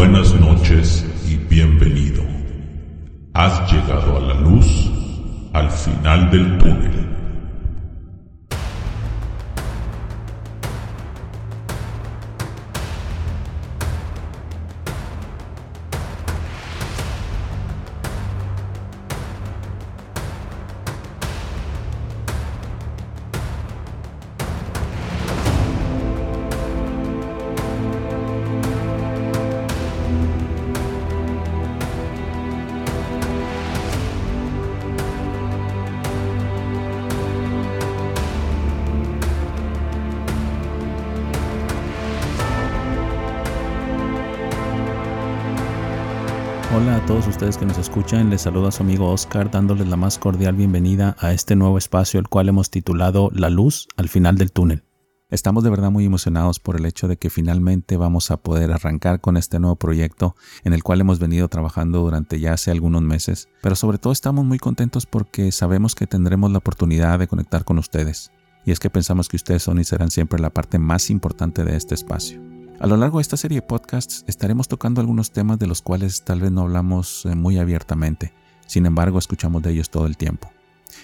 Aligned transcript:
buenas 0.00 0.34
noches 0.40 1.04
y 1.28 1.36
bienvenido. 1.36 2.22
Has 3.34 3.70
llegado 3.70 4.16
a 4.16 4.20
la 4.20 4.34
luz 4.40 4.90
al 5.52 5.70
final 5.70 6.30
del 6.30 6.56
túnel. 6.56 7.09
Que 47.56 47.66
nos 47.66 47.78
escuchan, 47.78 48.30
les 48.30 48.42
saluda 48.42 48.70
su 48.70 48.82
amigo 48.82 49.10
Oscar 49.10 49.50
dándoles 49.50 49.88
la 49.88 49.96
más 49.96 50.18
cordial 50.18 50.54
bienvenida 50.54 51.16
a 51.18 51.32
este 51.32 51.56
nuevo 51.56 51.78
espacio 51.78 52.20
el 52.20 52.28
cual 52.28 52.48
hemos 52.48 52.70
titulado 52.70 53.30
La 53.32 53.50
luz 53.50 53.88
al 53.96 54.08
final 54.08 54.36
del 54.36 54.52
túnel. 54.52 54.84
Estamos 55.30 55.64
de 55.64 55.70
verdad 55.70 55.90
muy 55.90 56.04
emocionados 56.04 56.60
por 56.60 56.76
el 56.76 56.86
hecho 56.86 57.08
de 57.08 57.16
que 57.16 57.30
finalmente 57.30 57.96
vamos 57.96 58.30
a 58.30 58.36
poder 58.36 58.70
arrancar 58.70 59.20
con 59.20 59.36
este 59.36 59.58
nuevo 59.58 59.76
proyecto 59.76 60.36
en 60.64 60.74
el 60.74 60.82
cual 60.82 61.00
hemos 61.00 61.18
venido 61.18 61.48
trabajando 61.48 62.00
durante 62.00 62.38
ya 62.38 62.52
hace 62.52 62.70
algunos 62.70 63.02
meses, 63.02 63.48
pero 63.62 63.74
sobre 63.74 63.98
todo 63.98 64.12
estamos 64.12 64.44
muy 64.44 64.58
contentos 64.58 65.06
porque 65.06 65.50
sabemos 65.50 65.94
que 65.94 66.06
tendremos 66.06 66.52
la 66.52 66.58
oportunidad 66.58 67.18
de 67.18 67.26
conectar 67.26 67.64
con 67.64 67.78
ustedes. 67.78 68.30
Y 68.64 68.70
es 68.70 68.78
que 68.78 68.90
pensamos 68.90 69.28
que 69.28 69.36
ustedes 69.36 69.62
son 69.62 69.80
y 69.80 69.84
serán 69.84 70.10
siempre 70.10 70.38
la 70.38 70.50
parte 70.50 70.78
más 70.78 71.10
importante 71.10 71.64
de 71.64 71.76
este 71.76 71.94
espacio. 71.94 72.59
A 72.80 72.86
lo 72.86 72.96
largo 72.96 73.18
de 73.18 73.22
esta 73.22 73.36
serie 73.36 73.56
de 73.56 73.66
podcasts 73.66 74.24
estaremos 74.26 74.66
tocando 74.66 75.02
algunos 75.02 75.32
temas 75.32 75.58
de 75.58 75.66
los 75.66 75.82
cuales 75.82 76.24
tal 76.24 76.40
vez 76.40 76.50
no 76.50 76.62
hablamos 76.62 77.26
eh, 77.26 77.34
muy 77.34 77.58
abiertamente, 77.58 78.32
sin 78.66 78.86
embargo 78.86 79.18
escuchamos 79.18 79.62
de 79.62 79.72
ellos 79.72 79.90
todo 79.90 80.06
el 80.06 80.16
tiempo. 80.16 80.50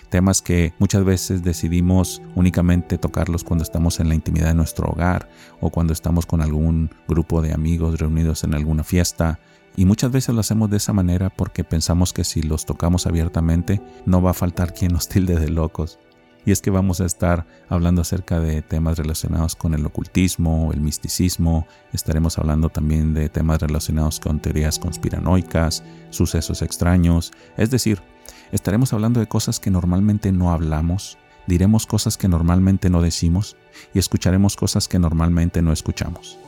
Temas 0.08 0.40
que 0.40 0.72
muchas 0.78 1.04
veces 1.04 1.42
decidimos 1.42 2.22
únicamente 2.34 2.96
tocarlos 2.96 3.44
cuando 3.44 3.62
estamos 3.62 4.00
en 4.00 4.08
la 4.08 4.14
intimidad 4.14 4.48
de 4.48 4.54
nuestro 4.54 4.88
hogar 4.88 5.28
o 5.60 5.68
cuando 5.68 5.92
estamos 5.92 6.24
con 6.24 6.40
algún 6.40 6.88
grupo 7.08 7.42
de 7.42 7.52
amigos 7.52 8.00
reunidos 8.00 8.42
en 8.44 8.54
alguna 8.54 8.82
fiesta. 8.82 9.38
Y 9.76 9.84
muchas 9.84 10.10
veces 10.10 10.34
lo 10.34 10.40
hacemos 10.40 10.70
de 10.70 10.78
esa 10.78 10.94
manera 10.94 11.28
porque 11.28 11.62
pensamos 11.62 12.14
que 12.14 12.24
si 12.24 12.40
los 12.40 12.64
tocamos 12.64 13.06
abiertamente 13.06 13.82
no 14.06 14.22
va 14.22 14.30
a 14.30 14.34
faltar 14.34 14.72
quien 14.72 14.94
nos 14.94 15.10
tilde 15.10 15.38
de 15.38 15.50
locos 15.50 15.98
y 16.46 16.52
es 16.52 16.62
que 16.62 16.70
vamos 16.70 17.00
a 17.00 17.04
estar 17.04 17.44
hablando 17.68 18.00
acerca 18.00 18.38
de 18.40 18.62
temas 18.62 18.96
relacionados 18.96 19.56
con 19.56 19.74
el 19.74 19.84
ocultismo, 19.84 20.70
el 20.72 20.80
misticismo, 20.80 21.66
estaremos 21.92 22.38
hablando 22.38 22.70
también 22.70 23.12
de 23.12 23.28
temas 23.28 23.60
relacionados 23.60 24.20
con 24.20 24.38
teorías 24.40 24.78
conspiranoicas, 24.78 25.82
sucesos 26.10 26.62
extraños, 26.62 27.32
es 27.56 27.70
decir, 27.70 28.00
estaremos 28.52 28.92
hablando 28.92 29.18
de 29.18 29.26
cosas 29.26 29.58
que 29.58 29.70
normalmente 29.70 30.30
no 30.30 30.52
hablamos, 30.52 31.18
diremos 31.48 31.84
cosas 31.84 32.16
que 32.16 32.28
normalmente 32.28 32.90
no 32.90 33.02
decimos 33.02 33.56
y 33.92 33.98
escucharemos 33.98 34.56
cosas 34.56 34.86
que 34.86 35.00
normalmente 35.00 35.62
no 35.62 35.72
escuchamos. 35.72 36.38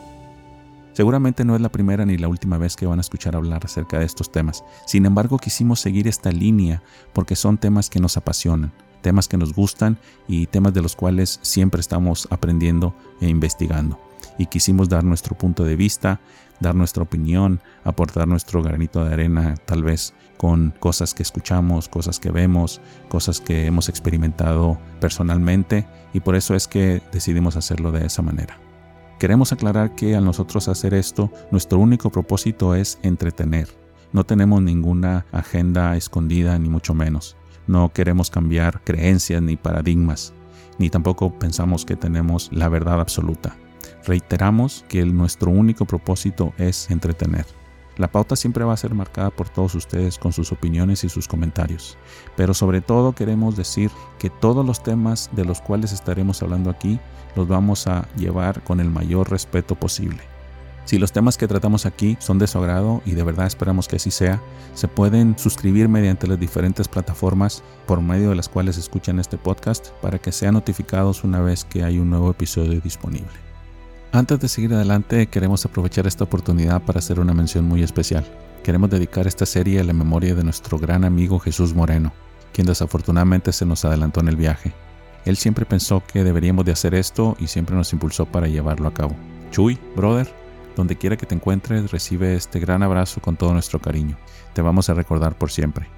Seguramente 0.92 1.44
no 1.44 1.54
es 1.54 1.60
la 1.60 1.70
primera 1.70 2.04
ni 2.04 2.16
la 2.16 2.28
última 2.28 2.56
vez 2.58 2.76
que 2.76 2.86
van 2.86 2.98
a 2.98 3.02
escuchar 3.02 3.36
hablar 3.36 3.64
acerca 3.64 3.98
de 3.98 4.04
estos 4.04 4.32
temas. 4.32 4.64
Sin 4.84 5.06
embargo, 5.06 5.38
quisimos 5.38 5.80
seguir 5.80 6.08
esta 6.08 6.32
línea 6.32 6.82
porque 7.12 7.36
son 7.36 7.56
temas 7.56 7.88
que 7.88 8.00
nos 8.00 8.16
apasionan, 8.16 8.72
temas 9.00 9.28
que 9.28 9.36
nos 9.36 9.54
gustan 9.54 9.98
y 10.26 10.46
temas 10.46 10.74
de 10.74 10.82
los 10.82 10.96
cuales 10.96 11.38
siempre 11.42 11.80
estamos 11.80 12.28
aprendiendo 12.30 12.94
e 13.20 13.28
investigando. 13.28 14.00
Y 14.38 14.46
quisimos 14.46 14.88
dar 14.88 15.04
nuestro 15.04 15.36
punto 15.36 15.64
de 15.64 15.76
vista, 15.76 16.20
dar 16.60 16.74
nuestra 16.74 17.02
opinión, 17.02 17.60
aportar 17.84 18.28
nuestro 18.28 18.62
granito 18.62 19.04
de 19.04 19.12
arena 19.12 19.54
tal 19.64 19.82
vez 19.82 20.14
con 20.36 20.72
cosas 20.78 21.14
que 21.14 21.22
escuchamos, 21.22 21.88
cosas 21.88 22.18
que 22.18 22.30
vemos, 22.30 22.80
cosas 23.08 23.40
que 23.40 23.66
hemos 23.66 23.88
experimentado 23.88 24.78
personalmente 25.00 25.86
y 26.12 26.20
por 26.20 26.36
eso 26.36 26.54
es 26.54 26.68
que 26.68 27.02
decidimos 27.12 27.56
hacerlo 27.56 27.92
de 27.92 28.06
esa 28.06 28.22
manera. 28.22 28.58
Queremos 29.18 29.52
aclarar 29.52 29.96
que 29.96 30.14
al 30.14 30.24
nosotros 30.24 30.68
hacer 30.68 30.94
esto, 30.94 31.32
nuestro 31.50 31.78
único 31.80 32.10
propósito 32.10 32.76
es 32.76 33.00
entretener. 33.02 33.68
No 34.12 34.24
tenemos 34.24 34.62
ninguna 34.62 35.26
agenda 35.32 35.96
escondida 35.96 36.56
ni 36.58 36.68
mucho 36.68 36.94
menos. 36.94 37.36
No 37.68 37.92
queremos 37.92 38.30
cambiar 38.30 38.82
creencias 38.82 39.42
ni 39.42 39.56
paradigmas, 39.56 40.32
ni 40.78 40.88
tampoco 40.88 41.38
pensamos 41.38 41.84
que 41.84 41.96
tenemos 41.96 42.50
la 42.50 42.68
verdad 42.68 43.00
absoluta. 43.00 43.56
Reiteramos 44.06 44.86
que 44.88 45.04
nuestro 45.04 45.50
único 45.50 45.84
propósito 45.84 46.54
es 46.56 46.90
entretener. 46.90 47.44
La 47.98 48.10
pauta 48.10 48.36
siempre 48.36 48.64
va 48.64 48.72
a 48.72 48.78
ser 48.78 48.94
marcada 48.94 49.30
por 49.30 49.48
todos 49.50 49.74
ustedes 49.74 50.18
con 50.18 50.32
sus 50.32 50.50
opiniones 50.50 51.04
y 51.04 51.08
sus 51.08 51.28
comentarios, 51.28 51.98
pero 52.36 52.54
sobre 52.54 52.80
todo 52.80 53.12
queremos 53.12 53.54
decir 53.54 53.90
que 54.18 54.30
todos 54.30 54.64
los 54.64 54.82
temas 54.82 55.28
de 55.32 55.44
los 55.44 55.60
cuales 55.60 55.92
estaremos 55.92 56.42
hablando 56.42 56.70
aquí 56.70 56.98
los 57.36 57.48
vamos 57.48 57.86
a 57.86 58.08
llevar 58.16 58.62
con 58.62 58.80
el 58.80 58.88
mayor 58.88 59.30
respeto 59.30 59.74
posible. 59.74 60.37
Si 60.88 60.96
los 60.96 61.12
temas 61.12 61.36
que 61.36 61.46
tratamos 61.46 61.84
aquí 61.84 62.16
son 62.18 62.38
de 62.38 62.46
su 62.46 62.56
agrado 62.56 63.02
y 63.04 63.10
de 63.10 63.22
verdad 63.22 63.46
esperamos 63.46 63.86
que 63.86 63.96
así 63.96 64.10
sea, 64.10 64.40
se 64.72 64.88
pueden 64.88 65.38
suscribir 65.38 65.86
mediante 65.86 66.26
las 66.26 66.40
diferentes 66.40 66.88
plataformas 66.88 67.62
por 67.86 68.00
medio 68.00 68.30
de 68.30 68.36
las 68.36 68.48
cuales 68.48 68.78
escuchan 68.78 69.18
este 69.18 69.36
podcast 69.36 69.90
para 70.00 70.18
que 70.18 70.32
sean 70.32 70.54
notificados 70.54 71.24
una 71.24 71.42
vez 71.42 71.66
que 71.66 71.84
hay 71.84 71.98
un 71.98 72.08
nuevo 72.08 72.30
episodio 72.30 72.80
disponible. 72.80 73.28
Antes 74.12 74.40
de 74.40 74.48
seguir 74.48 74.72
adelante, 74.72 75.26
queremos 75.26 75.62
aprovechar 75.66 76.06
esta 76.06 76.24
oportunidad 76.24 76.80
para 76.80 77.00
hacer 77.00 77.20
una 77.20 77.34
mención 77.34 77.66
muy 77.66 77.82
especial. 77.82 78.24
Queremos 78.64 78.88
dedicar 78.88 79.26
esta 79.26 79.44
serie 79.44 79.80
a 79.80 79.84
la 79.84 79.92
memoria 79.92 80.34
de 80.34 80.42
nuestro 80.42 80.78
gran 80.78 81.04
amigo 81.04 81.38
Jesús 81.38 81.74
Moreno, 81.74 82.14
quien 82.54 82.66
desafortunadamente 82.66 83.52
se 83.52 83.66
nos 83.66 83.84
adelantó 83.84 84.20
en 84.20 84.28
el 84.28 84.36
viaje. 84.36 84.72
Él 85.26 85.36
siempre 85.36 85.66
pensó 85.66 86.02
que 86.10 86.24
deberíamos 86.24 86.64
de 86.64 86.72
hacer 86.72 86.94
esto 86.94 87.36
y 87.38 87.48
siempre 87.48 87.76
nos 87.76 87.92
impulsó 87.92 88.24
para 88.24 88.48
llevarlo 88.48 88.88
a 88.88 88.94
cabo. 88.94 89.14
Chuy, 89.50 89.78
brother, 89.94 90.47
donde 90.78 90.96
quiera 90.96 91.16
que 91.16 91.26
te 91.26 91.34
encuentres, 91.34 91.90
recibe 91.90 92.36
este 92.36 92.60
gran 92.60 92.84
abrazo 92.84 93.20
con 93.20 93.36
todo 93.36 93.52
nuestro 93.52 93.80
cariño. 93.80 94.16
Te 94.54 94.62
vamos 94.62 94.88
a 94.88 94.94
recordar 94.94 95.36
por 95.36 95.50
siempre. 95.50 95.88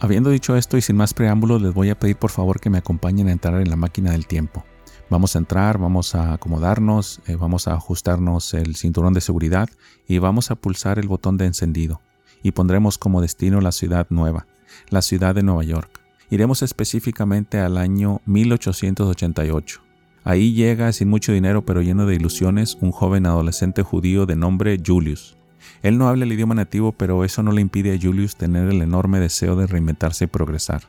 Habiendo 0.00 0.30
dicho 0.30 0.56
esto 0.56 0.78
y 0.78 0.82
sin 0.82 0.96
más 0.96 1.12
preámbulos, 1.12 1.60
les 1.60 1.74
voy 1.74 1.90
a 1.90 1.98
pedir 1.98 2.16
por 2.16 2.30
favor 2.30 2.60
que 2.60 2.70
me 2.70 2.78
acompañen 2.78 3.28
a 3.28 3.32
entrar 3.32 3.60
en 3.60 3.68
la 3.68 3.76
máquina 3.76 4.12
del 4.12 4.26
tiempo. 4.26 4.64
Vamos 5.10 5.36
a 5.36 5.38
entrar, 5.38 5.76
vamos 5.76 6.14
a 6.14 6.32
acomodarnos, 6.32 7.20
eh, 7.26 7.36
vamos 7.36 7.68
a 7.68 7.74
ajustarnos 7.74 8.54
el 8.54 8.74
cinturón 8.74 9.12
de 9.12 9.20
seguridad 9.20 9.68
y 10.08 10.18
vamos 10.18 10.50
a 10.50 10.54
pulsar 10.54 10.98
el 10.98 11.06
botón 11.06 11.36
de 11.36 11.44
encendido. 11.44 12.00
Y 12.42 12.52
pondremos 12.52 12.96
como 12.96 13.20
destino 13.20 13.60
la 13.60 13.72
ciudad 13.72 14.06
nueva, 14.08 14.46
la 14.88 15.02
ciudad 15.02 15.34
de 15.34 15.42
Nueva 15.42 15.64
York. 15.64 16.00
Iremos 16.30 16.62
específicamente 16.62 17.58
al 17.58 17.76
año 17.76 18.22
1888 18.24 19.89
Ahí 20.24 20.52
llega, 20.52 20.92
sin 20.92 21.08
mucho 21.08 21.32
dinero 21.32 21.64
pero 21.64 21.82
lleno 21.82 22.06
de 22.06 22.14
ilusiones, 22.14 22.76
un 22.80 22.92
joven 22.92 23.26
adolescente 23.26 23.82
judío 23.82 24.26
de 24.26 24.36
nombre 24.36 24.78
Julius. 24.84 25.36
Él 25.82 25.96
no 25.96 26.08
habla 26.08 26.24
el 26.24 26.32
idioma 26.32 26.54
nativo, 26.54 26.92
pero 26.92 27.24
eso 27.24 27.42
no 27.42 27.52
le 27.52 27.62
impide 27.62 27.94
a 27.94 27.98
Julius 28.00 28.36
tener 28.36 28.68
el 28.68 28.82
enorme 28.82 29.18
deseo 29.18 29.56
de 29.56 29.66
reinventarse 29.66 30.24
y 30.24 30.28
progresar. 30.28 30.82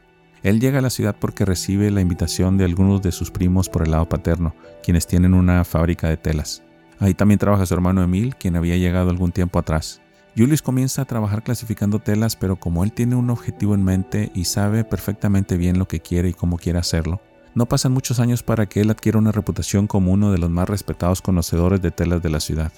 Él 0.43 0.59
llega 0.59 0.79
a 0.79 0.81
la 0.81 0.89
ciudad 0.89 1.15
porque 1.17 1.45
recibe 1.45 1.91
la 1.91 2.01
invitación 2.01 2.57
de 2.57 2.65
algunos 2.65 3.01
de 3.01 3.11
sus 3.11 3.31
primos 3.31 3.69
por 3.69 3.83
el 3.83 3.91
lado 3.91 4.09
paterno, 4.09 4.55
quienes 4.83 5.07
tienen 5.07 5.33
una 5.33 5.63
fábrica 5.63 6.09
de 6.09 6.17
telas. 6.17 6.63
Ahí 6.99 7.13
también 7.13 7.39
trabaja 7.39 7.65
su 7.65 7.73
hermano 7.73 8.03
Emil, 8.03 8.35
quien 8.35 8.55
había 8.55 8.77
llegado 8.77 9.09
algún 9.09 9.31
tiempo 9.31 9.59
atrás. 9.59 10.01
Julius 10.35 10.61
comienza 10.61 11.01
a 11.01 11.05
trabajar 11.05 11.43
clasificando 11.43 11.99
telas, 11.99 12.35
pero 12.35 12.55
como 12.55 12.83
él 12.83 12.91
tiene 12.91 13.15
un 13.15 13.29
objetivo 13.29 13.75
en 13.75 13.83
mente 13.83 14.31
y 14.33 14.45
sabe 14.45 14.83
perfectamente 14.83 15.57
bien 15.57 15.77
lo 15.77 15.87
que 15.87 15.99
quiere 15.99 16.29
y 16.29 16.33
cómo 16.33 16.57
quiere 16.57 16.79
hacerlo, 16.79 17.21
no 17.53 17.65
pasan 17.65 17.91
muchos 17.91 18.19
años 18.19 18.43
para 18.43 18.67
que 18.67 18.81
él 18.81 18.89
adquiera 18.89 19.17
una 19.17 19.31
reputación 19.31 19.87
como 19.87 20.11
uno 20.11 20.31
de 20.31 20.37
los 20.37 20.49
más 20.49 20.69
respetados 20.69 21.21
conocedores 21.21 21.81
de 21.81 21.91
telas 21.91 22.21
de 22.21 22.29
la 22.29 22.39
ciudad. 22.39 22.71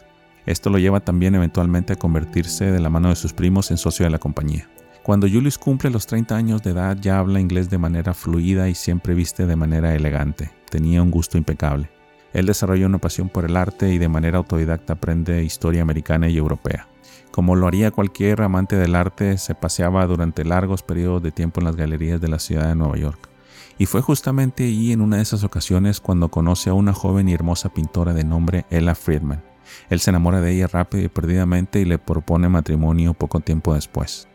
Esto 0.46 0.70
lo 0.70 0.78
lleva 0.78 1.00
también 1.00 1.36
eventualmente 1.36 1.94
a 1.94 1.98
convertirse 1.98 2.72
de 2.72 2.80
la 2.80 2.90
mano 2.90 3.10
de 3.10 3.16
sus 3.16 3.34
primos 3.34 3.72
en 3.72 3.78
socio 3.78 4.06
de 4.06 4.10
la 4.10 4.20
compañía. 4.20 4.70
Cuando 5.04 5.28
Julius 5.28 5.58
cumple 5.58 5.90
los 5.90 6.08
30 6.08 6.36
años 6.36 6.64
de 6.64 6.72
edad 6.72 6.98
ya 7.00 7.20
habla 7.20 7.40
inglés 7.40 7.70
de 7.70 7.78
manera 7.78 8.14
fluida 8.14 8.70
y 8.70 8.76
siempre 8.76 9.14
viste 9.14 9.46
de 9.46 9.56
manera 9.56 9.94
elegante. 9.96 10.52
Tenía 10.70 11.02
un 11.02 11.12
gusto 11.12 11.38
impecable. 11.38 11.90
Él 12.34 12.46
desarrolló 12.48 12.88
una 12.88 12.98
pasión 12.98 13.30
por 13.30 13.46
el 13.46 13.56
arte 13.56 13.94
y 13.94 14.00
de 14.00 14.08
manera 14.08 14.40
autodidacta 14.40 14.94
aprende 14.94 15.44
historia 15.44 15.82
americana 15.82 16.30
y 16.30 16.38
europea. 16.38 16.88
Como 17.32 17.56
lo 17.56 17.68
haría 17.68 17.92
cualquier 17.92 18.42
amante 18.42 18.76
del 18.76 18.96
arte, 18.96 19.38
se 19.38 19.56
paseaba 19.56 20.06
durante 20.08 20.46
largos 20.46 20.84
periodos 20.84 21.22
de 21.22 21.32
tiempo 21.32 21.60
en 21.60 21.66
las 21.66 21.76
galerías 21.76 22.22
de 22.22 22.28
la 22.28 22.40
ciudad 22.40 22.68
de 22.68 22.76
Nueva 22.76 22.98
York. 22.98 23.33
Y 23.78 23.86
fue 23.86 24.02
justamente 24.02 24.66
allí 24.66 24.92
en 24.92 25.02
una 25.02 25.18
de 25.18 25.24
esas 25.24 25.44
ocasiones 25.44 26.00
cuando 26.00 26.30
conoce 26.30 26.70
a 26.70 26.74
una 26.74 26.94
joven 26.94 27.28
y 27.30 27.34
hermosa 27.34 27.70
pintora 27.70 28.14
de 28.14 28.24
nombre 28.24 28.66
Ella 28.70 28.96
Friedman. 28.96 29.44
Él 29.90 30.00
se 30.00 30.12
enamora 30.12 30.42
de 30.42 30.52
ella 30.52 30.68
rápido 30.68 31.04
y 31.04 31.10
perdidamente 31.10 31.80
y 31.80 31.86
le 31.86 31.98
propone 31.98 32.50
matrimonio 32.50 33.14
poco 33.14 33.40
tiempo 33.40 33.74
después. 33.74 34.28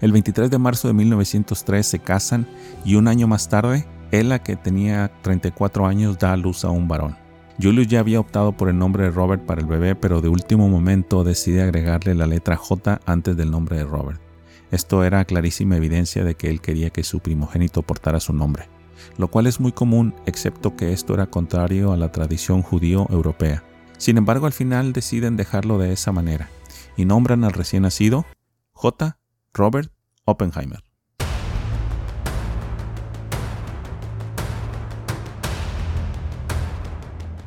El 0.00 0.12
23 0.12 0.50
de 0.50 0.58
marzo 0.58 0.88
de 0.88 0.94
1903 0.94 1.86
se 1.86 1.98
casan 1.98 2.46
y 2.84 2.96
un 2.96 3.08
año 3.08 3.26
más 3.26 3.48
tarde, 3.48 3.86
Ella, 4.12 4.38
que 4.38 4.56
tenía 4.56 5.10
34 5.22 5.86
años, 5.86 6.18
da 6.18 6.32
a 6.32 6.36
luz 6.36 6.64
a 6.64 6.70
un 6.70 6.86
varón. 6.86 7.16
Julius 7.60 7.88
ya 7.88 8.00
había 8.00 8.20
optado 8.20 8.52
por 8.52 8.68
el 8.68 8.78
nombre 8.78 9.04
de 9.04 9.10
Robert 9.10 9.44
para 9.44 9.62
el 9.62 9.66
bebé, 9.66 9.94
pero 9.94 10.20
de 10.20 10.28
último 10.28 10.68
momento 10.68 11.24
decide 11.24 11.62
agregarle 11.62 12.14
la 12.14 12.26
letra 12.26 12.56
J 12.56 13.00
antes 13.06 13.36
del 13.36 13.50
nombre 13.50 13.78
de 13.78 13.84
Robert. 13.84 14.20
Esto 14.70 15.04
era 15.04 15.24
clarísima 15.24 15.76
evidencia 15.76 16.24
de 16.24 16.34
que 16.34 16.50
él 16.50 16.60
quería 16.60 16.90
que 16.90 17.02
su 17.02 17.20
primogénito 17.20 17.82
portara 17.82 18.20
su 18.20 18.34
nombre, 18.34 18.68
lo 19.18 19.28
cual 19.28 19.46
es 19.46 19.60
muy 19.60 19.72
común 19.72 20.14
excepto 20.26 20.76
que 20.76 20.92
esto 20.92 21.14
era 21.14 21.26
contrario 21.26 21.92
a 21.92 21.96
la 21.96 22.12
tradición 22.12 22.62
judío 22.62 23.06
europea. 23.10 23.62
Sin 23.98 24.18
embargo, 24.18 24.46
al 24.46 24.52
final 24.52 24.92
deciden 24.92 25.36
dejarlo 25.36 25.78
de 25.78 25.92
esa 25.92 26.12
manera 26.12 26.50
y 26.96 27.04
nombran 27.04 27.44
al 27.44 27.52
recién 27.52 27.82
nacido 27.82 28.26
J. 28.72 29.18
Robert 29.54 29.92
Oppenheimer. 30.24 30.86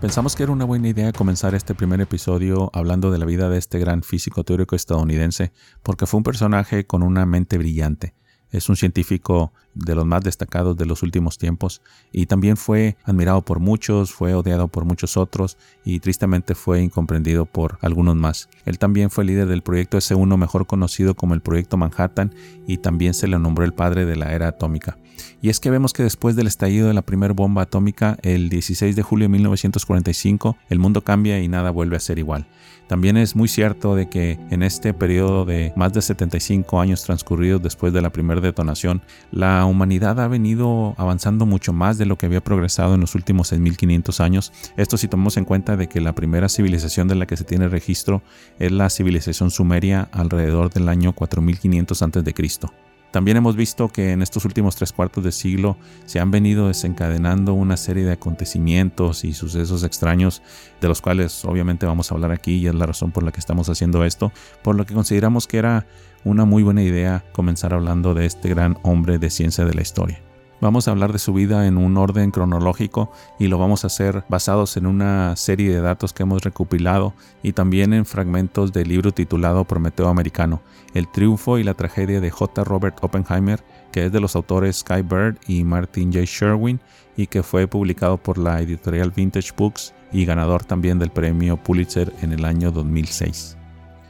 Pensamos 0.02 0.38
que 0.38 0.44
era 0.44 0.54
una 0.54 0.64
buena 0.64 0.88
idea 0.88 1.12
comenzar 1.12 1.54
este 1.56 1.76
primer 1.76 2.00
episodio 2.00 2.72
hablando 2.74 3.12
de 3.12 3.18
la 3.18 3.26
vida 3.26 3.50
de 3.50 3.58
este 3.58 3.80
gran 3.80 4.02
físico 4.02 4.46
teórico 4.46 4.78
estadounidense, 4.78 5.52
porque 5.84 6.06
fue 6.06 6.20
un 6.20 6.24
personaje 6.24 6.88
con 6.88 7.04
una 7.04 7.26
mente 7.26 7.58
brillante. 7.58 8.16
Es 8.50 8.70
un 8.70 8.78
científico 8.78 9.52
de 9.86 9.96
los 9.96 10.06
más 10.06 10.24
destacados 10.24 10.78
de 10.78 10.86
los 10.86 11.04
últimos 11.04 11.38
tiempos 11.38 11.82
y 12.12 12.26
también 12.26 12.58
fue 12.58 12.98
admirado 13.04 13.42
por 13.42 13.60
muchos, 13.60 14.12
fue 14.12 14.34
odiado 14.34 14.68
por 14.68 14.86
muchos 14.86 15.18
otros 15.18 15.58
y 15.84 16.00
tristemente 16.00 16.56
fue 16.56 16.82
incomprendido 16.82 17.46
por 17.46 17.78
algunos 17.82 18.16
más. 18.16 18.50
Él 18.66 18.78
también 18.80 19.10
fue 19.10 19.26
líder 19.26 19.48
del 19.48 19.64
proyecto 19.64 19.98
S1 19.98 20.38
mejor 20.38 20.68
conocido 20.68 21.16
como 21.16 21.34
el 21.34 21.42
Proyecto 21.42 21.78
Manhattan 21.78 22.34
y 22.68 22.78
también 22.78 23.14
se 23.14 23.28
le 23.28 23.40
nombró 23.40 23.66
el 23.66 23.74
padre 23.74 24.06
de 24.06 24.16
la 24.16 24.34
era 24.34 24.48
atómica. 24.48 24.98
Y 25.42 25.50
es 25.50 25.60
que 25.60 25.70
vemos 25.70 25.94
que 25.94 26.04
después 26.04 26.36
del 26.36 26.48
estallido 26.48 26.88
de 26.88 26.94
la 26.94 27.02
primera 27.02 27.34
bomba 27.34 27.64
atómica, 27.64 28.18
el 28.22 28.50
16 28.50 28.96
de 28.96 29.04
julio 29.04 29.26
de 29.26 29.30
1945, 29.30 30.58
el 30.70 30.80
mundo 30.80 31.04
cambia 31.04 31.40
y 31.40 31.48
nada 31.48 31.72
vuelve 31.72 31.96
a 31.96 32.00
ser 32.00 32.20
igual. 32.20 32.48
También 32.90 33.18
es 33.18 33.36
muy 33.36 33.48
cierto 33.48 33.96
de 33.96 34.10
que 34.10 34.40
en 34.50 34.64
este 34.64 34.96
periodo 34.96 35.46
de 35.46 35.72
más 35.76 35.94
de 35.94 36.02
75 36.02 36.82
años 36.82 37.04
transcurridos 37.04 37.62
después 37.62 37.94
de 37.94 38.02
la 38.02 38.10
primera 38.10 38.42
detonación, 38.42 39.04
la 39.32 39.64
humanidad 39.66 40.20
ha 40.20 40.28
venido 40.28 40.96
avanzando 40.98 41.46
mucho 41.46 41.72
más 41.72 42.00
de 42.00 42.08
lo 42.08 42.18
que 42.18 42.26
había 42.26 42.44
progresado 42.44 42.96
en 42.96 43.02
los 43.02 43.14
últimos 43.14 43.54
6.500 43.54 44.20
años. 44.22 44.52
Esto 44.76 44.98
si 44.98 45.08
tomamos 45.08 45.38
en 45.38 45.46
cuenta 45.46 45.78
de 45.78 45.88
que 45.88 46.02
la 46.02 46.16
primera 46.16 46.50
civilización 46.50 47.08
de 47.08 47.14
la 47.14 47.28
que 47.28 47.38
se 47.38 47.44
tiene 47.44 47.70
registro 47.70 48.24
es 48.58 48.72
la 48.72 48.90
civilización 48.90 49.52
sumeria 49.52 50.10
alrededor 50.12 50.72
del 50.74 50.90
año 50.90 51.14
4500 51.14 52.02
a.C. 52.02 52.89
También 53.12 53.38
hemos 53.38 53.56
visto 53.56 53.90
que 53.90 54.12
en 54.12 54.22
estos 54.22 54.46
últimos 54.46 54.76
tres 54.76 54.94
cuartos 54.94 55.24
de 55.24 55.32
siglo 55.32 55.78
se 56.06 56.20
han 56.20 56.30
venido 56.30 56.68
desencadenando 56.68 57.54
una 57.54 57.76
serie 57.76 58.06
de 58.06 58.12
acontecimientos 58.12 59.24
y 59.24 59.34
sucesos 59.34 59.84
extraños, 59.84 60.44
de 60.80 60.88
los 60.88 61.02
cuales 61.02 61.44
obviamente 61.46 61.86
vamos 61.86 62.12
a 62.12 62.16
hablar 62.16 62.32
aquí 62.32 62.56
y 62.56 62.68
es 62.68 62.76
la 62.76 62.86
razón 62.86 63.12
por 63.12 63.24
la 63.24 63.32
que 63.32 63.40
estamos 63.40 63.68
haciendo 63.70 64.06
esto, 64.06 64.32
por 64.62 64.76
lo 64.76 64.86
que 64.86 64.94
consideramos 64.94 65.48
que 65.48 65.58
era 65.58 65.88
una 66.24 66.46
muy 66.46 66.62
buena 66.62 66.84
idea 66.84 67.24
comenzar 67.32 67.74
hablando 67.74 68.14
de 68.14 68.26
este 68.26 68.50
gran 68.50 68.78
hombre 68.84 69.18
de 69.18 69.30
ciencia 69.30 69.66
de 69.66 69.74
la 69.74 69.82
historia. 69.82 70.29
Vamos 70.62 70.88
a 70.88 70.92
hablar 70.92 71.14
de 71.14 71.20
su 71.20 71.32
vida 71.32 71.68
en 71.68 71.78
un 71.78 71.96
orden 71.96 72.32
cronológico 72.32 73.10
y 73.40 73.48
lo 73.48 73.58
vamos 73.58 73.86
a 73.86 73.88
hacer 73.88 74.26
basados 74.28 74.76
en 74.76 74.88
una 74.88 75.38
serie 75.38 75.74
de 75.74 75.80
datos 75.80 76.12
que 76.12 76.24
hemos 76.24 76.44
recopilado 76.44 77.14
y 77.42 77.54
también 77.54 77.94
en 77.94 78.06
fragmentos 78.06 78.74
del 78.74 78.90
libro 78.90 79.14
titulado 79.14 79.64
Prometeo 79.64 80.10
Americano, 80.10 80.62
el 80.94 81.08
triunfo 81.08 81.60
y 81.60 81.64
la 81.64 81.76
tragedia 81.76 82.20
de 82.20 82.30
J. 82.30 82.66
Robert 82.66 82.98
Oppenheimer, 83.02 83.64
que 83.94 84.08
es 84.08 84.12
de 84.12 84.20
los 84.20 84.36
autores 84.36 84.80
Sky 84.80 85.02
Bird 85.02 85.38
y 85.48 85.64
Martin 85.64 86.12
J. 86.12 86.26
Sherwin 86.26 86.82
y 87.16 87.28
que 87.28 87.42
fue 87.42 87.66
publicado 87.66 88.18
por 88.18 88.38
la 88.38 88.60
editorial 88.60 89.12
Vintage 89.16 89.54
Books 89.56 89.94
y 90.12 90.26
ganador 90.26 90.66
también 90.66 91.00
del 91.00 91.12
premio 91.12 91.56
Pulitzer 91.56 92.14
en 92.22 92.34
el 92.34 92.44
año 92.44 92.72
2006. 92.72 93.58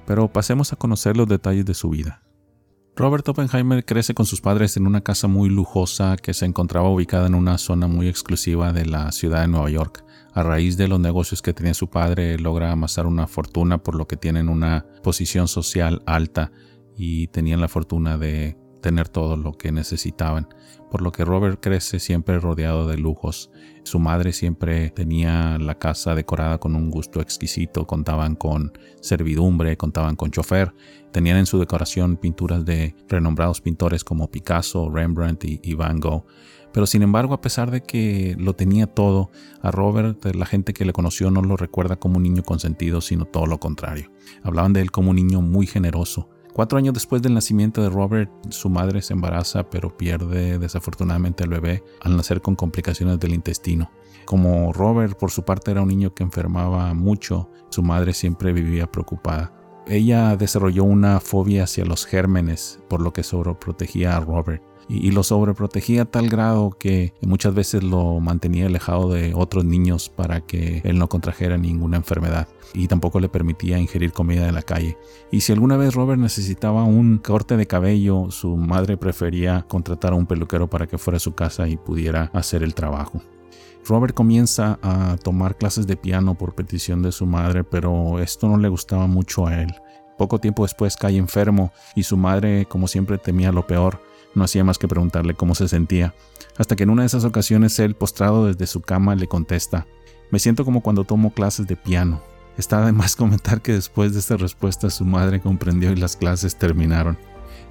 Pero 0.08 0.28
pasemos 0.28 0.74
a 0.74 0.78
conocer 0.78 1.16
los 1.16 1.28
detalles 1.28 1.66
de 1.66 1.76
su 1.76 1.90
vida. 1.90 2.22
Robert 3.00 3.30
Oppenheimer 3.30 3.86
crece 3.86 4.14
con 4.14 4.26
sus 4.26 4.42
padres 4.42 4.76
en 4.76 4.86
una 4.86 5.00
casa 5.00 5.30
muy 5.30 5.48
lujosa 5.48 6.18
que 6.18 6.34
se 6.34 6.44
encontraba 6.44 6.90
ubicada 6.90 7.28
en 7.28 7.34
una 7.34 7.58
zona 7.58 7.88
muy 7.88 8.10
exclusiva 8.10 8.74
de 8.74 8.86
la 8.86 9.14
ciudad 9.14 9.40
de 9.40 9.48
Nueva 9.48 9.70
York. 9.70 10.04
A 10.34 10.44
raíz 10.44 10.76
de 10.76 10.90
los 10.90 11.00
negocios 11.00 11.42
que 11.42 11.54
tenía 11.54 11.74
su 11.74 11.90
padre, 11.90 12.38
logra 12.38 12.74
amasar 12.74 13.08
una 13.08 13.26
fortuna 13.26 13.78
por 13.78 13.96
lo 13.96 14.06
que 14.06 14.18
tienen 14.18 14.50
una 14.50 14.86
posición 15.02 15.48
social 15.48 16.04
alta 16.06 16.52
y 16.98 17.28
tenían 17.28 17.62
la 17.62 17.70
fortuna 17.70 18.18
de 18.18 18.58
tener 18.82 19.10
todo 19.10 19.38
lo 19.38 19.54
que 19.54 19.72
necesitaban, 19.72 20.48
por 20.90 21.02
lo 21.02 21.12
que 21.12 21.26
Robert 21.26 21.60
crece 21.62 22.00
siempre 22.00 22.40
rodeado 22.40 22.88
de 22.88 22.98
lujos. 22.98 23.52
Su 23.84 24.00
madre 24.00 24.34
siempre 24.34 24.90
tenía 24.90 25.58
la 25.58 25.78
casa 25.78 26.16
decorada 26.16 26.58
con 26.58 26.76
un 26.76 26.90
gusto 26.90 27.22
exquisito, 27.22 27.86
contaban 27.86 28.36
con 28.36 28.74
servidumbre, 29.02 29.78
contaban 29.78 30.16
con 30.16 30.32
chofer, 30.32 30.74
tenían 31.12 31.38
en 31.38 31.46
su 31.46 31.60
decoración 31.60 32.18
pinturas 32.18 32.66
de 32.66 32.96
renombrados 33.08 33.62
pintores 33.62 34.04
como 34.04 34.30
Picasso, 34.30 34.90
Rembrandt 34.90 35.46
y, 35.46 35.74
Van 35.74 36.00
Gogh. 36.00 36.26
Pero 36.72 36.86
sin 36.86 37.02
embargo, 37.02 37.34
a 37.34 37.42
pesar 37.42 37.72
de 37.72 37.82
que 37.82 38.36
lo 38.38 38.54
tenía 38.54 38.86
todo, 38.86 39.32
a 39.62 39.72
Robert 39.72 40.24
la 40.36 40.46
gente 40.46 40.74
que 40.74 40.86
le 40.86 40.94
conoció 40.94 41.32
no 41.32 41.42
lo 41.42 41.58
recuerda 41.58 41.96
como 41.96 42.18
un 42.18 42.24
niño 42.24 42.44
consentido, 42.44 43.02
sino 43.02 43.26
todo 43.26 43.48
lo 43.48 43.60
contrario. 43.60 44.12
Hablaban 44.44 44.74
de 44.74 44.82
él 44.82 44.92
como 44.92 45.10
un 45.10 45.16
niño 45.16 45.42
muy 45.42 45.66
generoso, 45.66 46.30
Cuatro 46.60 46.78
años 46.78 46.94
después 46.94 47.22
del 47.22 47.34
nacimiento 47.34 47.82
de 47.82 47.90
Robert, 47.90 48.30
su 48.50 48.68
madre 48.68 49.02
se 49.02 49.14
embaraza 49.14 49.70
pero 49.70 49.96
pierde 49.96 50.60
desafortunadamente 50.60 51.46
al 51.46 51.52
bebé 51.52 51.86
al 52.02 52.18
nacer 52.18 52.42
con 52.42 52.58
complicaciones 52.58 53.18
del 53.18 53.34
intestino. 53.34 53.90
Como 54.26 54.74
Robert 54.74 55.18
por 55.18 55.32
su 55.32 55.46
parte 55.46 55.72
era 55.72 55.84
un 55.84 55.88
niño 55.88 56.14
que 56.14 56.24
enfermaba 56.24 56.94
mucho, 56.94 57.50
su 57.70 57.82
madre 57.82 58.12
siempre 58.12 58.52
vivía 58.52 58.92
preocupada. 58.92 59.54
Ella 59.88 60.36
desarrolló 60.36 60.84
una 60.84 61.22
fobia 61.22 61.64
hacia 61.64 61.86
los 61.86 62.06
gérmenes, 62.06 62.82
por 62.90 63.00
lo 63.00 63.14
que 63.14 63.24
sobreprotegía 63.24 64.18
a 64.18 64.20
Robert 64.20 64.62
y, 64.90 65.12
lo 65.12 65.24
sobreprotegía 65.24 66.02
a 66.02 66.06
tal 66.06 66.30
grado 66.30 66.72
que 66.72 67.14
muchas 67.22 67.54
veces 67.54 67.84
lo 67.84 68.20
mantenía 68.20 68.66
alejado 68.66 69.10
de 69.10 69.34
otros 69.36 69.64
niños 69.64 70.10
para 70.10 70.42
que 70.42 70.82
él 70.84 70.98
no 70.98 71.08
contrajera 71.08 71.58
ninguna 71.58 71.98
enfermedad 71.98 72.48
y 72.74 72.88
tampoco 72.88 73.20
le 73.20 73.30
permitía 73.30 73.80
ingerir 73.80 74.12
comida 74.12 74.46
de 74.46 74.52
la 74.52 74.64
calle. 74.64 74.98
Y 75.32 75.42
si 75.42 75.54
alguna 75.54 75.78
vez 75.78 75.94
Robert 75.94 76.20
necesitaba 76.20 76.84
un 76.84 77.20
corte 77.20 77.56
de 77.56 77.68
cabello, 77.68 78.32
su 78.32 78.58
madre 78.58 78.98
prefería 78.98 79.66
contratar 79.68 80.14
a 80.14 80.16
un 80.16 80.26
peluquero 80.26 80.68
para 80.68 80.88
que 80.88 80.98
fuera 80.98 81.18
a 81.18 81.22
su 81.22 81.36
casa 81.36 81.68
y 81.68 81.78
pudiera 81.78 82.32
hacer 82.34 82.64
el 82.64 82.74
trabajo. 82.74 83.22
Robert 83.86 84.14
comienza 84.14 84.78
a 84.82 85.18
tomar 85.24 85.58
clases 85.58 85.88
de 85.88 85.98
piano 85.98 86.36
por 86.36 86.54
petición 86.54 87.02
de 87.02 87.12
su 87.12 87.26
madre, 87.26 87.64
pero 87.64 88.20
esto 88.20 88.48
no 88.48 88.58
le 88.58 88.70
gustaba 88.70 89.08
mucho 89.08 89.48
a 89.48 89.62
él. 89.62 89.74
Poco 90.18 90.40
tiempo 90.40 90.64
después 90.64 90.98
cae 90.98 91.16
enfermo 91.16 91.72
y 91.96 92.04
su 92.04 92.18
madre, 92.18 92.66
como 92.66 92.88
siempre, 92.88 93.18
temía 93.18 93.52
lo 93.52 93.66
peor. 93.66 94.02
No 94.36 94.44
hacía 94.44 94.64
más 94.64 94.78
que 94.78 94.88
preguntarle 94.88 95.34
cómo 95.34 95.56
se 95.56 95.68
sentía, 95.68 96.14
hasta 96.58 96.76
que 96.76 96.84
en 96.84 96.90
una 96.90 97.04
de 97.04 97.08
esas 97.08 97.26
ocasiones 97.26 97.80
él, 97.80 97.96
postrado 97.96 98.46
desde 98.46 98.68
su 98.68 98.82
cama, 98.82 99.16
le 99.16 99.28
contesta, 99.28 99.88
me 100.32 100.40
siento 100.40 100.66
como 100.66 100.82
cuando 100.82 101.04
tomo 101.04 101.34
clases 101.34 101.68
de 101.68 101.76
piano. 101.76 102.22
Está 102.58 102.86
de 102.86 102.92
más 102.92 103.16
comentar 103.18 103.62
que 103.62 103.74
después 103.74 104.14
de 104.14 104.20
esta 104.20 104.38
respuesta 104.38 104.90
su 104.90 105.06
madre 105.06 105.40
comprendió 105.40 105.92
y 105.92 105.96
las 105.96 106.16
clases 106.16 106.58
terminaron. 106.58 107.18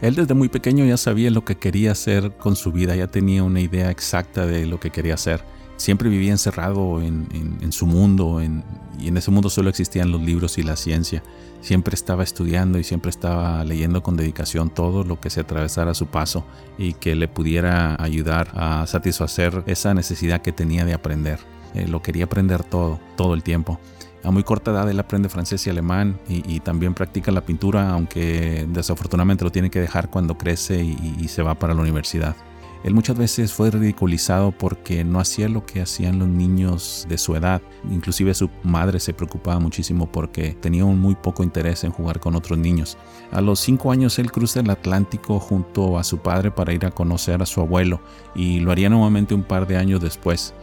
Él 0.00 0.14
desde 0.14 0.34
muy 0.34 0.48
pequeño 0.48 0.84
ya 0.84 0.96
sabía 0.96 1.30
lo 1.30 1.44
que 1.44 1.56
quería 1.56 1.92
hacer 1.92 2.36
con 2.36 2.56
su 2.56 2.72
vida, 2.72 2.94
ya 2.94 3.08
tenía 3.08 3.42
una 3.42 3.60
idea 3.60 3.90
exacta 3.90 4.46
de 4.46 4.66
lo 4.66 4.78
que 4.78 4.90
quería 4.90 5.14
hacer 5.14 5.42
siempre 5.78 6.10
vivía 6.10 6.32
encerrado 6.32 7.00
en, 7.00 7.72
su 7.72 7.86
mundo 7.86 8.42
y 8.42 9.08
en 9.08 9.16
ese 9.16 9.30
mundo 9.30 9.48
solo 9.48 9.70
existían 9.70 10.10
los 10.10 10.20
libros 10.20 10.58
y 10.58 10.62
la 10.62 10.76
ciencia. 10.76 11.22
Siempre 11.60 11.94
estaba 11.94 12.22
estudiando 12.22 12.78
y 12.78 12.84
siempre 12.84 13.10
estaba 13.10 13.64
leyendo 13.64 14.02
con 14.02 14.16
dedicación 14.16 14.70
todo 14.70 15.04
lo 15.04 15.20
que 15.20 15.30
se 15.30 15.40
atravesara 15.40 15.90
a 15.90 15.94
su 15.94 16.06
paso 16.06 16.44
y 16.78 16.92
que 16.94 17.14
le 17.14 17.28
pudiera 17.28 18.00
ayudar 18.02 18.50
a 18.54 18.86
satisfacer 18.86 19.64
esa 19.66 19.92
necesidad 19.94 20.40
que 20.40 20.52
tenía 20.52 20.84
de 20.84 20.94
aprender. 20.94 21.40
Eh, 21.74 21.86
lo 21.88 22.00
quería 22.00 22.24
aprender 22.24 22.62
todo, 22.64 23.00
todo 23.16 23.34
el 23.34 23.42
tiempo. 23.42 23.78
A 24.24 24.30
muy 24.30 24.42
corta 24.42 24.72
edad 24.72 24.90
él 24.90 24.98
aprende 24.98 25.28
francés 25.28 25.66
y 25.66 25.70
alemán 25.70 26.18
y, 26.28 26.60
también 26.60 26.92
practica 26.92 27.30
la 27.30 27.42
pintura, 27.42 27.90
aunque 27.90 28.66
desafortunadamente 28.68 29.44
lo 29.44 29.52
tiene 29.52 29.70
que 29.70 29.80
dejar 29.80 30.10
cuando 30.10 30.36
crece 30.36 30.82
y 30.82 31.28
se 31.28 31.42
va 31.42 31.54
para 31.54 31.72
la 31.72 31.82
universidad. 31.82 32.34
Él 32.84 32.94
muchas 32.94 33.18
veces 33.18 33.52
fue 33.52 33.70
ridiculizado 33.70 34.52
porque 34.52 35.04
no 35.04 35.20
hacía 35.20 35.48
lo 35.48 35.66
que 35.66 35.80
hacían 35.80 36.18
los 36.18 36.28
niños 36.28 37.06
de 37.08 37.18
su 37.18 37.34
edad. 37.34 37.60
Inclusive 37.90 38.34
su 38.34 38.48
madre 38.62 39.00
se 39.00 39.12
preocupaba 39.12 39.58
muchísimo 39.58 40.10
porque 40.10 40.54
tenía 40.54 40.84
un 40.84 41.00
muy 41.00 41.14
poco 41.14 41.42
interés 41.42 41.84
en 41.84 41.90
jugar 41.90 42.20
con 42.20 42.36
otros 42.36 42.58
niños. 42.58 42.96
A 43.32 43.40
los 43.40 43.60
cinco 43.60 43.90
años 43.90 44.18
él 44.18 44.30
cruza 44.30 44.60
el 44.60 44.70
Atlántico 44.70 45.40
junto 45.40 45.98
a 45.98 46.04
su 46.04 46.18
padre 46.18 46.50
para 46.50 46.72
ir 46.72 46.86
a 46.86 46.90
conocer 46.90 47.42
a 47.42 47.46
su 47.46 47.60
abuelo 47.60 48.00
y 48.34 48.60
lo 48.60 48.70
haría 48.70 48.88
nuevamente 48.88 49.34
un 49.34 49.42
par 49.42 49.66
de 49.66 49.76
años 49.76 50.00
después. 50.00 50.54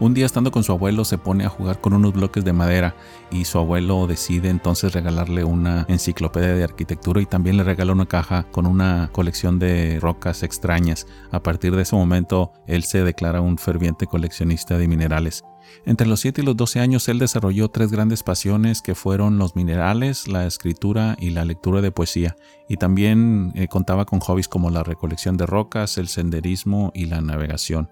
Un 0.00 0.14
día 0.14 0.24
estando 0.24 0.50
con 0.50 0.64
su 0.64 0.72
abuelo 0.72 1.04
se 1.04 1.18
pone 1.18 1.44
a 1.44 1.50
jugar 1.50 1.78
con 1.82 1.92
unos 1.92 2.14
bloques 2.14 2.42
de 2.42 2.54
madera 2.54 2.96
y 3.30 3.44
su 3.44 3.58
abuelo 3.58 4.06
decide 4.06 4.48
entonces 4.48 4.94
regalarle 4.94 5.44
una 5.44 5.84
enciclopedia 5.88 6.54
de 6.54 6.64
arquitectura 6.64 7.20
y 7.20 7.26
también 7.26 7.58
le 7.58 7.64
regala 7.64 7.92
una 7.92 8.06
caja 8.06 8.46
con 8.50 8.64
una 8.64 9.10
colección 9.12 9.58
de 9.58 9.98
rocas 10.00 10.42
extrañas. 10.42 11.06
A 11.32 11.42
partir 11.42 11.76
de 11.76 11.82
ese 11.82 11.96
momento 11.96 12.50
él 12.66 12.84
se 12.84 13.04
declara 13.04 13.42
un 13.42 13.58
ferviente 13.58 14.06
coleccionista 14.06 14.78
de 14.78 14.88
minerales. 14.88 15.44
Entre 15.84 16.06
los 16.06 16.20
7 16.20 16.40
y 16.40 16.44
los 16.46 16.56
12 16.56 16.80
años 16.80 17.06
él 17.10 17.18
desarrolló 17.18 17.68
tres 17.68 17.92
grandes 17.92 18.22
pasiones 18.22 18.80
que 18.80 18.94
fueron 18.94 19.36
los 19.36 19.54
minerales, 19.54 20.28
la 20.28 20.46
escritura 20.46 21.14
y 21.20 21.30
la 21.30 21.44
lectura 21.44 21.82
de 21.82 21.92
poesía, 21.92 22.36
y 22.70 22.78
también 22.78 23.52
eh, 23.54 23.68
contaba 23.68 24.06
con 24.06 24.20
hobbies 24.20 24.48
como 24.48 24.70
la 24.70 24.82
recolección 24.82 25.36
de 25.36 25.44
rocas, 25.44 25.98
el 25.98 26.08
senderismo 26.08 26.90
y 26.94 27.04
la 27.04 27.20
navegación. 27.20 27.90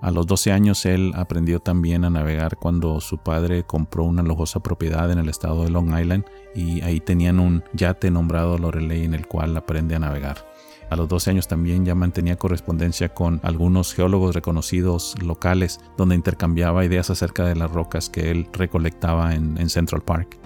A 0.00 0.10
los 0.10 0.26
12 0.26 0.52
años 0.52 0.84
él 0.86 1.12
aprendió 1.14 1.60
también 1.60 2.04
a 2.04 2.10
navegar 2.10 2.56
cuando 2.56 3.00
su 3.00 3.18
padre 3.18 3.64
compró 3.64 4.04
una 4.04 4.22
lujosa 4.22 4.60
propiedad 4.60 5.10
en 5.10 5.18
el 5.18 5.28
estado 5.28 5.64
de 5.64 5.70
Long 5.70 5.98
Island 5.98 6.24
y 6.54 6.82
ahí 6.82 7.00
tenían 7.00 7.40
un 7.40 7.64
yate 7.72 8.10
nombrado 8.10 8.58
Lorelei 8.58 9.04
en 9.04 9.14
el 9.14 9.26
cual 9.26 9.56
aprende 9.56 9.94
a 9.94 9.98
navegar. 9.98 10.46
A 10.90 10.96
los 10.96 11.08
12 11.08 11.30
años 11.30 11.48
también 11.48 11.84
ya 11.84 11.94
mantenía 11.96 12.36
correspondencia 12.36 13.08
con 13.08 13.40
algunos 13.42 13.92
geólogos 13.94 14.34
reconocidos 14.34 15.14
locales 15.20 15.80
donde 15.96 16.14
intercambiaba 16.14 16.84
ideas 16.84 17.10
acerca 17.10 17.44
de 17.44 17.56
las 17.56 17.70
rocas 17.72 18.08
que 18.08 18.30
él 18.30 18.46
recolectaba 18.52 19.34
en, 19.34 19.58
en 19.58 19.68
Central 19.68 20.02
Park. 20.02 20.38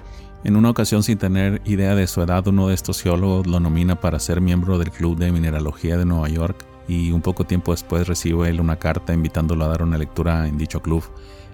En 0.42 0.56
una 0.56 0.70
ocasión, 0.70 1.02
sin 1.02 1.18
tener 1.18 1.60
idea 1.66 1.94
de 1.94 2.06
su 2.06 2.22
edad, 2.22 2.46
uno 2.46 2.68
de 2.68 2.74
estos 2.74 3.02
geólogos 3.02 3.46
lo 3.46 3.60
nomina 3.60 4.00
para 4.00 4.18
ser 4.18 4.40
miembro 4.40 4.78
del 4.78 4.90
Club 4.90 5.18
de 5.18 5.32
Mineralogía 5.32 5.98
de 5.98 6.06
Nueva 6.06 6.30
York 6.30 6.69
y 6.90 7.12
un 7.12 7.22
poco 7.22 7.44
tiempo 7.44 7.70
después 7.70 8.08
recibe 8.08 8.48
él 8.48 8.60
una 8.60 8.74
carta 8.74 9.14
invitándolo 9.14 9.64
a 9.64 9.68
dar 9.68 9.84
una 9.84 9.96
lectura 9.96 10.48
en 10.48 10.58
dicho 10.58 10.82
club. 10.82 11.04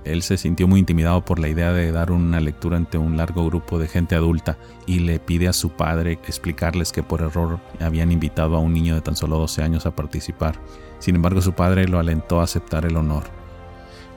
Él 0.03 0.23
se 0.23 0.39
sintió 0.39 0.67
muy 0.67 0.81
intimidado 0.81 1.27
por 1.27 1.39
la 1.39 1.49
idea 1.49 1.73
de 1.73 1.93
dar 1.93 2.11
una 2.11 2.41
lectura 2.41 2.79
ante 2.79 2.97
un 2.97 3.19
largo 3.19 3.45
grupo 3.45 3.79
de 3.79 3.87
gente 3.87 4.15
adulta 4.15 4.57
y 4.87 5.01
le 5.01 5.19
pide 5.19 5.47
a 5.47 5.53
su 5.53 5.71
padre 5.71 6.13
explicarles 6.27 6.91
que 6.91 7.03
por 7.03 7.21
error 7.21 7.61
habían 7.81 8.13
invitado 8.13 8.57
a 8.57 8.61
un 8.61 8.73
niño 8.73 8.95
de 8.95 9.03
tan 9.03 9.15
solo 9.15 9.37
12 9.37 9.63
años 9.63 9.85
a 9.85 9.95
participar. 9.95 10.59
Sin 11.01 11.17
embargo, 11.17 11.43
su 11.43 11.53
padre 11.53 11.87
lo 11.87 11.99
alentó 11.99 12.41
a 12.41 12.45
aceptar 12.45 12.87
el 12.87 12.97
honor. 12.97 13.25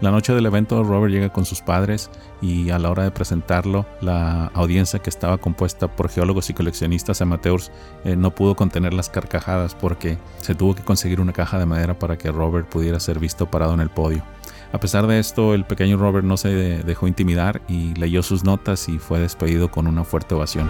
La 0.01 0.12
noche 0.12 0.34
del 0.34 0.46
evento, 0.46 0.82
Robert 0.84 1.12
llega 1.12 1.29
con 1.29 1.44
sus 1.44 1.62
padres 1.62 2.10
y 2.41 2.70
a 2.70 2.79
la 2.79 2.89
hora 2.89 3.03
de 3.03 3.12
presentarlo, 3.12 3.86
la 4.00 4.46
audiencia 4.53 5.00
que 5.00 5.10
estaba 5.10 5.38
compuesta 5.38 5.94
por 5.94 6.10
geólogos 6.10 6.50
y 6.50 6.53
coleccionistas 6.53 7.22
amateurs 7.22 7.70
eh, 8.06 8.15
no 8.15 8.34
pudo 8.34 8.56
contener 8.56 8.94
las 8.94 9.10
carcajadas 9.10 9.75
porque 9.75 10.18
se 10.38 10.56
tuvo 10.56 10.74
que 10.74 10.84
conseguir 10.84 11.20
una 11.20 11.34
caja 11.34 11.60
de 11.60 11.65
madera 11.65 12.00
para 12.00 12.18
que 12.18 12.32
Robert 12.32 12.70
pudiera 12.70 12.98
ser 13.01 13.20
visto 13.20 13.51
parado 13.51 13.74
en 13.74 13.82
el 13.82 13.89
podio. 13.89 14.24
A 14.72 14.79
pesar 14.79 15.06
de 15.06 15.20
esto, 15.20 15.53
el 15.53 15.65
pequeño 15.65 15.98
Robert 15.98 16.25
no 16.25 16.38
se 16.38 16.50
dejó 16.50 17.08
intimidar 17.08 17.62
y 17.68 17.94
leyó 17.96 18.24
sus 18.24 18.46
notas 18.46 18.88
y 18.88 19.00
fue 19.00 19.20
despedido 19.20 19.70
con 19.70 19.86
una 19.86 20.06
fuerte 20.06 20.36
ovación. 20.36 20.70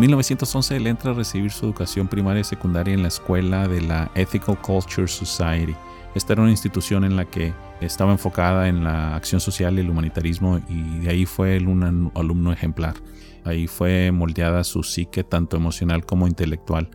En 0.00 0.04
1911 0.06 0.76
él 0.76 0.86
entra 0.86 1.10
a 1.10 1.14
recibir 1.14 1.50
su 1.50 1.66
educación 1.66 2.08
primaria 2.08 2.40
y 2.40 2.44
secundaria 2.44 2.94
en 2.94 3.02
la 3.02 3.08
escuela 3.08 3.68
de 3.68 3.82
la 3.82 4.10
Ethical 4.14 4.58
Culture 4.62 5.06
Society. 5.06 5.74
Esta 6.14 6.32
era 6.32 6.40
una 6.40 6.50
institución 6.50 7.04
en 7.04 7.16
la 7.16 7.26
que 7.26 7.52
estaba 7.82 8.10
enfocada 8.10 8.68
en 8.68 8.82
la 8.82 9.14
acción 9.14 9.42
social 9.42 9.76
y 9.76 9.82
el 9.82 9.90
humanitarismo 9.90 10.58
y 10.70 11.00
de 11.00 11.10
ahí 11.10 11.26
fue 11.26 11.54
él 11.54 11.68
un 11.68 12.10
alumno 12.14 12.50
ejemplar. 12.50 12.94
Ahí 13.44 13.66
fue 13.66 14.10
moldeada 14.10 14.64
su 14.64 14.82
psique 14.84 15.22
tanto 15.22 15.58
emocional 15.58 16.06
como 16.06 16.26
intelectual. 16.26 16.88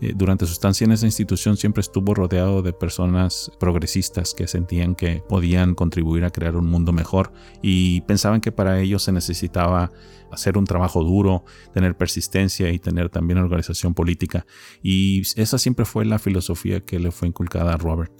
Eh, 0.00 0.12
durante 0.14 0.46
su 0.46 0.52
estancia 0.52 0.84
en 0.84 0.92
esa 0.92 1.06
institución 1.06 1.56
siempre 1.56 1.80
estuvo 1.80 2.14
rodeado 2.14 2.62
de 2.62 2.72
personas 2.72 3.50
progresistas 3.58 4.34
que 4.34 4.46
sentían 4.46 4.94
que 4.94 5.22
podían 5.28 5.74
contribuir 5.74 6.24
a 6.24 6.30
crear 6.30 6.56
un 6.56 6.66
mundo 6.66 6.92
mejor 6.92 7.32
y 7.62 8.02
pensaban 8.02 8.40
que 8.40 8.52
para 8.52 8.80
ello 8.80 8.98
se 8.98 9.12
necesitaba 9.12 9.90
hacer 10.30 10.58
un 10.58 10.64
trabajo 10.64 11.02
duro, 11.02 11.44
tener 11.72 11.96
persistencia 11.96 12.70
y 12.70 12.78
tener 12.78 13.08
también 13.08 13.38
organización 13.38 13.94
política. 13.94 14.46
Y 14.82 15.22
esa 15.40 15.58
siempre 15.58 15.84
fue 15.84 16.04
la 16.04 16.18
filosofía 16.18 16.80
que 16.80 16.98
le 16.98 17.10
fue 17.10 17.28
inculcada 17.28 17.72
a 17.72 17.76
Robert. 17.76 18.12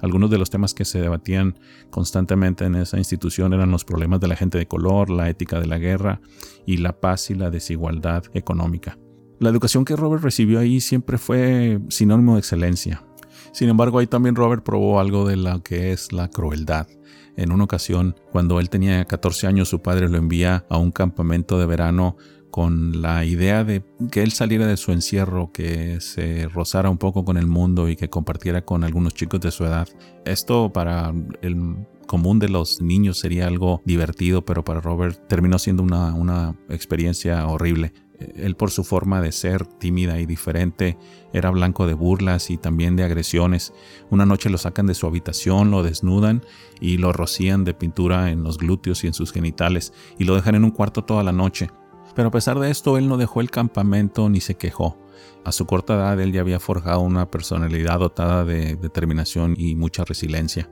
Algunos 0.00 0.30
de 0.30 0.38
los 0.38 0.50
temas 0.50 0.74
que 0.74 0.84
se 0.84 1.00
debatían 1.00 1.58
constantemente 1.90 2.64
en 2.64 2.76
esa 2.76 2.98
institución 2.98 3.52
eran 3.52 3.70
los 3.70 3.84
problemas 3.84 4.20
de 4.20 4.28
la 4.28 4.36
gente 4.36 4.58
de 4.58 4.68
color, 4.68 5.10
la 5.10 5.28
ética 5.28 5.60
de 5.60 5.66
la 5.66 5.78
guerra 5.78 6.20
y 6.66 6.78
la 6.78 7.00
paz 7.00 7.30
y 7.30 7.34
la 7.34 7.50
desigualdad 7.50 8.24
económica. 8.34 8.98
La 9.38 9.50
educación 9.50 9.84
que 9.84 9.96
Robert 9.96 10.22
recibió 10.22 10.60
ahí 10.60 10.80
siempre 10.80 11.18
fue 11.18 11.78
sinónimo 11.88 12.34
de 12.34 12.40
excelencia. 12.40 13.04
Sin 13.52 13.68
embargo, 13.68 13.98
ahí 13.98 14.06
también 14.06 14.34
Robert 14.34 14.62
probó 14.62 15.00
algo 15.00 15.26
de 15.26 15.36
lo 15.36 15.62
que 15.62 15.92
es 15.92 16.12
la 16.12 16.28
crueldad. 16.28 16.88
En 17.36 17.52
una 17.52 17.64
ocasión, 17.64 18.16
cuando 18.32 18.60
él 18.60 18.70
tenía 18.70 19.04
14 19.04 19.46
años, 19.46 19.68
su 19.68 19.82
padre 19.82 20.08
lo 20.08 20.16
envía 20.16 20.64
a 20.70 20.78
un 20.78 20.90
campamento 20.90 21.58
de 21.58 21.66
verano 21.66 22.16
con 22.50 23.02
la 23.02 23.26
idea 23.26 23.64
de 23.64 23.82
que 24.10 24.22
él 24.22 24.32
saliera 24.32 24.66
de 24.66 24.78
su 24.78 24.92
encierro, 24.92 25.52
que 25.52 26.00
se 26.00 26.48
rozara 26.48 26.88
un 26.88 26.96
poco 26.96 27.24
con 27.24 27.36
el 27.36 27.46
mundo 27.46 27.90
y 27.90 27.96
que 27.96 28.08
compartiera 28.08 28.64
con 28.64 28.84
algunos 28.84 29.12
chicos 29.12 29.40
de 29.40 29.50
su 29.50 29.64
edad. 29.64 29.86
Esto 30.24 30.72
para 30.72 31.12
el 31.42 31.76
común 32.06 32.38
de 32.38 32.48
los 32.48 32.80
niños 32.80 33.18
sería 33.18 33.46
algo 33.46 33.82
divertido, 33.84 34.44
pero 34.44 34.64
para 34.64 34.80
Robert 34.80 35.28
terminó 35.28 35.58
siendo 35.58 35.82
una, 35.82 36.14
una 36.14 36.56
experiencia 36.70 37.46
horrible. 37.46 37.92
Él 38.36 38.56
por 38.56 38.70
su 38.70 38.84
forma 38.84 39.20
de 39.20 39.32
ser 39.32 39.66
tímida 39.66 40.18
y 40.20 40.26
diferente 40.26 40.96
era 41.32 41.50
blanco 41.50 41.86
de 41.86 41.94
burlas 41.94 42.50
y 42.50 42.56
también 42.56 42.96
de 42.96 43.04
agresiones. 43.04 43.72
Una 44.10 44.26
noche 44.26 44.50
lo 44.50 44.58
sacan 44.58 44.86
de 44.86 44.94
su 44.94 45.06
habitación, 45.06 45.70
lo 45.70 45.82
desnudan 45.82 46.44
y 46.80 46.98
lo 46.98 47.12
rocían 47.12 47.64
de 47.64 47.74
pintura 47.74 48.30
en 48.30 48.42
los 48.42 48.58
glúteos 48.58 49.04
y 49.04 49.06
en 49.06 49.14
sus 49.14 49.32
genitales 49.32 49.92
y 50.18 50.24
lo 50.24 50.34
dejan 50.34 50.54
en 50.54 50.64
un 50.64 50.70
cuarto 50.70 51.04
toda 51.04 51.22
la 51.22 51.32
noche. 51.32 51.70
Pero 52.14 52.28
a 52.28 52.32
pesar 52.32 52.58
de 52.58 52.70
esto, 52.70 52.96
él 52.96 53.08
no 53.08 53.18
dejó 53.18 53.40
el 53.40 53.50
campamento 53.50 54.28
ni 54.28 54.40
se 54.40 54.56
quejó. 54.56 54.98
A 55.44 55.52
su 55.52 55.66
corta 55.66 55.94
edad 55.94 56.20
él 56.20 56.32
ya 56.32 56.40
había 56.40 56.58
forjado 56.58 57.00
una 57.00 57.30
personalidad 57.30 58.00
dotada 58.00 58.44
de 58.44 58.76
determinación 58.76 59.54
y 59.56 59.76
mucha 59.76 60.04
resiliencia. 60.04 60.70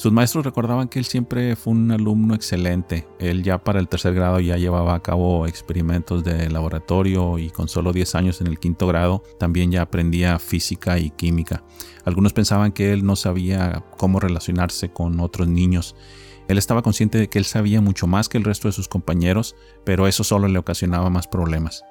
Sus 0.00 0.12
maestros 0.12 0.46
recordaban 0.46 0.88
que 0.88 0.98
él 0.98 1.04
siempre 1.04 1.54
fue 1.56 1.74
un 1.74 1.90
alumno 1.90 2.34
excelente. 2.34 3.06
Él 3.18 3.42
ya 3.42 3.62
para 3.62 3.80
el 3.80 3.86
tercer 3.86 4.14
grado 4.14 4.40
ya 4.40 4.56
llevaba 4.56 4.94
a 4.94 5.02
cabo 5.02 5.46
experimentos 5.46 6.24
de 6.24 6.48
laboratorio 6.48 7.38
y 7.38 7.50
con 7.50 7.68
solo 7.68 7.92
10 7.92 8.14
años 8.14 8.40
en 8.40 8.46
el 8.46 8.58
quinto 8.58 8.86
grado 8.86 9.22
también 9.38 9.70
ya 9.70 9.82
aprendía 9.82 10.38
física 10.38 10.98
y 10.98 11.10
química. 11.10 11.64
Algunos 12.06 12.32
pensaban 12.32 12.72
que 12.72 12.94
él 12.94 13.04
no 13.04 13.14
sabía 13.14 13.84
cómo 13.98 14.20
relacionarse 14.20 14.90
con 14.90 15.20
otros 15.20 15.48
niños. 15.48 15.94
Él 16.48 16.56
estaba 16.56 16.80
consciente 16.80 17.18
de 17.18 17.28
que 17.28 17.38
él 17.38 17.44
sabía 17.44 17.82
mucho 17.82 18.06
más 18.06 18.30
que 18.30 18.38
el 18.38 18.44
resto 18.44 18.68
de 18.68 18.72
sus 18.72 18.88
compañeros, 18.88 19.54
pero 19.84 20.06
eso 20.06 20.24
solo 20.24 20.48
le 20.48 20.58
ocasionaba 20.58 21.10
más 21.10 21.28
problemas. 21.28 21.84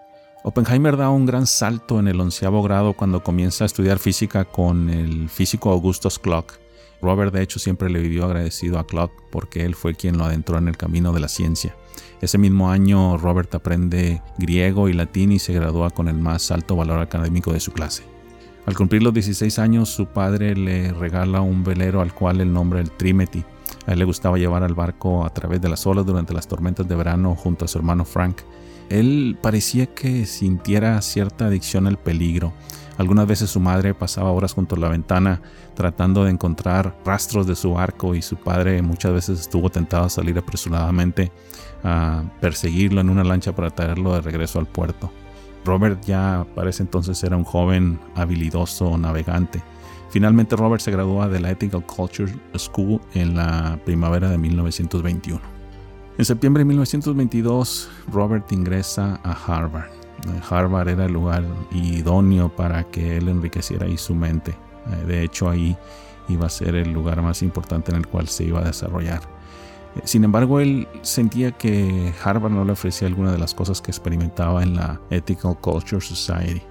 Oppenheimer 0.44 0.98
da 0.98 1.12
un 1.12 1.28
gran 1.28 1.46
salto 1.46 2.00
en 2.00 2.08
el 2.08 2.20
onceavo 2.20 2.64
grado 2.64 2.94
cuando 2.94 3.22
comienza 3.22 3.66
a 3.66 3.68
estudiar 3.68 4.00
física 4.00 4.46
con 4.46 4.90
el 4.90 5.30
físico 5.30 5.70
Augustus 5.70 6.18
Clock. 6.18 6.69
Robert 7.02 7.34
de 7.34 7.42
hecho 7.42 7.60
siempre 7.60 7.90
le 7.90 8.00
vivió 8.00 8.26
agradecido 8.26 8.80
a 8.80 8.86
Clark 8.86 9.12
porque 9.32 9.66
él 9.66 9.76
fue 9.76 9.96
quien 9.96 10.18
lo 10.18 10.26
adentró 10.26 10.58
en 10.58 10.68
el 10.68 10.78
camino 10.78 11.14
de 11.14 11.20
la 11.20 11.28
ciencia. 11.28 11.76
Ese 12.22 12.38
mismo 12.38 12.70
año 12.70 13.18
Robert 13.18 13.54
aprende 13.56 14.22
griego 14.38 14.90
y 14.90 14.94
latín 14.94 15.32
y 15.32 15.40
se 15.40 15.54
gradúa 15.54 15.90
con 15.90 16.08
el 16.08 16.18
más 16.18 16.52
alto 16.52 16.76
valor 16.76 17.00
académico 17.00 17.54
de 17.54 17.60
su 17.60 17.72
clase. 17.72 18.04
Al 18.66 18.76
cumplir 18.76 19.02
los 19.02 19.14
16 19.14 19.58
años 19.60 19.90
su 19.90 20.08
padre 20.08 20.56
le 20.56 20.92
regala 20.94 21.42
un 21.42 21.64
velero 21.64 22.02
al 22.02 22.14
cual 22.14 22.42
el 22.42 22.52
nombre 22.52 22.82
el 22.82 22.92
Trimeti. 22.92 23.44
A 23.88 23.94
él 23.94 24.00
le 24.00 24.06
gustaba 24.06 24.38
llevar 24.38 24.64
al 24.64 24.74
barco 24.74 25.26
a 25.26 25.34
través 25.34 25.62
de 25.62 25.70
las 25.70 25.88
olas 25.88 26.06
durante 26.06 26.34
las 26.34 26.48
tormentas 26.48 26.88
de 26.88 26.96
verano 26.96 27.36
junto 27.36 27.66
a 27.66 27.68
su 27.68 27.78
hermano 27.78 28.06
Frank. 28.06 28.42
Él 28.90 29.38
parecía 29.42 29.86
que 29.88 30.26
sintiera 30.26 31.02
cierta 31.02 31.46
adicción 31.46 31.88
al 31.88 31.98
peligro 31.98 32.54
algunas 33.00 33.28
veces 33.28 33.50
su 33.50 33.62
madre 33.62 33.94
pasaba 33.94 34.30
horas 34.30 34.52
junto 34.52 34.76
a 34.76 34.78
la 34.78 34.90
ventana 34.90 35.42
tratando 35.74 36.26
de 36.26 36.32
encontrar 36.32 37.00
rastros 37.06 37.48
de 37.48 37.56
su 37.56 37.72
barco 37.72 38.14
y 38.14 38.22
su 38.22 38.36
padre 38.36 38.82
muchas 38.82 39.14
veces 39.14 39.40
estuvo 39.40 39.70
tentado 39.70 40.04
a 40.04 40.10
salir 40.10 40.38
apresuradamente 40.38 41.32
a 41.82 42.26
perseguirlo 42.42 43.00
en 43.00 43.10
una 43.10 43.24
lancha 43.24 43.56
para 43.56 43.70
traerlo 43.70 44.14
de 44.16 44.20
regreso 44.20 44.60
al 44.60 44.66
puerto. 44.66 45.10
Robert 45.64 46.04
ya 46.04 46.46
para 46.56 46.72
ese 46.72 46.84
entonces 46.84 47.24
era 47.24 47.38
un 47.38 47.46
joven 47.46 48.02
habilidoso 48.16 48.98
navegante. 48.98 49.64
Finalmente 50.10 50.58
Robert 50.58 50.82
se 50.82 50.92
gradúa 50.92 51.30
de 51.30 51.40
la 51.40 51.52
Ethical 51.52 51.86
Culture 51.86 52.34
School 52.58 53.00
en 53.14 53.34
la 53.34 53.80
primavera 53.86 54.30
de 54.30 54.38
1921. 54.38 55.59
En 56.20 56.26
septiembre 56.26 56.60
de 56.60 56.66
1922 56.66 57.90
Robert 58.12 58.52
ingresa 58.52 59.22
a 59.24 59.32
Harvard. 59.32 59.90
Harvard 60.50 60.90
era 60.90 61.06
el 61.06 61.14
lugar 61.14 61.46
idóneo 61.72 62.54
para 62.54 62.84
que 62.84 63.16
él 63.16 63.30
enriqueciera 63.30 63.86
ahí 63.86 63.98
su 63.98 64.14
mente. 64.14 64.52
Eh, 64.52 65.06
de 65.06 65.24
hecho, 65.24 65.50
ahí 65.50 65.78
iba 66.28 66.46
a 66.46 66.50
ser 66.50 66.76
el 66.76 66.92
lugar 66.92 67.22
más 67.22 67.42
importante 67.42 67.92
en 67.92 67.98
el 68.00 68.06
cual 68.06 68.28
se 68.28 68.44
iba 68.44 68.60
a 68.60 68.66
desarrollar. 68.66 69.22
Eh, 69.96 70.02
sin 70.04 70.26
embargo, 70.26 70.60
él 70.60 70.90
sentía 71.04 71.54
que 71.54 72.14
Harvard 72.22 72.52
no 72.52 72.66
le 72.66 72.74
ofrecía 72.74 73.08
alguna 73.08 73.32
de 73.32 73.38
las 73.38 73.54
cosas 73.54 73.80
que 73.80 73.90
experimentaba 73.90 74.62
en 74.62 74.76
la 74.76 75.00
Ethical 75.12 75.58
Culture 75.62 76.02
Society. 76.02 76.62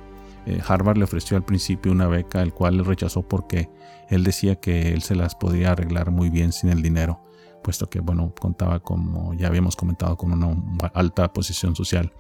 Eh, 0.44 0.60
Harvard 0.68 0.98
le 0.98 1.04
ofreció 1.04 1.38
al 1.38 1.42
principio 1.42 1.90
una 1.90 2.06
beca, 2.06 2.42
el 2.42 2.52
cual 2.52 2.74
él 2.74 2.84
rechazó 2.84 3.22
porque 3.22 3.70
él 4.10 4.24
decía 4.24 4.56
que 4.56 4.92
él 4.92 5.00
se 5.00 5.14
las 5.14 5.34
podía 5.34 5.72
arreglar 5.72 6.10
muy 6.10 6.28
bien 6.28 6.52
sin 6.52 6.68
el 6.68 6.82
dinero, 6.82 7.22
puesto 7.68 7.90
que, 7.90 8.00
bueno, 8.00 8.32
contaba, 8.40 8.80
como 8.80 9.34
ya 9.34 9.46
habíamos 9.46 9.76
comentado, 9.76 10.16
con 10.16 10.32
una 10.32 10.56
alta 10.94 11.30
posición 11.34 11.76
social. 11.76 12.14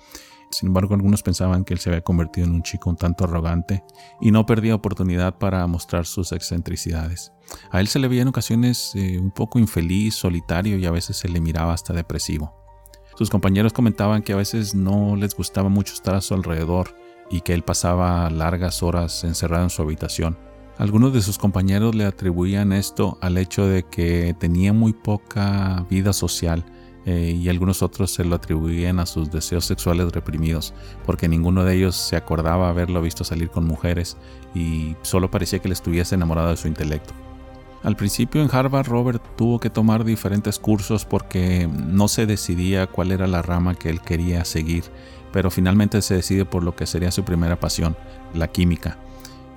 Sin 0.50 0.66
embargo, 0.66 0.94
algunos 0.94 1.22
pensaban 1.22 1.64
que 1.64 1.72
él 1.72 1.80
se 1.80 1.88
había 1.88 2.02
convertido 2.02 2.46
en 2.46 2.52
un 2.52 2.62
chico 2.62 2.90
un 2.90 2.96
tanto 2.96 3.24
arrogante 3.24 3.82
y 4.20 4.30
no 4.30 4.44
perdía 4.44 4.74
oportunidad 4.74 5.38
para 5.38 5.66
mostrar 5.66 6.04
sus 6.04 6.32
excentricidades. 6.32 7.32
A 7.70 7.80
él 7.80 7.88
se 7.88 7.98
le 7.98 8.08
veía 8.08 8.20
en 8.20 8.28
ocasiones 8.28 8.92
eh, 8.94 9.18
un 9.18 9.30
poco 9.30 9.58
infeliz, 9.58 10.16
solitario 10.16 10.76
y 10.76 10.84
a 10.84 10.90
veces 10.90 11.16
se 11.16 11.30
le 11.30 11.40
miraba 11.40 11.72
hasta 11.72 11.94
depresivo. 11.94 12.54
Sus 13.16 13.30
compañeros 13.30 13.72
comentaban 13.72 14.20
que 14.20 14.34
a 14.34 14.36
veces 14.36 14.74
no 14.74 15.16
les 15.16 15.34
gustaba 15.34 15.70
mucho 15.70 15.94
estar 15.94 16.14
a 16.14 16.20
su 16.20 16.34
alrededor 16.34 16.94
y 17.30 17.40
que 17.40 17.54
él 17.54 17.62
pasaba 17.62 18.28
largas 18.28 18.82
horas 18.82 19.24
encerrado 19.24 19.64
en 19.64 19.70
su 19.70 19.80
habitación. 19.80 20.47
Algunos 20.78 21.12
de 21.12 21.22
sus 21.22 21.38
compañeros 21.38 21.96
le 21.96 22.04
atribuían 22.04 22.72
esto 22.72 23.18
al 23.20 23.36
hecho 23.36 23.66
de 23.66 23.82
que 23.82 24.36
tenía 24.38 24.72
muy 24.72 24.92
poca 24.92 25.84
vida 25.90 26.12
social 26.12 26.64
eh, 27.04 27.36
y 27.36 27.48
algunos 27.48 27.82
otros 27.82 28.12
se 28.12 28.24
lo 28.24 28.36
atribuían 28.36 29.00
a 29.00 29.06
sus 29.06 29.28
deseos 29.32 29.64
sexuales 29.64 30.12
reprimidos, 30.12 30.74
porque 31.04 31.26
ninguno 31.26 31.64
de 31.64 31.74
ellos 31.74 31.96
se 31.96 32.14
acordaba 32.14 32.68
haberlo 32.68 33.02
visto 33.02 33.24
salir 33.24 33.50
con 33.50 33.66
mujeres 33.66 34.16
y 34.54 34.94
solo 35.02 35.32
parecía 35.32 35.58
que 35.58 35.66
le 35.66 35.74
estuviese 35.74 36.14
enamorado 36.14 36.50
de 36.50 36.56
su 36.56 36.68
intelecto. 36.68 37.12
Al 37.82 37.96
principio 37.96 38.40
en 38.40 38.48
Harvard 38.52 38.86
Robert 38.86 39.22
tuvo 39.36 39.58
que 39.58 39.70
tomar 39.70 40.04
diferentes 40.04 40.60
cursos 40.60 41.04
porque 41.04 41.68
no 41.68 42.06
se 42.06 42.24
decidía 42.24 42.86
cuál 42.86 43.10
era 43.10 43.26
la 43.26 43.42
rama 43.42 43.74
que 43.74 43.90
él 43.90 44.00
quería 44.00 44.44
seguir, 44.44 44.84
pero 45.32 45.50
finalmente 45.50 46.02
se 46.02 46.14
decide 46.14 46.44
por 46.44 46.62
lo 46.62 46.76
que 46.76 46.86
sería 46.86 47.10
su 47.10 47.24
primera 47.24 47.58
pasión, 47.58 47.96
la 48.32 48.46
química. 48.46 48.96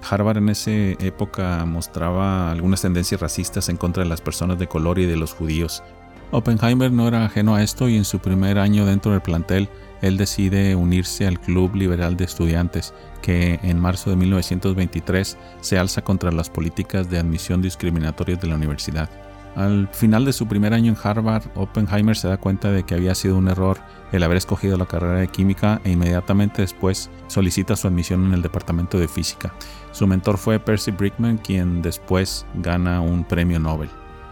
Harvard 0.10 0.38
en 0.38 0.50
esa 0.50 0.72
época 0.72 1.66
mostraba 1.66 2.52
algunas 2.52 2.82
tendencias 2.82 3.22
racistas 3.22 3.70
en 3.70 3.78
contra 3.78 4.04
de 4.04 4.10
las 4.10 4.22
personas 4.22 4.60
de 4.60 4.68
color 4.68 5.00
y 5.00 5.06
de 5.06 5.18
los 5.18 5.34
judíos, 5.34 5.84
Oppenheimer 6.32 6.92
no 6.94 7.10
era 7.10 7.26
ajeno 7.26 7.56
a 7.56 7.64
esto 7.64 7.90
y 7.90 7.98
en 7.98 8.06
su 8.06 8.20
primer 8.20 8.58
año 8.58 8.86
dentro 8.86 9.12
del 9.12 9.22
plantel, 9.22 9.68
él 10.02 10.16
decide 10.16 10.76
unirse 10.76 11.28
al 11.28 11.40
Club 11.40 11.76
Liberal 11.76 12.16
de 12.16 12.24
Estudiantes, 12.24 12.94
que 13.22 13.60
en 13.64 13.80
marzo 13.80 14.10
de 14.10 14.16
1923 14.16 15.38
se 15.60 15.78
alza 15.78 16.02
contra 16.02 16.32
las 16.32 16.50
políticas 16.50 17.10
de 17.10 17.20
admisión 17.20 17.62
discriminatorias 17.62 18.40
de 18.40 18.48
la 18.48 18.56
universidad. 18.56 19.10
Al 19.56 19.90
final 19.92 20.24
de 20.24 20.32
su 20.32 20.48
primer 20.48 20.74
año 20.74 20.92
en 20.92 20.98
Harvard, 21.02 21.44
Oppenheimer 21.56 22.16
se 22.16 22.30
da 22.30 22.38
cuenta 22.38 22.72
de 22.72 22.84
que 22.84 22.96
había 22.96 23.16
sido 23.16 23.38
un 23.38 23.50
error 23.50 23.80
el 24.14 24.24
haber 24.24 24.38
escogido 24.38 24.78
la 24.78 24.86
carrera 24.86 25.20
de 25.20 25.28
química 25.28 25.82
e 25.84 25.92
inmediatamente 25.92 26.62
después 26.62 27.10
solicita 27.28 27.76
su 27.76 27.88
admisión 27.88 28.26
en 28.26 28.34
el 28.34 28.42
departamento 28.42 28.98
de 28.98 29.10
física. 29.10 29.54
Su 29.92 30.08
mentor 30.08 30.38
fue 30.38 30.60
Percy 30.60 30.92
Brickman, 30.92 31.38
quien 31.38 31.82
después 31.82 32.46
gana 32.56 33.02
un 33.02 33.26
premio 33.26 33.60
Nobel. 33.60 33.90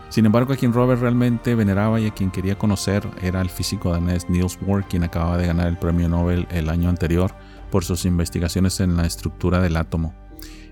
Sin 0.10 0.26
embargo, 0.26 0.54
a 0.54 0.56
quien 0.56 0.74
Robert 0.74 1.02
realmente 1.02 1.54
veneraba 1.54 2.00
y 2.00 2.08
a 2.08 2.14
quien 2.14 2.32
quería 2.32 2.58
conocer 2.58 3.08
era 3.22 3.42
el 3.42 3.50
físico 3.50 3.92
danés 3.92 4.28
Niels 4.30 4.58
Bohr, 4.60 4.86
quien 4.86 5.04
acababa 5.04 5.38
de 5.38 5.48
ganar 5.48 5.68
el 5.68 5.78
premio 5.78 6.10
Nobel 6.10 6.48
el 6.50 6.70
año 6.70 6.90
anterior 6.90 7.32
por 7.70 7.84
sus 7.84 8.06
investigaciones 8.06 8.80
en 8.80 8.98
la 8.98 9.06
estructura 9.06 9.60
del 9.60 9.78
átomo. 9.78 10.16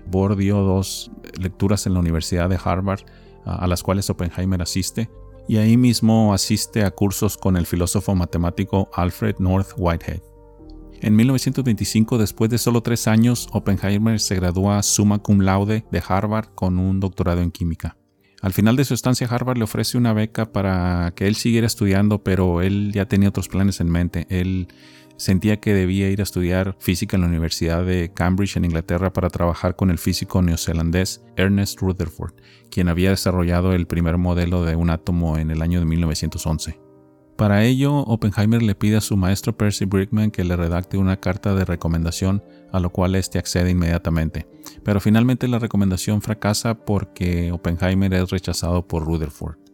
Bohr 0.06 0.36
dio 0.36 0.58
dos 0.62 1.12
lecturas 1.38 1.86
en 1.86 1.94
la 1.94 2.00
Universidad 2.00 2.48
de 2.48 2.58
Harvard, 2.62 3.02
a 3.44 3.66
las 3.66 3.82
cuales 3.82 4.10
Oppenheimer 4.10 4.62
asiste, 4.62 5.10
y 5.48 5.56
ahí 5.56 5.76
mismo 5.76 6.34
asiste 6.34 6.84
a 6.84 6.90
cursos 6.90 7.36
con 7.38 7.56
el 7.56 7.66
filósofo 7.66 8.14
matemático 8.14 8.90
Alfred 8.92 9.36
North 9.38 9.72
Whitehead. 9.76 10.20
En 11.00 11.14
1925, 11.14 12.18
después 12.18 12.50
de 12.50 12.58
solo 12.58 12.82
tres 12.82 13.06
años, 13.06 13.48
Oppenheimer 13.52 14.18
se 14.18 14.34
gradúa 14.34 14.82
summa 14.82 15.20
cum 15.20 15.40
laude 15.40 15.84
de 15.90 16.02
Harvard 16.06 16.48
con 16.54 16.78
un 16.78 16.98
doctorado 16.98 17.40
en 17.40 17.52
química. 17.52 17.96
Al 18.42 18.52
final 18.52 18.76
de 18.76 18.84
su 18.84 18.94
estancia, 18.94 19.26
Harvard 19.28 19.58
le 19.58 19.64
ofrece 19.64 19.96
una 19.96 20.12
beca 20.12 20.52
para 20.52 21.12
que 21.16 21.26
él 21.26 21.34
siguiera 21.34 21.66
estudiando, 21.66 22.22
pero 22.22 22.62
él 22.62 22.92
ya 22.92 23.06
tenía 23.06 23.28
otros 23.28 23.48
planes 23.48 23.80
en 23.80 23.90
mente. 23.90 24.26
Él 24.28 24.68
sentía 25.16 25.58
que 25.58 25.74
debía 25.74 26.08
ir 26.08 26.20
a 26.20 26.22
estudiar 26.22 26.76
física 26.78 27.16
en 27.16 27.22
la 27.22 27.28
Universidad 27.28 27.84
de 27.84 28.12
Cambridge 28.12 28.56
en 28.56 28.64
Inglaterra 28.64 29.12
para 29.12 29.30
trabajar 29.30 29.76
con 29.76 29.90
el 29.90 29.98
físico 29.98 30.40
neozelandés 30.40 31.22
Ernest 31.36 31.80
Rutherford, 31.80 32.34
quien 32.70 32.88
había 32.88 33.10
desarrollado 33.10 33.72
el 33.72 33.86
primer 33.86 34.18
modelo 34.18 34.64
de 34.64 34.76
un 34.76 34.90
átomo 34.90 35.38
en 35.38 35.50
el 35.50 35.62
año 35.62 35.80
de 35.80 35.86
1911. 35.86 36.80
Para 37.38 37.64
ello, 37.64 37.98
Oppenheimer 37.98 38.60
le 38.62 38.74
pide 38.74 38.96
a 38.96 39.00
su 39.00 39.16
maestro 39.16 39.56
Percy 39.56 39.84
Brickman 39.84 40.32
que 40.32 40.42
le 40.42 40.56
redacte 40.56 40.98
una 40.98 41.20
carta 41.20 41.54
de 41.54 41.64
recomendación, 41.64 42.42
a 42.72 42.80
lo 42.80 42.90
cual 42.90 43.14
éste 43.14 43.38
accede 43.38 43.70
inmediatamente. 43.70 44.48
Pero 44.82 44.98
finalmente 44.98 45.46
la 45.46 45.60
recomendación 45.60 46.20
fracasa 46.20 46.74
porque 46.74 47.52
Oppenheimer 47.52 48.12
es 48.12 48.30
rechazado 48.30 48.88
por 48.88 49.04
Rutherford. 49.04 49.67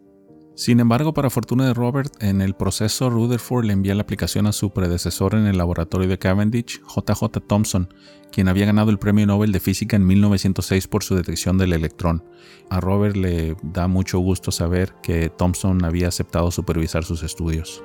Sin 0.55 0.79
embargo, 0.79 1.13
para 1.13 1.29
fortuna 1.29 1.67
de 1.67 1.73
Robert, 1.73 2.13
en 2.21 2.39
el 2.39 2.53
proceso 2.53 3.09
Rutherford 3.09 3.65
le 3.65 3.73
envía 3.73 3.93
la 3.93 4.03
aplicación 4.03 4.47
a 4.47 4.53
su 4.53 4.71
predecesor 4.71 5.35
en 5.35 5.47
el 5.47 5.57
laboratorio 5.57 6.07
de 6.07 6.17
Cavendish, 6.17 6.81
JJ 6.81 7.41
Thomson, 7.45 7.93
quien 8.31 8.47
había 8.47 8.65
ganado 8.65 8.89
el 8.89 8.97
Premio 8.97 9.27
Nobel 9.27 9.51
de 9.51 9.59
Física 9.59 9.97
en 9.97 10.07
1906 10.07 10.87
por 10.87 11.03
su 11.03 11.15
detección 11.15 11.57
del 11.57 11.73
electrón. 11.73 12.23
A 12.69 12.79
Robert 12.79 13.17
le 13.17 13.57
da 13.63 13.89
mucho 13.89 14.19
gusto 14.19 14.49
saber 14.49 14.93
que 15.03 15.29
Thomson 15.29 15.83
había 15.83 16.07
aceptado 16.07 16.49
supervisar 16.51 17.03
sus 17.03 17.23
estudios. 17.23 17.83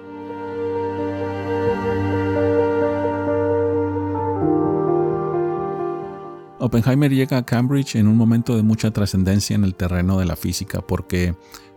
Oppenheimer 6.61 7.11
llega 7.11 7.39
a 7.39 7.47
Cambridge 7.47 7.97
en 7.97 8.07
un 8.07 8.19
momento 8.19 8.55
de 8.55 8.63
mucha 8.63 8.93
trascendencia 8.93 9.57
en 9.57 9.65
el 9.65 9.75
terreno 9.75 10.19
de 10.19 10.27
la 10.27 10.37
física 10.37 10.83
porque 10.83 11.35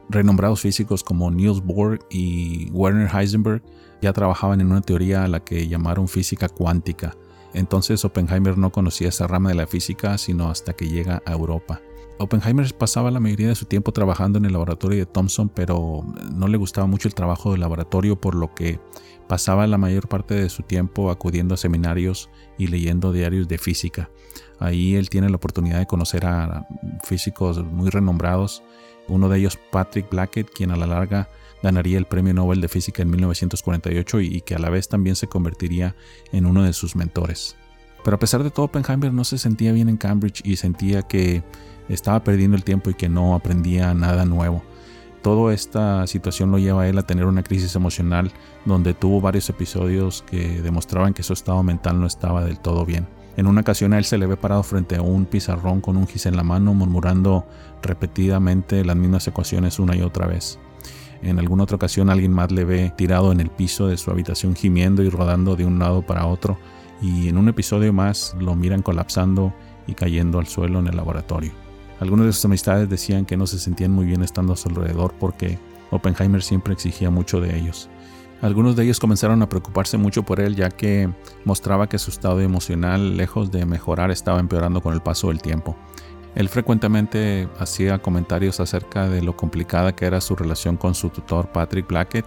Renombrados 0.09 0.61
físicos 0.61 1.03
como 1.03 1.31
Niels 1.31 1.61
Bohr 1.61 1.99
y 2.09 2.69
Werner 2.71 3.09
Heisenberg 3.13 3.63
ya 4.01 4.13
trabajaban 4.13 4.61
en 4.61 4.71
una 4.71 4.81
teoría 4.81 5.23
a 5.23 5.27
la 5.27 5.39
que 5.39 5.67
llamaron 5.67 6.07
física 6.07 6.49
cuántica. 6.49 7.15
Entonces 7.53 8.03
Oppenheimer 8.03 8.57
no 8.57 8.71
conocía 8.71 9.09
esa 9.09 9.27
rama 9.27 9.49
de 9.49 9.55
la 9.55 9.67
física 9.67 10.17
sino 10.17 10.49
hasta 10.49 10.73
que 10.73 10.89
llega 10.89 11.21
a 11.25 11.31
Europa. 11.31 11.81
Oppenheimer 12.19 12.73
pasaba 12.75 13.11
la 13.11 13.19
mayoría 13.19 13.47
de 13.47 13.55
su 13.55 13.65
tiempo 13.65 13.91
trabajando 13.91 14.37
en 14.37 14.45
el 14.45 14.53
laboratorio 14.53 14.99
de 14.99 15.05
Thomson, 15.05 15.49
pero 15.49 16.05
no 16.33 16.47
le 16.47 16.57
gustaba 16.57 16.85
mucho 16.87 17.07
el 17.07 17.15
trabajo 17.15 17.51
del 17.51 17.61
laboratorio, 17.61 18.19
por 18.19 18.35
lo 18.35 18.53
que 18.53 18.79
pasaba 19.27 19.65
la 19.67 19.77
mayor 19.77 20.07
parte 20.07 20.35
de 20.35 20.49
su 20.49 20.63
tiempo 20.63 21.09
acudiendo 21.09 21.55
a 21.55 21.57
seminarios 21.57 22.29
y 22.57 22.67
leyendo 22.67 23.11
diarios 23.11 23.47
de 23.47 23.57
física. 23.57 24.11
Ahí 24.59 24.95
él 24.95 25.09
tiene 25.09 25.29
la 25.29 25.37
oportunidad 25.37 25.79
de 25.79 25.87
conocer 25.87 26.25
a 26.25 26.67
físicos 27.03 27.63
muy 27.63 27.89
renombrados 27.89 28.63
uno 29.07 29.29
de 29.29 29.39
ellos 29.39 29.59
Patrick 29.71 30.09
Blackett, 30.09 30.49
quien 30.49 30.71
a 30.71 30.75
la 30.75 30.87
larga 30.87 31.29
ganaría 31.61 31.97
el 31.97 32.05
Premio 32.05 32.33
Nobel 32.33 32.61
de 32.61 32.67
Física 32.67 33.01
en 33.01 33.09
1948 33.09 34.21
y, 34.21 34.41
que 34.41 34.55
a 34.55 34.59
la 34.59 34.69
vez 34.69 34.89
también 34.89 35.15
se 35.15 35.27
convertiría 35.27 35.95
en 36.31 36.45
uno 36.45 36.63
de 36.63 36.73
sus 36.73 36.95
mentores. 36.95 37.55
Pero 38.03 38.15
a 38.15 38.19
pesar 38.19 38.43
de 38.43 38.51
todo, 38.51 38.65
Oppenheimer 38.65 39.13
no 39.13 39.23
se 39.23 39.37
sentía 39.37 39.71
bien 39.71 39.87
en 39.87 39.97
Cambridge 39.97 40.41
y 40.43 40.57
sentía 40.57 41.03
que 41.03 41.41
estaba 41.87 42.23
perdiendo 42.23 42.57
el 42.57 42.63
tiempo 42.63 42.89
y 42.89 42.93
que 42.93 43.07
no 43.07 43.33
aprendía 43.33 43.93
nada 43.93 44.25
nuevo. 44.25 44.61
Toda 45.21 45.53
esta 45.53 46.05
situación 46.05 46.51
lo 46.51 46.59
lleva 46.59 46.83
a 46.83 46.89
él 46.89 46.97
a 46.97 47.07
tener 47.07 47.25
una 47.25 47.43
crisis 47.43 47.75
emocional 47.77 48.29
donde 48.65 48.93
tuvo 48.93 49.21
varios 49.21 49.49
episodios 49.49 50.21
que 50.29 50.61
demostraban 50.61 51.13
que 51.13 51.23
su 51.23 51.31
estado 51.31 51.63
mental 51.63 51.97
no 51.97 52.07
estaba 52.07 52.43
del 52.43 52.59
todo 52.59 52.85
bien. 52.85 53.07
En 53.35 53.47
una 53.47 53.61
ocasión 53.61 53.93
a 53.93 53.97
él 53.97 54.05
se 54.05 54.17
le 54.17 54.27
ve 54.27 54.37
parado 54.37 54.61
frente 54.61 54.95
a 54.95 55.01
un 55.01 55.25
pizarrón 55.25 55.81
con 55.81 55.97
un 55.97 56.07
gis 56.07 56.27
en 56.27 56.35
la 56.35 56.43
mano, 56.43 56.73
murmurando 56.73 57.45
repetidamente 57.81 58.85
las 58.85 58.95
mismas 58.95 59.27
ecuaciones 59.27 59.79
una 59.79 59.95
y 59.95 60.01
otra 60.01 60.27
vez. 60.27 60.59
En 61.23 61.39
alguna 61.39 61.63
otra 61.63 61.77
ocasión 61.77 62.09
alguien 62.09 62.33
más 62.33 62.51
le 62.51 62.65
ve 62.65 62.93
tirado 62.95 63.31
en 63.31 63.39
el 63.39 63.49
piso 63.49 63.87
de 63.87 63.97
su 63.97 64.11
habitación 64.11 64.55
gimiendo 64.55 65.01
y 65.03 65.09
rodando 65.09 65.55
de 65.55 65.65
un 65.65 65.79
lado 65.79 66.01
para 66.01 66.27
otro, 66.27 66.57
y 67.01 67.27
en 67.27 67.37
un 67.37 67.49
episodio 67.49 67.91
más 67.91 68.35
lo 68.39 68.55
miran 68.55 68.81
colapsando 68.81 69.53
y 69.87 69.93
cayendo 69.93 70.39
al 70.39 70.47
suelo 70.47 70.79
en 70.79 70.87
el 70.87 70.95
laboratorio. 70.95 71.51
Algunas 71.99 72.25
de 72.27 72.33
sus 72.33 72.45
amistades 72.45 72.89
decían 72.89 73.25
que 73.25 73.37
no 73.37 73.47
se 73.47 73.59
sentían 73.59 73.91
muy 73.91 74.05
bien 74.05 74.21
estando 74.21 74.53
a 74.53 74.57
su 74.57 74.69
alrededor 74.69 75.13
porque 75.19 75.57
Oppenheimer 75.91 76.43
siempre 76.43 76.73
exigía 76.73 77.09
mucho 77.09 77.39
de 77.39 77.57
ellos. 77.57 77.89
Algunos 78.43 78.75
de 78.75 78.83
ellos 78.83 78.99
comenzaron 78.99 79.41
a 79.41 79.47
preocuparse 79.47 79.95
mucho 79.95 80.23
por 80.23 80.41
él 80.41 80.57
ya 80.57 80.69
que 80.69 81.09
mostraba 81.45 81.87
que 81.87 81.97
su 81.97 82.11
estado 82.11 82.41
emocional, 82.41 83.15
lejos 83.15 83.51
de 83.51 83.65
mejorar, 83.65 84.11
estaba 84.11 84.41
empeorando 84.41 84.81
con 84.81 84.93
el 84.93 84.99
paso 84.99 85.29
del 85.29 85.41
tiempo. 85.41 85.77
Él 86.35 86.49
frecuentemente 86.49 87.47
hacía 87.57 87.99
comentarios 87.99 88.59
acerca 88.59 89.07
de 89.07 89.21
lo 89.21 89.37
complicada 89.37 89.95
que 89.95 90.05
era 90.05 90.19
su 90.19 90.35
relación 90.35 90.75
con 90.75 90.93
su 90.93 91.07
tutor 91.07 91.53
Patrick 91.53 91.87
Blackett 91.87 92.25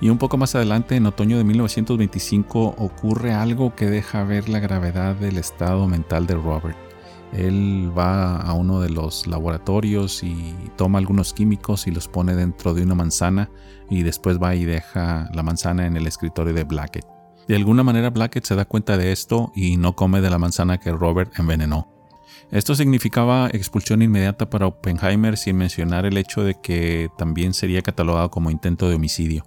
y 0.00 0.08
un 0.08 0.18
poco 0.18 0.36
más 0.36 0.56
adelante, 0.56 0.96
en 0.96 1.06
otoño 1.06 1.38
de 1.38 1.44
1925, 1.44 2.74
ocurre 2.78 3.32
algo 3.32 3.76
que 3.76 3.86
deja 3.86 4.24
ver 4.24 4.48
la 4.48 4.58
gravedad 4.58 5.14
del 5.14 5.38
estado 5.38 5.86
mental 5.86 6.26
de 6.26 6.34
Robert. 6.34 6.91
Él 7.32 7.90
va 7.96 8.36
a 8.36 8.52
uno 8.52 8.80
de 8.80 8.90
los 8.90 9.26
laboratorios 9.26 10.22
y 10.22 10.54
toma 10.76 10.98
algunos 10.98 11.32
químicos 11.32 11.86
y 11.86 11.90
los 11.90 12.08
pone 12.08 12.34
dentro 12.34 12.74
de 12.74 12.82
una 12.82 12.94
manzana 12.94 13.50
y 13.88 14.02
después 14.02 14.38
va 14.40 14.54
y 14.54 14.64
deja 14.64 15.30
la 15.32 15.42
manzana 15.42 15.86
en 15.86 15.96
el 15.96 16.06
escritorio 16.06 16.52
de 16.52 16.64
Blackett. 16.64 17.06
De 17.48 17.56
alguna 17.56 17.82
manera 17.82 18.10
Blackett 18.10 18.44
se 18.44 18.54
da 18.54 18.64
cuenta 18.64 18.96
de 18.96 19.12
esto 19.12 19.50
y 19.54 19.76
no 19.76 19.96
come 19.96 20.20
de 20.20 20.30
la 20.30 20.38
manzana 20.38 20.78
que 20.78 20.92
Robert 20.92 21.32
envenenó. 21.38 21.88
Esto 22.50 22.74
significaba 22.74 23.48
expulsión 23.52 24.02
inmediata 24.02 24.50
para 24.50 24.66
Oppenheimer 24.66 25.38
sin 25.38 25.56
mencionar 25.56 26.04
el 26.04 26.18
hecho 26.18 26.44
de 26.44 26.60
que 26.60 27.08
también 27.16 27.54
sería 27.54 27.82
catalogado 27.82 28.30
como 28.30 28.50
intento 28.50 28.88
de 28.88 28.96
homicidio. 28.96 29.44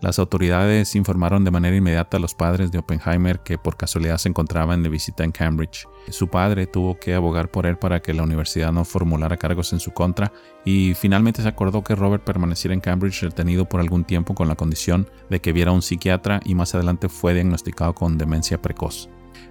Las 0.00 0.18
autoridades 0.18 0.96
informaron 0.96 1.44
de 1.44 1.50
manera 1.50 1.76
inmediata 1.76 2.16
a 2.16 2.20
los 2.20 2.34
padres 2.34 2.72
de 2.72 2.78
Oppenheimer 2.78 3.40
que 3.40 3.58
por 3.58 3.76
casualidad 3.76 4.16
se 4.16 4.30
encontraban 4.30 4.82
de 4.82 4.88
visita 4.88 5.24
en 5.24 5.32
Cambridge. 5.32 5.86
Su 6.08 6.28
padre 6.28 6.66
tuvo 6.66 6.98
que 6.98 7.14
abogar 7.14 7.50
por 7.50 7.66
él 7.66 7.76
para 7.76 8.00
que 8.00 8.14
la 8.14 8.22
universidad 8.22 8.72
no 8.72 8.86
formulara 8.86 9.36
cargos 9.36 9.74
en 9.74 9.80
su 9.80 9.90
contra 9.90 10.32
y 10.64 10.94
finalmente 10.94 11.42
se 11.42 11.48
acordó 11.48 11.84
que 11.84 11.94
Robert 11.94 12.24
permaneciera 12.24 12.72
en 12.72 12.80
Cambridge 12.80 13.20
retenido 13.20 13.68
por 13.68 13.80
algún 13.80 14.04
tiempo 14.04 14.34
con 14.34 14.48
la 14.48 14.56
condición 14.56 15.06
de 15.28 15.40
que 15.40 15.52
viera 15.52 15.70
a 15.70 15.74
un 15.74 15.82
psiquiatra 15.82 16.40
y 16.46 16.54
más 16.54 16.74
adelante 16.74 17.10
fue 17.10 17.34
diagnosticado 17.34 17.94
con 17.94 18.16
demencia 18.16 18.62
precoz. 18.62 19.10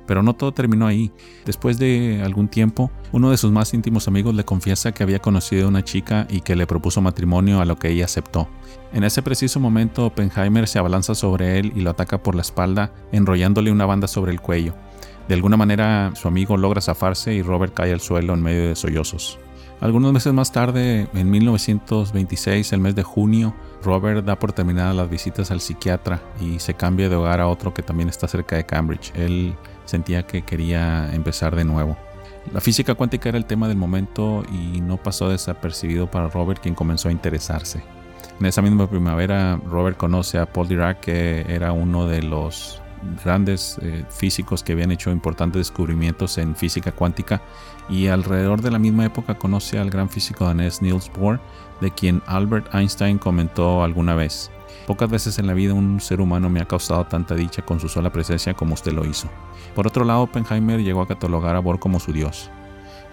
Pero 0.09 0.23
no 0.23 0.33
todo 0.33 0.51
terminó 0.51 0.87
ahí. 0.87 1.11
Después 1.45 1.77
de 1.77 2.23
algún 2.25 2.47
tiempo, 2.47 2.89
uno 3.11 3.29
de 3.29 3.37
sus 3.37 3.51
más 3.51 3.75
íntimos 3.75 4.07
amigos 4.07 4.33
le 4.33 4.43
confiesa 4.43 4.91
que 4.91 5.03
había 5.03 5.19
conocido 5.19 5.65
a 5.65 5.69
una 5.69 5.83
chica 5.83 6.25
y 6.31 6.41
que 6.41 6.55
le 6.55 6.65
propuso 6.65 6.99
matrimonio 6.99 7.61
a 7.61 7.65
lo 7.65 7.77
que 7.77 7.89
ella 7.89 8.05
aceptó. 8.05 8.49
En 8.91 9.03
ese 9.03 9.21
preciso 9.21 9.59
momento, 9.59 10.07
Oppenheimer 10.07 10.67
se 10.67 10.79
abalanza 10.79 11.13
sobre 11.13 11.59
él 11.59 11.73
y 11.75 11.81
lo 11.81 11.91
ataca 11.91 12.23
por 12.23 12.33
la 12.33 12.41
espalda, 12.41 12.91
enrollándole 13.11 13.71
una 13.71 13.85
banda 13.85 14.07
sobre 14.07 14.31
el 14.31 14.41
cuello. 14.41 14.73
De 15.27 15.35
alguna 15.35 15.57
manera, 15.57 16.11
su 16.15 16.27
amigo 16.27 16.57
logra 16.57 16.81
zafarse 16.81 17.35
y 17.35 17.43
Robert 17.43 17.75
cae 17.75 17.93
al 17.93 18.01
suelo 18.01 18.33
en 18.33 18.41
medio 18.41 18.67
de 18.67 18.75
sollozos. 18.75 19.37
Algunos 19.79 20.11
meses 20.11 20.33
más 20.33 20.51
tarde, 20.51 21.07
en 21.13 21.29
1926, 21.29 22.73
el 22.73 22.79
mes 22.79 22.95
de 22.95 23.03
junio, 23.03 23.53
Robert 23.83 24.25
da 24.25 24.39
por 24.39 24.53
terminadas 24.53 24.95
las 24.95 25.09
visitas 25.09 25.51
al 25.51 25.61
psiquiatra 25.61 26.19
y 26.41 26.59
se 26.59 26.73
cambia 26.73 27.09
de 27.09 27.15
hogar 27.15 27.39
a 27.39 27.47
otro 27.47 27.73
que 27.73 27.83
también 27.83 28.09
está 28.09 28.27
cerca 28.27 28.57
de 28.57 28.65
Cambridge. 28.65 29.13
Él 29.15 29.55
sentía 29.89 30.23
que 30.23 30.43
quería 30.43 31.13
empezar 31.13 31.55
de 31.55 31.65
nuevo. 31.65 31.97
La 32.53 32.61
física 32.61 32.95
cuántica 32.95 33.29
era 33.29 33.37
el 33.37 33.45
tema 33.45 33.67
del 33.67 33.77
momento 33.77 34.43
y 34.51 34.81
no 34.81 34.97
pasó 34.97 35.29
desapercibido 35.29 36.09
para 36.09 36.29
Robert, 36.29 36.61
quien 36.61 36.75
comenzó 36.75 37.09
a 37.09 37.11
interesarse. 37.11 37.83
En 38.39 38.45
esa 38.45 38.61
misma 38.61 38.89
primavera, 38.89 39.59
Robert 39.65 39.97
conoce 39.97 40.37
a 40.37 40.45
Paul 40.45 40.67
Dirac, 40.67 41.01
que 41.01 41.45
era 41.49 41.73
uno 41.73 42.07
de 42.07 42.23
los 42.23 42.81
grandes 43.23 43.77
eh, 43.81 44.03
físicos 44.09 44.63
que 44.63 44.73
habían 44.73 44.91
hecho 44.91 45.11
importantes 45.11 45.59
descubrimientos 45.59 46.37
en 46.37 46.55
física 46.55 46.91
cuántica 46.91 47.41
y 47.89 48.07
alrededor 48.07 48.61
de 48.61 48.71
la 48.71 48.79
misma 48.79 49.05
época 49.05 49.35
conoce 49.35 49.79
al 49.79 49.89
gran 49.89 50.09
físico 50.09 50.45
danés 50.45 50.81
Niels 50.81 51.11
Bohr, 51.13 51.39
de 51.81 51.91
quien 51.91 52.21
Albert 52.25 52.73
Einstein 52.73 53.17
comentó 53.17 53.83
alguna 53.83 54.15
vez. 54.15 54.51
Pocas 54.89 55.07
veces 55.07 55.37
en 55.37 55.45
la 55.45 55.53
vida 55.53 55.75
un 55.75 55.99
ser 55.99 56.19
humano 56.19 56.49
me 56.49 56.61
ha 56.61 56.65
causado 56.65 57.05
tanta 57.05 57.35
dicha 57.35 57.61
con 57.61 57.79
su 57.79 57.87
sola 57.87 58.11
presencia 58.11 58.55
como 58.55 58.73
usted 58.73 58.91
lo 58.91 59.05
hizo. 59.05 59.29
Por 59.75 59.85
otro 59.85 60.03
lado, 60.03 60.23
Oppenheimer 60.23 60.81
llegó 60.81 61.03
a 61.03 61.07
catalogar 61.07 61.55
a 61.55 61.59
Bohr 61.59 61.77
como 61.77 61.99
su 61.99 62.11
dios. 62.11 62.49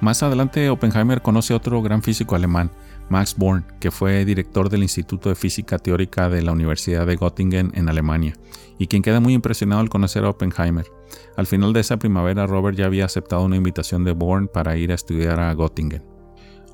Más 0.00 0.22
adelante, 0.22 0.70
Oppenheimer 0.70 1.20
conoce 1.20 1.52
a 1.52 1.58
otro 1.58 1.82
gran 1.82 2.00
físico 2.00 2.34
alemán, 2.34 2.70
Max 3.10 3.34
Born, 3.36 3.66
que 3.78 3.90
fue 3.90 4.24
director 4.24 4.70
del 4.70 4.84
Instituto 4.84 5.28
de 5.28 5.34
Física 5.34 5.78
Teórica 5.78 6.30
de 6.30 6.40
la 6.40 6.52
Universidad 6.52 7.06
de 7.06 7.18
Göttingen 7.18 7.72
en 7.74 7.90
Alemania, 7.90 8.32
y 8.78 8.86
quien 8.86 9.02
queda 9.02 9.20
muy 9.20 9.34
impresionado 9.34 9.82
al 9.82 9.90
conocer 9.90 10.24
a 10.24 10.30
Oppenheimer. 10.30 10.86
Al 11.36 11.46
final 11.46 11.74
de 11.74 11.80
esa 11.80 11.98
primavera, 11.98 12.46
Robert 12.46 12.78
ya 12.78 12.86
había 12.86 13.04
aceptado 13.04 13.44
una 13.44 13.56
invitación 13.56 14.02
de 14.02 14.12
Born 14.12 14.48
para 14.48 14.78
ir 14.78 14.92
a 14.92 14.94
estudiar 14.94 15.38
a 15.40 15.54
Göttingen. 15.54 16.15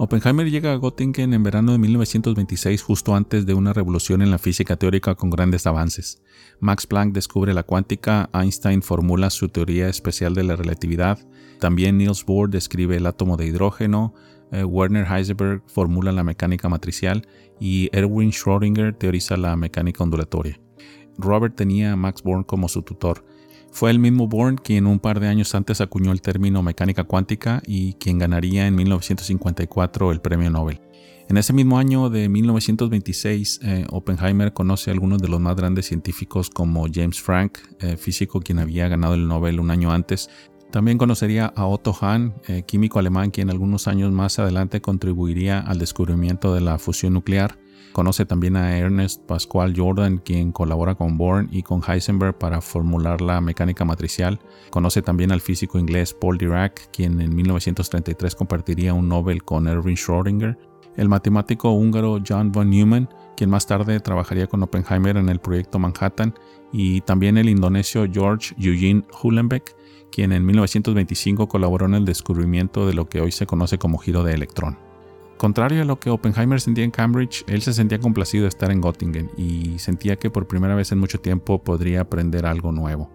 Oppenheimer 0.05 0.51
llega 0.51 0.73
a 0.73 0.79
Göttingen 0.79 1.33
en 1.33 1.45
verano 1.45 1.71
de 1.71 1.79
1926 1.79 2.83
justo 2.83 3.15
antes 3.15 3.47
de 3.47 3.55
una 3.55 3.73
revolución 3.73 4.21
en 4.21 4.33
la 4.33 4.39
física 4.39 4.75
teórica 4.75 5.15
con 5.15 5.31
grandes 5.31 5.65
avances. 5.65 6.21
Max 6.59 6.89
Planck 6.89 7.15
descubre 7.15 7.55
la 7.55 7.63
cuántica, 7.63 8.29
Einstein 8.35 8.83
formula 8.83 9.31
su 9.31 9.49
teoría 9.49 9.89
especial 9.89 10.35
de 10.35 10.43
la 10.43 10.57
relatividad, 10.57 11.21
también 11.61 11.99
Niels 11.99 12.25
Bohr 12.25 12.51
describe 12.51 12.97
el 12.97 13.07
átomo 13.07 13.37
de 13.37 13.47
hidrógeno, 13.47 14.13
eh, 14.51 14.65
Werner 14.65 15.07
Heisenberg 15.07 15.63
formula 15.69 16.11
la 16.11 16.25
mecánica 16.25 16.69
matricial 16.69 17.25
y 17.61 17.89
Erwin 17.93 18.33
Schrödinger 18.33 18.99
teoriza 18.99 19.37
la 19.37 19.55
mecánica 19.55 20.03
ondulatoria. 20.03 20.59
Robert 21.17 21.55
tenía 21.55 21.93
a 21.93 21.97
Max 21.97 22.25
Born 22.25 22.43
como 22.43 22.69
su 22.69 22.83
tutor. 22.83 23.25
Fue 23.73 23.91
el 23.91 23.99
mismo 23.99 24.29
Born 24.29 24.57
quien 24.57 24.87
un 24.87 25.01
par 25.01 25.19
de 25.19 25.29
años 25.29 25.55
antes 25.55 25.81
acuñó 25.81 26.13
el 26.13 26.21
término 26.21 26.63
mecánica 26.63 27.05
cuántica 27.05 27.63
y 27.67 27.95
quien 27.95 28.19
ganaría 28.19 28.67
en 28.67 28.75
1954 28.75 30.13
el 30.13 30.21
premio 30.21 30.51
Nobel. 30.51 30.81
En 31.31 31.39
ese 31.39 31.55
mismo 31.55 31.79
año 31.79 32.11
de 32.11 32.29
1926, 32.29 33.61
eh, 33.63 33.87
Oppenheimer 33.89 34.53
conoce 34.53 34.91
a 34.91 34.93
algunos 34.93 35.23
de 35.23 35.29
los 35.29 35.41
más 35.41 35.57
grandes 35.57 35.87
científicos 35.87 36.51
como 36.51 36.87
James 36.93 37.23
Frank, 37.23 37.59
eh, 37.81 37.97
físico 37.97 38.41
quien 38.41 38.59
había 38.59 38.89
ganado 38.89 39.15
el 39.15 39.27
Nobel 39.27 39.59
un 39.59 39.71
año 39.71 39.91
antes. 39.91 40.29
También 40.71 40.99
conocería 40.99 41.47
a 41.47 41.65
Otto 41.65 41.95
Hahn, 41.99 42.35
eh, 42.49 42.65
químico 42.67 42.99
alemán 42.99 43.31
quien 43.31 43.49
algunos 43.49 43.89
años 43.89 44.13
más 44.13 44.39
adelante 44.39 44.83
contribuiría 44.83 45.61
al 45.61 45.79
descubrimiento 45.79 46.55
de 46.55 46.61
la 46.61 46.79
fusión 46.79 47.15
nuclear. 47.15 47.59
Conoce 47.93 48.25
también 48.25 48.57
a 48.57 48.79
Ernest 48.79 49.23
Pascual 49.27 49.75
Jordan, 49.77 50.17
quien 50.19 50.51
colabora 50.51 50.95
con 50.95 51.19
Born 51.19 51.49
y 51.53 51.63
con 51.63 51.83
Heisenberg 51.87 52.39
para 52.39 52.63
formular 52.63 53.21
la 53.21 53.41
mecánica 53.43 53.85
matricial. 53.85 54.41
Conoce 54.71 55.03
también 55.03 55.31
al 55.31 55.43
físico 55.43 55.79
inglés 55.79 56.15
Paul 56.15 56.39
Dirac, 56.39 56.91
quien 56.91 57.21
en 57.21 57.35
1933 57.35 58.35
compartiría 58.35 58.95
un 58.95 59.09
Nobel 59.09 59.45
con 59.45 59.69
Erwin 59.69 59.97
Schrödinger. 59.97 60.57
El 60.97 61.11
matemático 61.11 61.71
húngaro 61.73 62.19
John 62.27 62.51
von 62.51 62.71
Neumann, 62.71 63.11
quien 63.37 63.51
más 63.51 63.67
tarde 63.67 64.01
trabajaría 64.01 64.47
con 64.47 64.63
Oppenheimer 64.63 65.19
en 65.19 65.29
el 65.29 65.39
proyecto 65.39 65.79
Manhattan. 65.79 66.35
Y 66.73 67.03
también 67.03 67.37
el 67.37 67.51
indonesio 67.51 68.07
George 68.11 68.55
Eugene 68.59 69.05
Hulenbeck, 69.23 69.77
quien 70.11 70.33
en 70.33 70.47
1925 70.47 71.47
colaboró 71.47 71.85
en 71.85 71.95
el 71.95 72.07
descubrimiento 72.07 72.87
de 72.87 72.95
lo 72.95 73.09
que 73.11 73.21
hoy 73.21 73.33
se 73.33 73.47
conoce 73.47 73.77
como 73.77 73.99
giro 73.99 74.25
de 74.25 74.33
electrón. 74.33 74.92
Contrario 75.43 75.83
a 75.83 75.85
lo 75.85 75.99
que 75.99 76.09
Oppenheimer 76.09 76.61
sentía 76.61 76.85
en 76.85 76.93
Cambridge, 76.93 77.43
él 77.49 77.63
se 77.63 77.73
sentía 77.73 77.99
complacido 77.99 78.45
de 78.45 78.49
estar 78.49 78.71
en 78.71 78.81
Göttingen 78.81 79.29
y 79.37 79.77
sentía 79.81 80.15
que 80.15 80.31
por 80.31 80.47
primera 80.47 80.77
vez 80.77 80.93
en 80.93 81.01
mucho 81.01 81.19
tiempo 81.19 81.65
podría 81.65 82.03
aprender 82.03 82.47
algo 82.47 82.71
nuevo. 82.71 83.11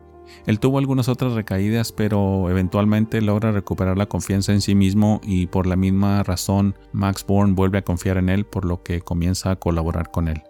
Él 0.45 0.59
tuvo 0.59 0.77
algunas 0.77 1.07
otras 1.07 1.31
recaídas, 1.31 1.93
pero 1.93 2.49
eventualmente 2.49 3.21
logra 3.21 3.53
recuperar 3.53 3.97
la 3.97 4.07
confianza 4.07 4.51
en 4.51 4.59
sí 4.59 4.75
mismo 4.75 5.21
y 5.23 5.47
por 5.47 5.67
la 5.67 5.77
misma 5.77 6.21
razón 6.21 6.75
Max 6.91 7.25
Born 7.25 7.55
vuelve 7.55 7.77
a 7.77 7.85
confiar 7.85 8.17
en 8.17 8.27
él, 8.27 8.45
por 8.45 8.65
lo 8.65 8.83
que 8.83 8.99
comienza 8.99 9.51
a 9.51 9.55
colaborar 9.55 10.11
con 10.11 10.27
él. 10.27 10.43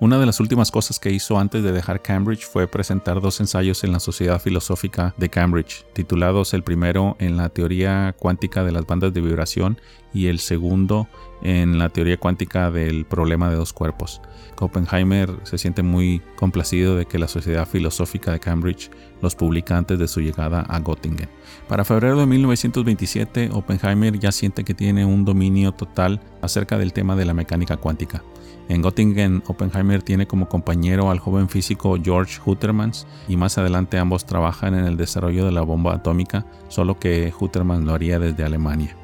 Una 0.00 0.16
de 0.20 0.26
las 0.26 0.38
últimas 0.38 0.70
cosas 0.70 1.00
que 1.00 1.10
hizo 1.10 1.40
antes 1.40 1.64
de 1.64 1.72
dejar 1.72 2.00
Cambridge 2.00 2.46
fue 2.46 2.68
presentar 2.68 3.20
dos 3.20 3.40
ensayos 3.40 3.82
en 3.82 3.90
la 3.90 3.98
Sociedad 3.98 4.40
Filosófica 4.40 5.12
de 5.16 5.28
Cambridge, 5.28 5.84
titulados 5.92 6.54
el 6.54 6.62
primero 6.62 7.16
en 7.18 7.36
la 7.36 7.48
teoría 7.48 8.14
cuántica 8.16 8.62
de 8.62 8.70
las 8.70 8.86
bandas 8.86 9.12
de 9.12 9.20
vibración 9.20 9.80
y 10.14 10.28
el 10.28 10.38
segundo 10.38 11.08
en 11.42 11.80
la 11.80 11.88
teoría 11.88 12.16
cuántica 12.16 12.70
del 12.70 13.06
problema 13.06 13.50
de 13.50 13.56
dos 13.56 13.72
cuerpos. 13.72 14.20
Oppenheimer 14.60 15.30
se 15.42 15.58
siente 15.58 15.82
muy 15.82 16.22
complacido 16.36 16.94
de 16.94 17.06
que 17.06 17.18
la 17.18 17.26
Sociedad 17.26 17.66
Filosófica 17.66 18.30
de 18.30 18.38
Cambridge 18.38 18.92
los 19.20 19.34
publica 19.34 19.76
antes 19.76 19.98
de 19.98 20.06
su 20.06 20.20
llegada 20.20 20.60
a 20.60 20.78
Göttingen. 20.78 21.28
Para 21.66 21.84
febrero 21.84 22.20
de 22.20 22.26
1927, 22.26 23.50
Oppenheimer 23.52 24.16
ya 24.16 24.30
siente 24.30 24.62
que 24.62 24.74
tiene 24.74 25.04
un 25.04 25.24
dominio 25.24 25.72
total 25.72 26.20
acerca 26.40 26.78
del 26.78 26.92
tema 26.92 27.16
de 27.16 27.24
la 27.24 27.34
mecánica 27.34 27.76
cuántica. 27.76 28.22
En 28.68 28.82
Göttingen, 28.82 29.42
Oppenheimer 29.46 30.02
tiene 30.02 30.26
como 30.26 30.48
compañero 30.48 31.10
al 31.10 31.18
joven 31.18 31.48
físico 31.48 31.96
George 32.02 32.38
Huttermans 32.44 33.06
y 33.26 33.36
más 33.38 33.56
adelante 33.56 33.98
ambos 33.98 34.26
trabajan 34.26 34.74
en 34.74 34.84
el 34.84 34.98
desarrollo 34.98 35.46
de 35.46 35.52
la 35.52 35.62
bomba 35.62 35.94
atómica, 35.94 36.44
solo 36.68 36.98
que 36.98 37.32
Huttermans 37.38 37.84
lo 37.84 37.94
haría 37.94 38.18
desde 38.18 38.44
Alemania. 38.44 38.94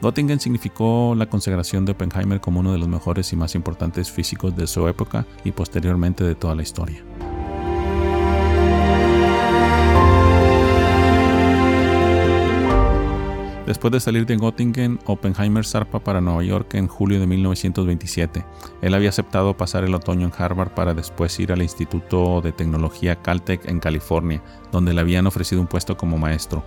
Göttingen 0.00 0.38
significó 0.38 1.14
la 1.16 1.26
consagración 1.26 1.84
de 1.84 1.92
Oppenheimer 1.92 2.40
como 2.40 2.60
uno 2.60 2.72
de 2.72 2.78
los 2.78 2.88
mejores 2.88 3.32
y 3.32 3.36
más 3.36 3.56
importantes 3.56 4.10
físicos 4.10 4.56
de 4.56 4.68
su 4.68 4.86
época 4.86 5.26
y 5.44 5.50
posteriormente 5.50 6.22
de 6.22 6.36
toda 6.36 6.54
la 6.54 6.62
historia. 6.62 7.02
Después 13.72 13.90
de 13.90 14.00
salir 14.00 14.26
de 14.26 14.36
Göttingen, 14.36 14.98
Oppenheimer 15.06 15.64
zarpa 15.64 15.98
para 15.98 16.20
Nueva 16.20 16.42
York 16.42 16.74
en 16.74 16.88
julio 16.88 17.18
de 17.18 17.26
1927. 17.26 18.44
Él 18.82 18.92
había 18.92 19.08
aceptado 19.08 19.56
pasar 19.56 19.82
el 19.82 19.94
otoño 19.94 20.26
en 20.26 20.32
Harvard 20.36 20.72
para 20.74 20.92
después 20.92 21.40
ir 21.40 21.52
al 21.52 21.62
Instituto 21.62 22.42
de 22.42 22.52
Tecnología 22.52 23.16
Caltech 23.16 23.66
en 23.66 23.80
California, 23.80 24.42
donde 24.72 24.92
le 24.92 25.00
habían 25.00 25.26
ofrecido 25.26 25.62
un 25.62 25.68
puesto 25.68 25.96
como 25.96 26.18
maestro. 26.18 26.62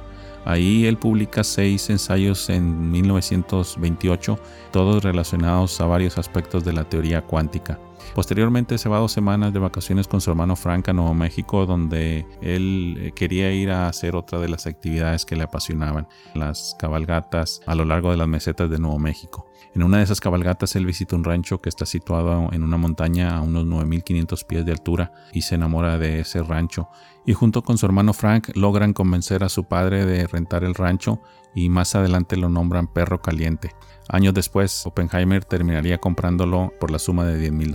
Ahí 0.46 0.88
él 0.88 0.98
publica 0.98 1.44
seis 1.44 1.92
ensayos 1.92 2.50
en 2.50 2.90
1928, 2.90 4.40
todos 4.72 5.04
relacionados 5.04 5.80
a 5.82 5.86
varios 5.86 6.18
aspectos 6.18 6.66
de 6.66 6.74
la 6.74 6.90
teoría 6.90 7.22
cuántica. 7.22 7.80
Posteriormente 8.14 8.78
se 8.78 8.90
va 8.90 9.00
dos 9.00 9.12
semanas 9.12 9.54
de 9.54 9.60
vacaciones 9.60 10.08
con 10.08 10.22
su 10.22 10.30
hermano 10.30 10.56
Frank 10.56 10.90
a 10.90 10.94
Nuevo 10.94 11.14
México, 11.14 11.66
donde 11.66 12.26
él 12.42 12.98
eh, 13.00 13.12
quería 13.14 13.52
ir 13.52 13.72
a 13.72 13.88
hacer 13.88 14.16
otra 14.16 14.40
de 14.40 14.50
las 14.50 14.68
actividades 14.68 15.26
que 15.26 15.36
le 15.36 15.44
apasionaban, 15.44 16.08
las 16.34 16.76
cabalgatas 16.80 17.62
a 17.66 17.76
lo 17.76 17.86
largo 17.86 18.12
de 18.12 18.18
las 18.18 18.28
mesetas 18.28 18.70
de 18.70 18.80
Nuevo 18.80 19.00
México. 19.00 19.48
En 19.76 19.84
una 19.84 19.98
de 19.98 20.04
esas 20.04 20.22
cabalgatas 20.22 20.76
él 20.78 20.86
visita 20.86 21.18
un 21.18 21.26
rancho 21.26 21.60
que 21.60 21.68
está 21.68 21.86
situado 21.86 22.48
en 22.54 22.64
una 22.64 22.78
montaña 22.78 23.36
a 23.36 23.42
unos 23.42 23.66
9.500 23.66 24.46
pies 24.46 24.66
de 24.66 24.72
altura 24.72 25.12
y 25.34 25.42
se 25.42 25.56
enamora 25.56 25.98
de 25.98 26.22
ese 26.22 26.42
rancho. 26.42 26.88
Y 27.26 27.34
junto 27.34 27.62
con 27.62 27.78
su 27.78 27.86
hermano 27.86 28.14
Frank 28.14 28.52
logran 28.56 28.94
convencer 28.94 29.44
a 29.44 29.50
su 29.50 29.66
padre 29.66 30.06
de 30.06 30.28
rentar 30.28 30.64
el 30.64 30.76
rancho 30.76 31.20
y 31.54 31.68
más 31.68 31.94
adelante 31.96 32.38
lo 32.38 32.48
nombran 32.48 32.88
perro 32.88 33.22
caliente. 33.22 33.72
Años 34.08 34.34
después, 34.34 34.86
Oppenheimer 34.86 35.44
terminaría 35.44 35.98
comprándolo 35.98 36.72
por 36.80 36.92
la 36.92 37.00
suma 37.00 37.26
de 37.26 37.38
10 37.38 37.52
mil 37.52 37.72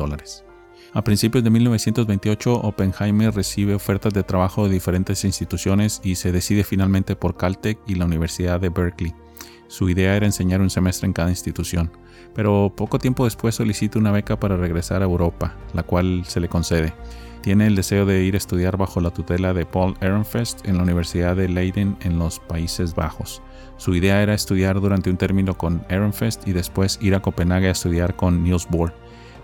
A 0.92 1.04
principios 1.04 1.44
de 1.44 1.50
1928, 1.50 2.52
Oppenheimer 2.52 3.32
recibe 3.32 3.74
ofertas 3.74 4.12
de 4.12 4.24
trabajo 4.24 4.66
de 4.66 4.74
diferentes 4.74 5.24
instituciones 5.24 6.00
y 6.02 6.16
se 6.16 6.32
decide 6.32 6.64
finalmente 6.64 7.14
por 7.14 7.36
Caltech 7.36 7.78
y 7.86 7.94
la 7.94 8.06
Universidad 8.06 8.60
de 8.60 8.70
Berkeley. 8.70 9.14
Su 9.68 9.88
idea 9.88 10.16
era 10.16 10.26
enseñar 10.26 10.60
un 10.60 10.68
semestre 10.68 11.06
en 11.06 11.12
cada 11.12 11.30
institución, 11.30 11.92
pero 12.34 12.72
poco 12.74 12.98
tiempo 12.98 13.24
después 13.24 13.54
solicita 13.54 14.00
una 14.00 14.10
beca 14.10 14.40
para 14.40 14.56
regresar 14.56 15.00
a 15.02 15.04
Europa, 15.04 15.54
la 15.74 15.84
cual 15.84 16.24
se 16.26 16.40
le 16.40 16.48
concede. 16.48 16.92
Tiene 17.40 17.68
el 17.68 17.76
deseo 17.76 18.04
de 18.04 18.24
ir 18.24 18.34
a 18.34 18.38
estudiar 18.38 18.76
bajo 18.76 19.00
la 19.00 19.12
tutela 19.12 19.54
de 19.54 19.64
Paul 19.64 19.96
Ehrenfest 20.00 20.66
en 20.66 20.76
la 20.76 20.82
Universidad 20.82 21.36
de 21.36 21.48
Leiden 21.48 21.96
en 22.00 22.18
los 22.18 22.40
Países 22.40 22.96
Bajos. 22.96 23.42
Su 23.76 23.94
idea 23.94 24.22
era 24.22 24.34
estudiar 24.34 24.80
durante 24.80 25.08
un 25.08 25.16
término 25.16 25.56
con 25.56 25.84
Ehrenfest 25.88 26.48
y 26.48 26.52
después 26.52 26.98
ir 27.00 27.14
a 27.14 27.22
Copenhague 27.22 27.68
a 27.68 27.72
estudiar 27.72 28.16
con 28.16 28.42
Niels 28.42 28.66
Bohr. 28.68 28.92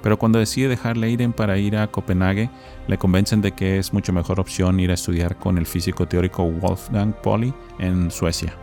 Pero 0.03 0.19
cuando 0.19 0.39
decide 0.39 0.69
dejar 0.69 0.97
Leiden 0.97 1.33
para 1.33 1.59
ir 1.59 1.77
a 1.77 1.87
Copenhague, 1.89 2.51
le 2.87 2.99
convencen 2.99 3.41
de 3.41 3.53
que 3.53 3.79
es 3.79 3.93
mucho 3.93 4.13
mejor 4.13 4.41
opción 4.41 4.79
ir 4.81 4.91
a 4.91 4.95
estudiar 4.95 5.37
con 5.37 5.59
el 5.59 5.67
físico 5.67 6.07
teórico 6.07 6.45
Wolfgang 6.45 7.15
Pauli 7.23 7.53
en 7.79 8.11
Suecia. 8.11 8.55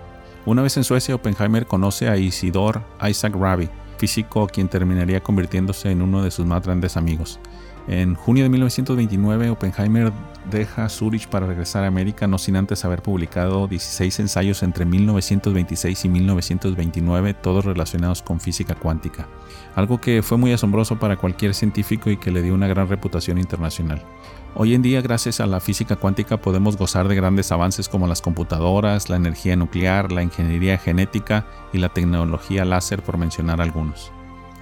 Una 0.45 0.61
vez 0.61 0.75
en 0.77 0.83
Suecia, 0.83 1.15
Oppenheimer 1.15 1.65
conoce 1.65 2.09
a 2.09 2.17
Isidor 2.17 2.81
Isaac 3.07 3.35
Rabi, 3.35 3.69
físico 3.97 4.47
quien 4.47 4.67
terminaría 4.67 5.21
convirtiéndose 5.21 5.89
en 5.89 6.01
uno 6.01 6.21
de 6.21 6.31
sus 6.31 6.45
más 6.45 6.63
grandes 6.63 6.97
amigos. 6.97 7.39
En 7.87 8.15
junio 8.15 8.43
de 8.43 8.49
1929, 8.49 9.49
Oppenheimer 9.49 10.13
deja 10.49 10.87
Zurich 10.87 11.27
para 11.27 11.47
regresar 11.47 11.83
a 11.83 11.87
América, 11.87 12.27
no 12.27 12.37
sin 12.37 12.55
antes 12.55 12.85
haber 12.85 13.01
publicado 13.01 13.67
16 13.67 14.21
ensayos 14.21 14.63
entre 14.63 14.85
1926 14.85 16.05
y 16.05 16.09
1929, 16.09 17.33
todos 17.33 17.65
relacionados 17.65 18.21
con 18.21 18.39
física 18.39 18.75
cuántica, 18.75 19.27
algo 19.75 19.99
que 19.99 20.23
fue 20.23 20.37
muy 20.37 20.53
asombroso 20.53 20.97
para 20.97 21.17
cualquier 21.17 21.53
científico 21.53 22.09
y 22.09 22.17
que 22.17 22.31
le 22.31 22.41
dio 22.41 22.53
una 22.53 22.67
gran 22.67 22.87
reputación 22.87 23.37
internacional. 23.37 24.01
Hoy 24.55 24.75
en 24.75 24.81
día, 24.81 25.01
gracias 25.01 25.41
a 25.41 25.45
la 25.45 25.59
física 25.59 25.97
cuántica, 25.97 26.37
podemos 26.37 26.77
gozar 26.77 27.09
de 27.09 27.15
grandes 27.15 27.51
avances 27.51 27.89
como 27.89 28.07
las 28.07 28.21
computadoras, 28.21 29.09
la 29.09 29.17
energía 29.17 29.57
nuclear, 29.57 30.11
la 30.11 30.23
ingeniería 30.23 30.77
genética 30.77 31.45
y 31.73 31.79
la 31.79 31.89
tecnología 31.89 32.63
láser, 32.63 33.01
por 33.01 33.17
mencionar 33.17 33.59
algunos. 33.59 34.13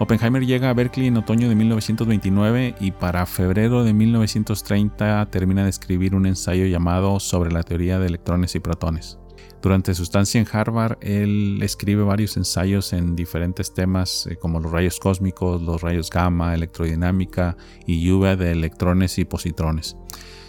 Oppenheimer 0.02 0.44
llega 0.44 0.72
a 0.72 0.74
Berkeley 0.74 1.10
en 1.10 1.18
otoño 1.18 1.48
de 1.48 1.54
1929 1.54 2.74
y 2.80 2.90
para 2.90 3.24
febrero 3.28 3.84
de 3.84 3.94
1930 3.94 5.30
termina 5.30 5.64
de 5.64 5.70
escribir 5.70 6.16
un 6.16 6.26
ensayo 6.26 6.66
llamado 6.66 7.20
Sobre 7.20 7.52
la 7.52 7.62
teoría 7.62 8.00
de 8.00 8.08
electrones 8.08 8.56
y 8.56 8.60
protones. 8.60 9.20
Durante 9.62 9.94
su 9.94 10.02
estancia 10.02 10.42
en 10.42 10.48
Harvard, 10.52 10.98
él 11.02 11.60
escribe 11.62 12.02
varios 12.02 12.36
ensayos 12.36 12.94
en 12.94 13.16
diferentes 13.16 13.76
temas 13.76 14.26
eh, 14.26 14.38
como 14.38 14.60
los 14.60 14.72
rayos 14.72 15.00
cósmicos, 15.00 15.62
los 15.62 15.82
rayos 15.84 16.10
gamma, 16.10 16.56
electrodinámica 16.56 17.56
y 17.86 18.04
lluvia 18.04 18.36
de 18.36 18.54
electrones 18.54 19.20
y 19.20 19.26
positrones. 19.26 19.98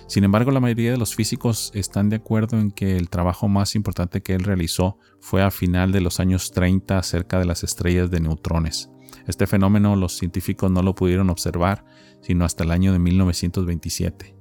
Sin 0.06 0.24
embargo, 0.24 0.50
la 0.50 0.60
mayoría 0.60 0.92
de 0.92 0.98
los 0.98 1.14
físicos 1.14 1.72
están 1.74 2.08
de 2.08 2.16
acuerdo 2.16 2.58
en 2.58 2.70
que 2.70 2.96
el 2.96 3.10
trabajo 3.10 3.48
más 3.48 3.74
importante 3.74 4.22
que 4.22 4.32
él 4.32 4.44
realizó 4.44 4.96
fue 5.20 5.42
a 5.42 5.50
final 5.50 5.92
de 5.92 6.00
los 6.00 6.20
años 6.20 6.52
30 6.52 6.96
acerca 6.96 7.38
de 7.38 7.44
las 7.44 7.64
estrellas 7.64 8.10
de 8.10 8.20
neutrones. 8.20 8.91
Este 9.26 9.46
fenómeno 9.46 9.96
los 9.96 10.16
científicos 10.16 10.70
no 10.70 10.82
lo 10.82 10.94
pudieron 10.94 11.30
observar 11.30 11.84
sino 12.22 12.44
hasta 12.44 12.64
el 12.64 12.70
año 12.70 12.92
de 12.92 12.98
1927. 12.98 14.34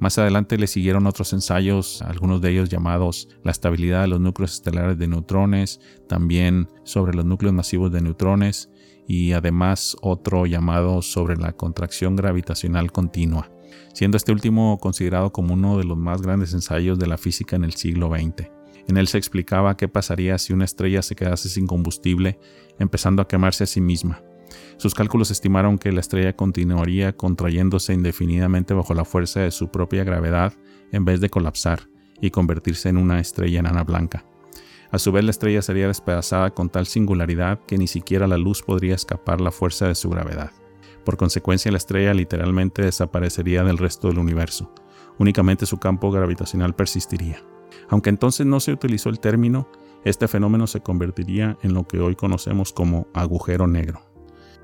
Más 0.00 0.18
adelante 0.18 0.58
le 0.58 0.66
siguieron 0.66 1.06
otros 1.06 1.32
ensayos, 1.32 2.02
algunos 2.02 2.40
de 2.40 2.50
ellos 2.50 2.68
llamados 2.68 3.28
La 3.44 3.52
estabilidad 3.52 4.02
de 4.02 4.08
los 4.08 4.20
núcleos 4.20 4.54
estelares 4.54 4.98
de 4.98 5.06
neutrones, 5.06 5.80
también 6.08 6.68
sobre 6.82 7.14
los 7.14 7.24
núcleos 7.24 7.54
masivos 7.54 7.92
de 7.92 8.00
neutrones 8.00 8.68
y 9.06 9.32
además 9.32 9.96
otro 10.02 10.46
llamado 10.46 11.00
sobre 11.02 11.36
la 11.36 11.52
contracción 11.52 12.16
gravitacional 12.16 12.90
continua, 12.90 13.50
siendo 13.94 14.16
este 14.16 14.32
último 14.32 14.78
considerado 14.78 15.30
como 15.30 15.54
uno 15.54 15.78
de 15.78 15.84
los 15.84 15.96
más 15.96 16.20
grandes 16.20 16.52
ensayos 16.52 16.98
de 16.98 17.06
la 17.06 17.16
física 17.16 17.54
en 17.54 17.64
el 17.64 17.74
siglo 17.74 18.10
XX. 18.10 18.55
En 18.88 18.96
él 18.96 19.08
se 19.08 19.18
explicaba 19.18 19.76
qué 19.76 19.88
pasaría 19.88 20.38
si 20.38 20.52
una 20.52 20.64
estrella 20.64 21.02
se 21.02 21.16
quedase 21.16 21.48
sin 21.48 21.66
combustible, 21.66 22.38
empezando 22.78 23.22
a 23.22 23.28
quemarse 23.28 23.64
a 23.64 23.66
sí 23.66 23.80
misma. 23.80 24.22
Sus 24.76 24.94
cálculos 24.94 25.30
estimaron 25.30 25.78
que 25.78 25.92
la 25.92 26.00
estrella 26.00 26.36
continuaría 26.36 27.16
contrayéndose 27.16 27.94
indefinidamente 27.94 28.74
bajo 28.74 28.94
la 28.94 29.04
fuerza 29.04 29.40
de 29.40 29.50
su 29.50 29.70
propia 29.70 30.04
gravedad 30.04 30.52
en 30.92 31.04
vez 31.04 31.20
de 31.20 31.30
colapsar 31.30 31.88
y 32.20 32.30
convertirse 32.30 32.88
en 32.88 32.96
una 32.96 33.20
estrella 33.20 33.60
enana 33.60 33.82
blanca. 33.84 34.24
A 34.90 34.98
su 34.98 35.10
vez 35.12 35.24
la 35.24 35.32
estrella 35.32 35.62
sería 35.62 35.88
despedazada 35.88 36.50
con 36.50 36.70
tal 36.70 36.86
singularidad 36.86 37.60
que 37.66 37.76
ni 37.76 37.88
siquiera 37.88 38.26
la 38.26 38.38
luz 38.38 38.62
podría 38.62 38.94
escapar 38.94 39.40
la 39.40 39.50
fuerza 39.50 39.88
de 39.88 39.94
su 39.94 40.08
gravedad. 40.10 40.52
Por 41.04 41.16
consecuencia 41.16 41.72
la 41.72 41.78
estrella 41.78 42.14
literalmente 42.14 42.82
desaparecería 42.82 43.64
del 43.64 43.78
resto 43.78 44.08
del 44.08 44.18
universo. 44.18 44.72
Únicamente 45.18 45.66
su 45.66 45.78
campo 45.78 46.10
gravitacional 46.10 46.74
persistiría. 46.74 47.42
Aunque 47.88 48.10
entonces 48.10 48.46
no 48.46 48.60
se 48.60 48.72
utilizó 48.72 49.08
el 49.08 49.20
término, 49.20 49.68
este 50.04 50.28
fenómeno 50.28 50.66
se 50.66 50.80
convertiría 50.80 51.58
en 51.62 51.74
lo 51.74 51.86
que 51.86 52.00
hoy 52.00 52.14
conocemos 52.14 52.72
como 52.72 53.08
agujero 53.12 53.66
negro. 53.66 54.02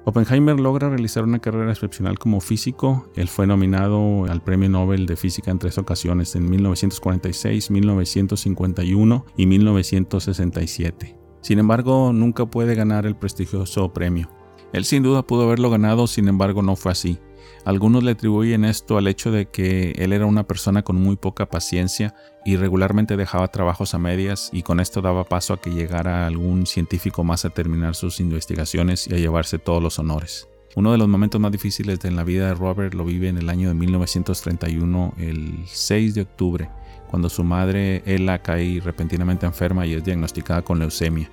Oppenheimer 0.04 0.58
logra 0.58 0.88
realizar 0.88 1.22
una 1.22 1.38
carrera 1.38 1.70
excepcional 1.70 2.18
como 2.18 2.40
físico. 2.40 3.08
Él 3.14 3.28
fue 3.28 3.46
nominado 3.46 4.24
al 4.24 4.42
Premio 4.42 4.68
Nobel 4.68 5.06
de 5.06 5.14
Física 5.14 5.52
en 5.52 5.60
tres 5.60 5.78
ocasiones, 5.78 6.34
en 6.34 6.50
1946, 6.50 7.70
1951 7.70 9.26
y 9.36 9.46
1967. 9.46 11.16
Sin 11.40 11.58
embargo, 11.60 12.12
nunca 12.12 12.46
puede 12.46 12.74
ganar 12.74 13.06
el 13.06 13.14
prestigioso 13.14 13.92
premio. 13.92 14.28
Él 14.72 14.84
sin 14.84 15.04
duda 15.04 15.22
pudo 15.24 15.44
haberlo 15.44 15.70
ganado, 15.70 16.06
sin 16.08 16.26
embargo 16.28 16.62
no 16.62 16.74
fue 16.74 16.92
así. 16.92 17.18
Algunos 17.64 18.02
le 18.02 18.10
atribuyen 18.10 18.64
esto 18.64 18.98
al 18.98 19.06
hecho 19.06 19.30
de 19.30 19.46
que 19.46 19.92
él 19.92 20.12
era 20.12 20.26
una 20.26 20.46
persona 20.48 20.82
con 20.82 20.96
muy 20.96 21.14
poca 21.14 21.46
paciencia 21.46 22.14
y 22.44 22.56
regularmente 22.56 23.16
dejaba 23.16 23.48
trabajos 23.48 23.94
a 23.94 23.98
medias 23.98 24.50
y 24.52 24.62
con 24.62 24.80
esto 24.80 25.00
daba 25.00 25.22
paso 25.22 25.54
a 25.54 25.60
que 25.60 25.70
llegara 25.70 26.26
algún 26.26 26.66
científico 26.66 27.22
más 27.22 27.44
a 27.44 27.50
terminar 27.50 27.94
sus 27.94 28.18
investigaciones 28.18 29.06
y 29.06 29.14
a 29.14 29.18
llevarse 29.18 29.60
todos 29.60 29.80
los 29.80 30.00
honores. 30.00 30.48
Uno 30.74 30.90
de 30.90 30.98
los 30.98 31.06
momentos 31.06 31.40
más 31.40 31.52
difíciles 31.52 32.00
de 32.00 32.10
la 32.10 32.24
vida 32.24 32.48
de 32.48 32.54
Robert 32.54 32.94
lo 32.94 33.04
vive 33.04 33.28
en 33.28 33.38
el 33.38 33.48
año 33.48 33.68
de 33.68 33.74
1931, 33.74 35.14
el 35.18 35.58
6 35.66 36.14
de 36.14 36.22
octubre, 36.22 36.70
cuando 37.08 37.28
su 37.28 37.44
madre 37.44 38.02
Ella 38.06 38.40
cae 38.40 38.80
repentinamente 38.80 39.46
enferma 39.46 39.86
y 39.86 39.92
es 39.92 40.02
diagnosticada 40.02 40.62
con 40.62 40.80
leucemia. 40.80 41.30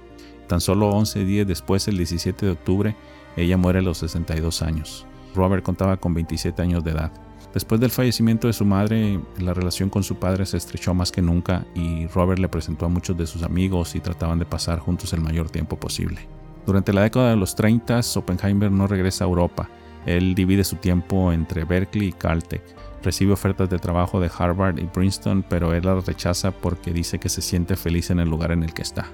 Tan 0.47 0.61
solo 0.61 0.89
11 0.89 1.25
días 1.25 1.47
después, 1.47 1.87
el 1.87 1.97
17 1.97 2.45
de 2.45 2.51
octubre, 2.51 2.95
ella 3.37 3.57
muere 3.57 3.79
a 3.79 3.81
los 3.81 3.99
62 3.99 4.61
años. 4.61 5.07
Robert 5.35 5.63
contaba 5.63 5.97
con 5.97 6.13
27 6.13 6.61
años 6.61 6.83
de 6.83 6.91
edad. 6.91 7.11
Después 7.53 7.81
del 7.81 7.89
fallecimiento 7.89 8.45
de 8.45 8.53
su 8.53 8.63
madre, 8.63 9.19
la 9.39 9.55
relación 9.55 9.89
con 9.89 10.03
su 10.03 10.17
padre 10.17 10.45
se 10.45 10.57
estrechó 10.57 10.93
más 10.93 11.11
que 11.11 11.21
nunca 11.21 11.65
y 11.73 12.05
Robert 12.07 12.39
le 12.39 12.47
presentó 12.47 12.85
a 12.85 12.89
muchos 12.89 13.17
de 13.17 13.25
sus 13.25 13.41
amigos 13.41 13.95
y 13.95 13.99
trataban 13.99 14.37
de 14.37 14.45
pasar 14.45 14.79
juntos 14.79 15.13
el 15.13 15.21
mayor 15.21 15.49
tiempo 15.49 15.79
posible. 15.79 16.27
Durante 16.67 16.93
la 16.93 17.01
década 17.01 17.31
de 17.31 17.35
los 17.35 17.55
30, 17.55 18.01
Oppenheimer 18.15 18.71
no 18.71 18.85
regresa 18.85 19.23
a 19.23 19.27
Europa. 19.27 19.67
Él 20.05 20.35
divide 20.35 20.63
su 20.63 20.75
tiempo 20.75 21.33
entre 21.33 21.63
Berkeley 21.63 22.09
y 22.09 22.11
Caltech. 22.11 22.61
Recibe 23.01 23.33
ofertas 23.33 23.69
de 23.69 23.79
trabajo 23.79 24.19
de 24.19 24.29
Harvard 24.37 24.77
y 24.77 24.85
Princeton, 24.85 25.43
pero 25.49 25.73
él 25.73 25.85
las 25.85 26.05
rechaza 26.05 26.51
porque 26.51 26.91
dice 26.91 27.17
que 27.17 27.29
se 27.29 27.41
siente 27.41 27.75
feliz 27.75 28.11
en 28.11 28.19
el 28.19 28.29
lugar 28.29 28.51
en 28.51 28.63
el 28.63 28.73
que 28.73 28.83
está. 28.83 29.07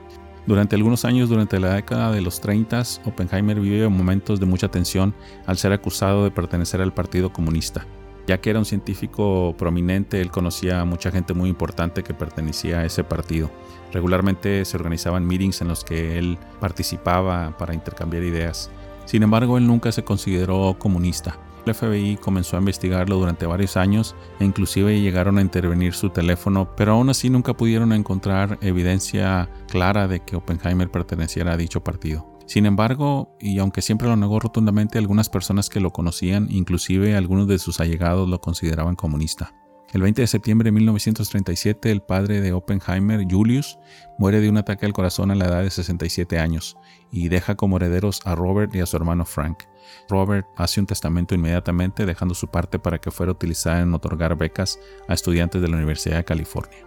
Durante 0.48 0.76
algunos 0.76 1.06
años, 1.06 1.30
durante 1.30 1.60
la 1.60 1.74
década 1.74 2.12
de 2.12 2.22
los 2.22 2.40
30, 2.40 2.84
Oppenheimer 3.06 3.60
vivió 3.60 3.90
momentos 3.90 4.40
de 4.40 4.46
mucha 4.46 4.70
tensión 4.70 5.16
al 5.48 5.58
ser 5.58 5.74
acusado 5.74 6.24
de 6.24 6.30
pertenecer 6.30 6.82
al 6.82 6.94
Partido 6.94 7.34
Comunista. 7.34 7.88
Ya 8.28 8.40
que 8.40 8.52
era 8.52 8.60
un 8.60 8.66
científico 8.66 9.56
prominente, 9.58 10.22
él 10.22 10.30
conocía 10.30 10.82
a 10.82 10.86
mucha 10.86 11.10
gente 11.10 11.34
muy 11.34 11.50
importante 11.50 12.04
que 12.04 12.14
pertenecía 12.14 12.80
a 12.80 12.86
ese 12.86 13.04
partido. 13.04 13.50
Regularmente 13.92 14.66
se 14.66 14.78
organizaban 14.78 15.26
meetings 15.26 15.62
en 15.62 15.68
los 15.68 15.84
que 15.84 16.20
él 16.20 16.38
participaba 16.60 17.58
para 17.58 17.74
intercambiar 17.74 18.24
ideas. 18.24 18.70
Sin 19.06 19.24
embargo, 19.24 19.58
él 19.58 19.66
nunca 19.66 19.92
se 19.92 20.04
consideró 20.04 20.76
comunista. 20.78 21.38
El 21.66 21.74
FBI 21.74 22.18
comenzó 22.18 22.58
a 22.58 22.60
investigarlo 22.60 23.18
durante 23.18 23.48
varios 23.48 23.76
años 23.76 24.16
e 24.40 24.46
inclusive 24.46 25.02
llegaron 25.02 25.40
a 25.40 25.42
intervenir 25.42 25.94
su 25.94 26.12
teléfono, 26.12 26.76
pero 26.76 26.94
aún 26.94 27.10
así 27.10 27.30
nunca 27.30 27.56
pudieron 27.56 27.92
encontrar 27.92 28.60
evidencia 28.62 29.50
clara 29.68 30.08
de 30.08 30.20
que 30.20 30.36
Oppenheimer 30.36 30.92
perteneciera 30.92 31.54
a 31.54 31.58
dicho 31.58 31.84
partido. 31.84 32.32
Sin 32.46 32.68
embargo, 32.68 33.36
y 33.40 33.58
aunque 33.58 33.82
siempre 33.82 34.08
lo 34.08 34.16
negó 34.16 34.40
rotundamente, 34.40 35.00
algunas 35.00 35.30
personas 35.30 35.70
que 35.70 35.80
lo 35.80 35.90
conocían, 35.90 36.48
inclusive 36.52 37.16
algunos 37.16 37.48
de 37.48 37.58
sus 37.58 37.80
allegados, 37.80 38.30
lo 38.30 38.40
consideraban 38.40 38.96
comunista. 38.96 39.56
El 39.92 40.02
20 40.02 40.22
de 40.22 40.28
septiembre 40.28 40.68
de 40.68 40.74
1937, 40.74 41.90
el 41.90 42.02
padre 42.02 42.42
de 42.42 42.54
Oppenheimer, 42.54 43.26
Julius, 43.28 43.80
muere 44.20 44.42
de 44.42 44.50
un 44.50 44.58
ataque 44.58 44.86
al 44.86 44.94
corazón 44.94 45.32
a 45.32 45.36
la 45.36 45.46
edad 45.46 45.64
de 45.64 45.72
67 45.72 46.38
años 46.38 46.78
y 47.12 47.30
deja 47.30 47.56
como 47.56 47.78
herederos 47.78 48.22
a 48.26 48.36
Robert 48.36 48.76
y 48.76 48.82
a 48.82 48.86
su 48.86 48.98
hermano 48.98 49.26
Frank. 49.26 49.64
Robert 50.10 50.48
hace 50.56 50.80
un 50.80 50.86
testamento 50.86 51.36
inmediatamente 51.36 52.06
dejando 52.06 52.36
su 52.36 52.48
parte 52.48 52.80
para 52.80 53.00
que 53.00 53.12
fuera 53.12 53.32
utilizada 53.32 53.82
en 53.82 53.94
otorgar 53.94 54.38
becas 54.38 54.80
a 55.08 55.14
estudiantes 55.14 55.62
de 55.62 55.68
la 55.68 55.78
Universidad 55.78 56.18
de 56.18 56.26
California. 56.26 56.86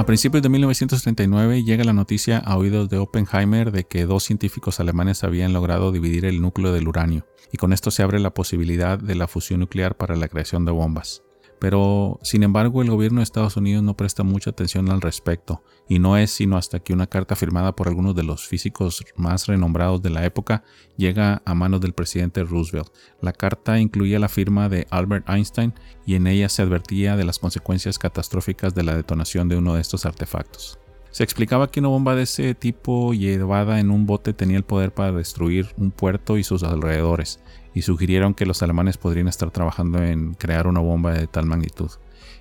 A 0.00 0.06
principios 0.06 0.42
de 0.42 0.48
1939 0.48 1.62
llega 1.62 1.84
la 1.84 1.92
noticia 1.92 2.38
a 2.38 2.56
oídos 2.56 2.88
de 2.88 2.96
Oppenheimer 2.96 3.70
de 3.70 3.84
que 3.84 4.06
dos 4.06 4.24
científicos 4.24 4.80
alemanes 4.80 5.24
habían 5.24 5.52
logrado 5.52 5.92
dividir 5.92 6.24
el 6.24 6.40
núcleo 6.40 6.72
del 6.72 6.88
uranio, 6.88 7.26
y 7.52 7.58
con 7.58 7.74
esto 7.74 7.90
se 7.90 8.02
abre 8.02 8.18
la 8.18 8.32
posibilidad 8.32 8.98
de 8.98 9.14
la 9.14 9.28
fusión 9.28 9.60
nuclear 9.60 9.98
para 9.98 10.16
la 10.16 10.28
creación 10.28 10.64
de 10.64 10.72
bombas. 10.72 11.22
Pero, 11.60 12.18
sin 12.22 12.42
embargo, 12.42 12.80
el 12.80 12.90
gobierno 12.90 13.20
de 13.20 13.24
Estados 13.24 13.58
Unidos 13.58 13.84
no 13.84 13.94
presta 13.94 14.22
mucha 14.22 14.48
atención 14.48 14.90
al 14.90 15.02
respecto, 15.02 15.62
y 15.88 15.98
no 15.98 16.16
es 16.16 16.30
sino 16.30 16.56
hasta 16.56 16.80
que 16.80 16.94
una 16.94 17.06
carta 17.06 17.36
firmada 17.36 17.76
por 17.76 17.86
algunos 17.86 18.16
de 18.16 18.22
los 18.22 18.48
físicos 18.48 19.04
más 19.14 19.46
renombrados 19.46 20.00
de 20.00 20.08
la 20.08 20.24
época 20.24 20.64
llega 20.96 21.42
a 21.44 21.54
manos 21.54 21.82
del 21.82 21.92
presidente 21.92 22.42
Roosevelt. 22.44 22.88
La 23.20 23.34
carta 23.34 23.78
incluía 23.78 24.18
la 24.18 24.30
firma 24.30 24.70
de 24.70 24.86
Albert 24.90 25.28
Einstein 25.28 25.74
y 26.06 26.14
en 26.14 26.26
ella 26.26 26.48
se 26.48 26.62
advertía 26.62 27.16
de 27.16 27.24
las 27.24 27.38
consecuencias 27.38 27.98
catastróficas 27.98 28.74
de 28.74 28.82
la 28.82 28.96
detonación 28.96 29.50
de 29.50 29.58
uno 29.58 29.74
de 29.74 29.82
estos 29.82 30.06
artefactos. 30.06 30.78
Se 31.10 31.24
explicaba 31.24 31.70
que 31.70 31.80
una 31.80 31.88
bomba 31.88 32.14
de 32.14 32.22
ese 32.22 32.54
tipo 32.54 33.12
llevada 33.12 33.80
en 33.80 33.90
un 33.90 34.06
bote 34.06 34.32
tenía 34.32 34.56
el 34.56 34.62
poder 34.62 34.94
para 34.94 35.12
destruir 35.12 35.68
un 35.76 35.90
puerto 35.90 36.38
y 36.38 36.44
sus 36.44 36.62
alrededores, 36.62 37.40
y 37.74 37.82
sugirieron 37.82 38.34
que 38.34 38.46
los 38.46 38.62
alemanes 38.62 38.98
podrían 38.98 39.28
estar 39.28 39.50
trabajando 39.50 40.02
en 40.02 40.34
crear 40.34 40.66
una 40.66 40.80
bomba 40.80 41.12
de 41.12 41.26
tal 41.26 41.46
magnitud. 41.46 41.90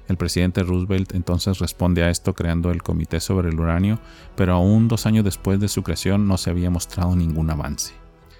El 0.08 0.18
presidente 0.18 0.64
Roosevelt 0.64 1.14
entonces 1.14 1.60
responde 1.60 2.04
a 2.04 2.10
esto 2.10 2.34
creando 2.34 2.72
el 2.72 2.82
Comité 2.82 3.20
sobre 3.20 3.50
el 3.50 3.60
Uranio, 3.60 4.00
pero 4.36 4.54
aún 4.54 4.88
dos 4.88 5.06
años 5.06 5.24
después 5.24 5.60
de 5.60 5.68
su 5.68 5.84
creación 5.84 6.28
no 6.28 6.38
se 6.38 6.50
había 6.50 6.72
mostrado 6.72 7.16
ningún 7.16 7.52
avance. 7.52 7.94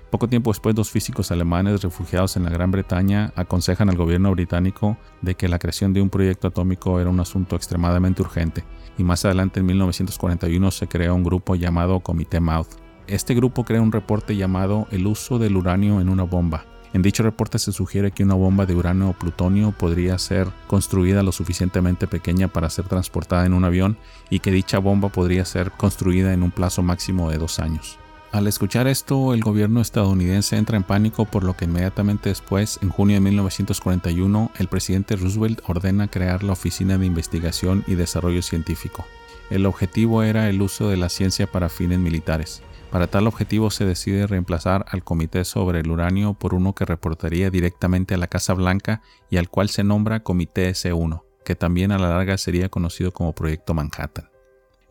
Poco 0.10 0.28
tiempo 0.28 0.50
después, 0.50 0.74
dos 0.74 0.90
físicos 0.90 1.32
alemanes 1.32 1.84
refugiados 1.84 2.36
en 2.36 2.44
la 2.44 2.50
Gran 2.50 2.72
Bretaña 2.72 3.32
aconsejan 3.36 3.90
al 3.90 3.98
gobierno 3.98 4.32
británico 4.32 4.98
de 5.22 5.36
que 5.36 5.48
la 5.48 5.60
creación 5.60 5.94
de 5.94 6.02
un 6.02 6.10
proyecto 6.10 6.48
atómico 6.48 7.00
era 7.00 7.12
un 7.12 7.20
asunto 7.20 7.56
extremadamente 7.56 8.24
urgente, 8.24 8.64
y 8.98 9.04
más 9.04 9.24
adelante 9.26 9.60
en 9.60 9.68
1941 9.68 10.72
se 10.72 10.88
crea 10.88 11.14
un 11.14 11.24
grupo 11.24 11.54
llamado 11.54 12.00
Comité 12.00 12.40
Mouth. 12.40 12.70
Este 13.06 13.36
grupo 13.36 13.64
crea 13.64 13.84
un 13.84 13.92
reporte 13.92 14.36
llamado 14.36 14.88
El 14.90 15.06
uso 15.06 15.38
del 15.38 15.56
uranio 15.56 16.02
en 16.02 16.10
una 16.10 16.24
bomba, 16.24 16.66
en 16.94 17.02
dicho 17.02 17.24
reporte 17.24 17.60
se 17.60 17.72
sugiere 17.72 18.12
que 18.12 18.24
una 18.24 18.34
bomba 18.34 18.66
de 18.66 18.76
uranio 18.76 19.10
o 19.10 19.14
plutonio 19.14 19.72
podría 19.72 20.18
ser 20.18 20.48
construida 20.68 21.24
lo 21.24 21.32
suficientemente 21.32 22.08
pequeña 22.08 22.48
para 22.48 22.70
ser 22.70 22.86
transportada 22.86 23.46
en 23.46 23.54
un 23.54 23.64
avión 23.64 23.98
y 24.30 24.40
que 24.40 24.52
dicha 24.52 24.80
bomba 24.80 25.10
podría 25.10 25.46
ser 25.46 25.72
construida 25.72 26.34
en 26.34 26.44
un 26.44 26.52
plazo 26.52 26.82
máximo 26.82 27.30
de 27.30 27.38
dos 27.38 27.60
años. 27.60 28.00
Al 28.32 28.46
escuchar 28.46 28.88
esto, 28.88 29.34
el 29.34 29.42
gobierno 29.42 29.82
estadounidense 29.82 30.56
entra 30.56 30.78
en 30.78 30.84
pánico 30.84 31.26
por 31.26 31.44
lo 31.44 31.58
que 31.58 31.66
inmediatamente 31.66 32.30
después, 32.30 32.78
en 32.84 32.90
junio 32.90 33.16
de 33.16 33.22
1941, 33.22 34.52
el 34.60 34.68
presidente 34.68 35.16
Roosevelt 35.16 35.62
ordena 35.68 36.08
crear 36.08 36.44
la 36.44 36.54
Oficina 36.54 37.00
de 37.00 37.08
Investigación 37.08 37.84
y 37.88 37.96
Desarrollo 37.96 38.44
Científico. 38.44 39.06
El 39.50 39.66
objetivo 39.66 40.22
era 40.22 40.48
el 40.48 40.62
uso 40.62 40.90
de 40.90 40.98
la 40.98 41.10
ciencia 41.10 41.48
para 41.48 41.70
fines 41.70 41.98
militares. 41.98 42.62
Para 42.92 43.06
tal 43.06 43.28
objetivo 43.28 43.70
se 43.70 43.86
decide 43.86 44.26
reemplazar 44.26 44.86
al 44.90 45.04
Comité 45.04 45.46
sobre 45.46 45.82
el 45.82 45.92
Uranio 45.92 46.34
por 46.34 46.56
uno 46.56 46.74
que 46.74 46.86
reportaría 46.86 47.52
directamente 47.52 48.16
a 48.16 48.18
la 48.18 48.28
Casa 48.28 48.56
Blanca 48.56 49.04
y 49.30 49.38
al 49.38 49.50
cual 49.50 49.70
se 49.70 49.84
nombra 49.84 50.24
Comité 50.24 50.72
S1, 50.72 51.24
que 51.46 51.56
también 51.56 51.92
a 51.92 52.00
la 52.00 52.10
larga 52.10 52.38
sería 52.40 52.70
conocido 52.70 53.12
como 53.12 53.34
Proyecto 53.34 53.76
Manhattan. 53.76 54.30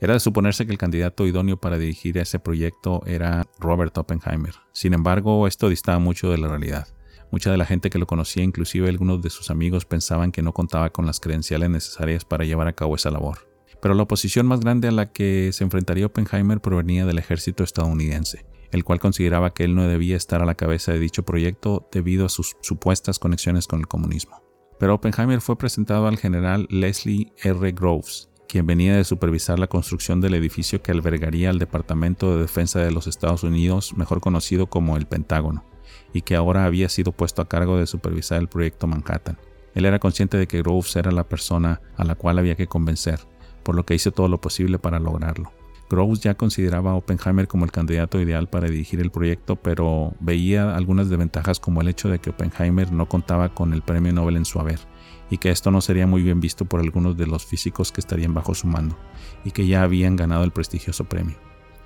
Era 0.01 0.15
de 0.15 0.21
suponerse 0.21 0.65
que 0.65 0.71
el 0.71 0.79
candidato 0.79 1.27
idóneo 1.27 1.57
para 1.57 1.77
dirigir 1.77 2.19
ese 2.19 2.39
proyecto 2.39 3.03
era 3.05 3.49
Robert 3.59 3.99
Oppenheimer. 3.99 4.55
Sin 4.73 4.95
embargo, 4.95 5.49
esto 5.49 5.69
distaba 5.69 5.99
mucho 5.99 6.31
de 6.31 6.39
la 6.39 6.47
realidad. 6.47 6.87
Mucha 7.33 7.51
de 7.51 7.57
la 7.57 7.67
gente 7.67 7.91
que 7.91 7.99
lo 7.99 8.07
conocía, 8.07 8.45
inclusive 8.45 8.89
algunos 8.89 9.21
de 9.23 9.31
sus 9.31 9.51
amigos, 9.51 9.87
pensaban 9.87 10.31
que 10.31 10.41
no 10.43 10.55
contaba 10.55 10.91
con 10.91 11.05
las 11.05 11.19
credenciales 11.19 11.69
necesarias 11.69 12.25
para 12.25 12.45
llevar 12.45 12.69
a 12.69 12.75
cabo 12.75 12.95
esa 12.95 13.11
labor 13.11 13.48
pero 13.81 13.95
la 13.95 14.03
oposición 14.03 14.47
más 14.47 14.61
grande 14.61 14.89
a 14.89 14.93
la 14.93 15.13
que 15.13 15.51
se 15.53 15.65
enfrentaría 15.65 16.07
Oppenheimer 16.07 16.61
provenía 16.61 17.07
del 17.07 17.19
ejército 17.19 17.63
estadounidense, 17.65 18.47
el 18.71 18.85
cual 18.85 19.01
consideraba 19.01 19.55
que 19.55 19.65
él 19.65 19.75
no 19.75 19.87
debía 19.87 20.17
estar 20.17 20.43
a 20.43 20.47
la 20.47 20.55
cabeza 20.55 20.93
de 20.93 20.99
dicho 20.99 21.25
proyecto 21.25 21.89
debido 21.93 22.27
a 22.27 22.29
sus 22.29 22.57
supuestas 22.61 23.19
conexiones 23.19 23.67
con 23.67 23.81
el 23.81 23.89
comunismo. 23.89 24.43
Pero 24.79 24.95
Oppenheimer 24.95 25.41
fue 25.41 25.59
presentado 25.59 26.07
al 26.07 26.19
general 26.19 26.67
Leslie 26.71 27.33
R. 27.43 27.73
Groves, 27.73 28.31
quien 28.49 28.67
venía 28.67 28.97
de 28.97 29.05
supervisar 29.05 29.59
la 29.59 29.67
construcción 29.67 30.21
del 30.21 30.35
edificio 30.35 30.83
que 30.83 30.93
albergaría 30.93 31.51
al 31.51 31.59
Departamento 31.59 32.35
de 32.35 32.43
Defensa 32.43 32.81
de 32.81 32.91
los 32.91 33.07
Estados 33.07 33.43
Unidos, 33.43 33.95
mejor 33.97 34.21
conocido 34.21 34.69
como 34.69 34.97
el 34.97 35.07
Pentágono, 35.07 35.65
y 36.13 36.23
que 36.23 36.37
ahora 36.37 36.65
había 36.65 36.89
sido 36.89 37.13
puesto 37.13 37.43
a 37.43 37.49
cargo 37.49 37.77
de 37.77 37.87
supervisar 37.87 38.41
el 38.41 38.49
proyecto 38.49 38.87
Manhattan. 38.87 39.39
Él 39.75 39.85
era 39.85 39.99
consciente 39.99 40.39
de 40.39 40.47
que 40.47 40.63
Groves 40.63 40.97
era 40.97 41.13
la 41.13 41.29
persona 41.29 41.81
a 41.97 42.05
la 42.05 42.15
cual 42.15 42.39
había 42.39 42.57
que 42.57 42.67
convencer, 42.67 43.21
por 43.69 43.75
lo 43.75 43.85
que 43.85 43.95
hizo 43.95 44.13
todo 44.13 44.29
lo 44.29 44.41
posible 44.41 44.79
para 44.79 44.99
lograrlo. 44.99 45.53
Groves 45.91 46.21
ya 46.21 46.33
consideraba 46.39 46.93
a 46.93 46.95
Oppenheimer 46.95 47.47
como 47.49 47.67
el 47.67 47.71
candidato 47.71 48.19
ideal 48.19 48.49
para 48.49 48.67
dirigir 48.67 48.99
el 48.99 49.11
proyecto, 49.11 49.57
pero 49.57 50.15
veía 50.21 50.75
algunas 50.75 51.11
desventajas 51.11 51.61
como 51.61 51.83
el 51.83 51.89
hecho 51.89 52.09
de 52.09 52.19
que 52.19 52.31
Oppenheimer 52.31 52.91
no 52.93 53.11
contaba 53.11 53.51
con 53.51 53.75
el 53.75 53.83
premio 53.83 54.11
Nobel 54.15 54.39
en 54.39 54.47
su 54.47 54.59
haber, 54.59 54.81
y 55.29 55.37
que 55.37 55.51
esto 55.51 55.71
no 55.71 55.83
sería 55.83 56.07
muy 56.07 56.23
bien 56.23 56.41
visto 56.41 56.65
por 56.65 56.81
algunos 56.81 57.19
de 57.19 57.27
los 57.27 57.45
físicos 57.45 57.93
que 57.93 58.01
estarían 58.01 58.33
bajo 58.33 58.55
su 58.55 58.67
mando, 58.67 58.97
y 59.45 59.51
que 59.51 59.67
ya 59.67 59.83
habían 59.83 60.17
ganado 60.17 60.45
el 60.45 60.51
prestigioso 60.51 61.05
premio. 61.05 61.37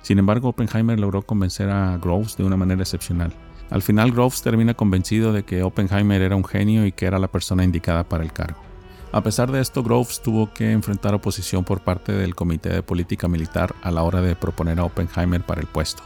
Sin 0.03 0.19
embargo, 0.19 0.47
Oppenheimer 0.47 0.97
logró 0.97 1.23
convencer 1.23 1.69
a 1.69 1.97
Groves 1.97 2.37
de 2.37 2.45
una 2.45 2.55
manera 2.55 2.83
excepcional. 2.83 3.33
Al 3.69 3.81
final, 3.81 4.13
Groves 4.13 4.41
termina 4.41 4.73
convencido 4.73 5.33
de 5.33 5.43
que 5.43 5.63
Oppenheimer 5.63 6.21
era 6.21 6.37
un 6.37 6.45
genio 6.45 6.85
y 6.85 6.93
que 6.93 7.07
era 7.07 7.19
la 7.19 7.27
persona 7.27 7.65
indicada 7.65 8.07
para 8.07 8.23
el 8.23 8.31
cargo. 8.31 8.72
A 9.13 9.21
pesar 9.21 9.51
de 9.51 9.61
esto, 9.61 9.83
Groves 9.83 10.23
tuvo 10.23 10.51
que 10.51 10.71
enfrentar 10.71 11.13
oposición 11.13 11.63
por 11.63 11.81
parte 11.81 12.13
del 12.13 12.33
Comité 12.33 12.69
de 12.69 12.81
Política 12.81 13.27
Militar 13.27 13.75
a 13.83 13.91
la 13.91 14.01
hora 14.01 14.21
de 14.21 14.35
proponer 14.35 14.79
a 14.79 14.85
Oppenheimer 14.85 15.43
para 15.43 15.61
el 15.61 15.67
puesto, 15.67 16.01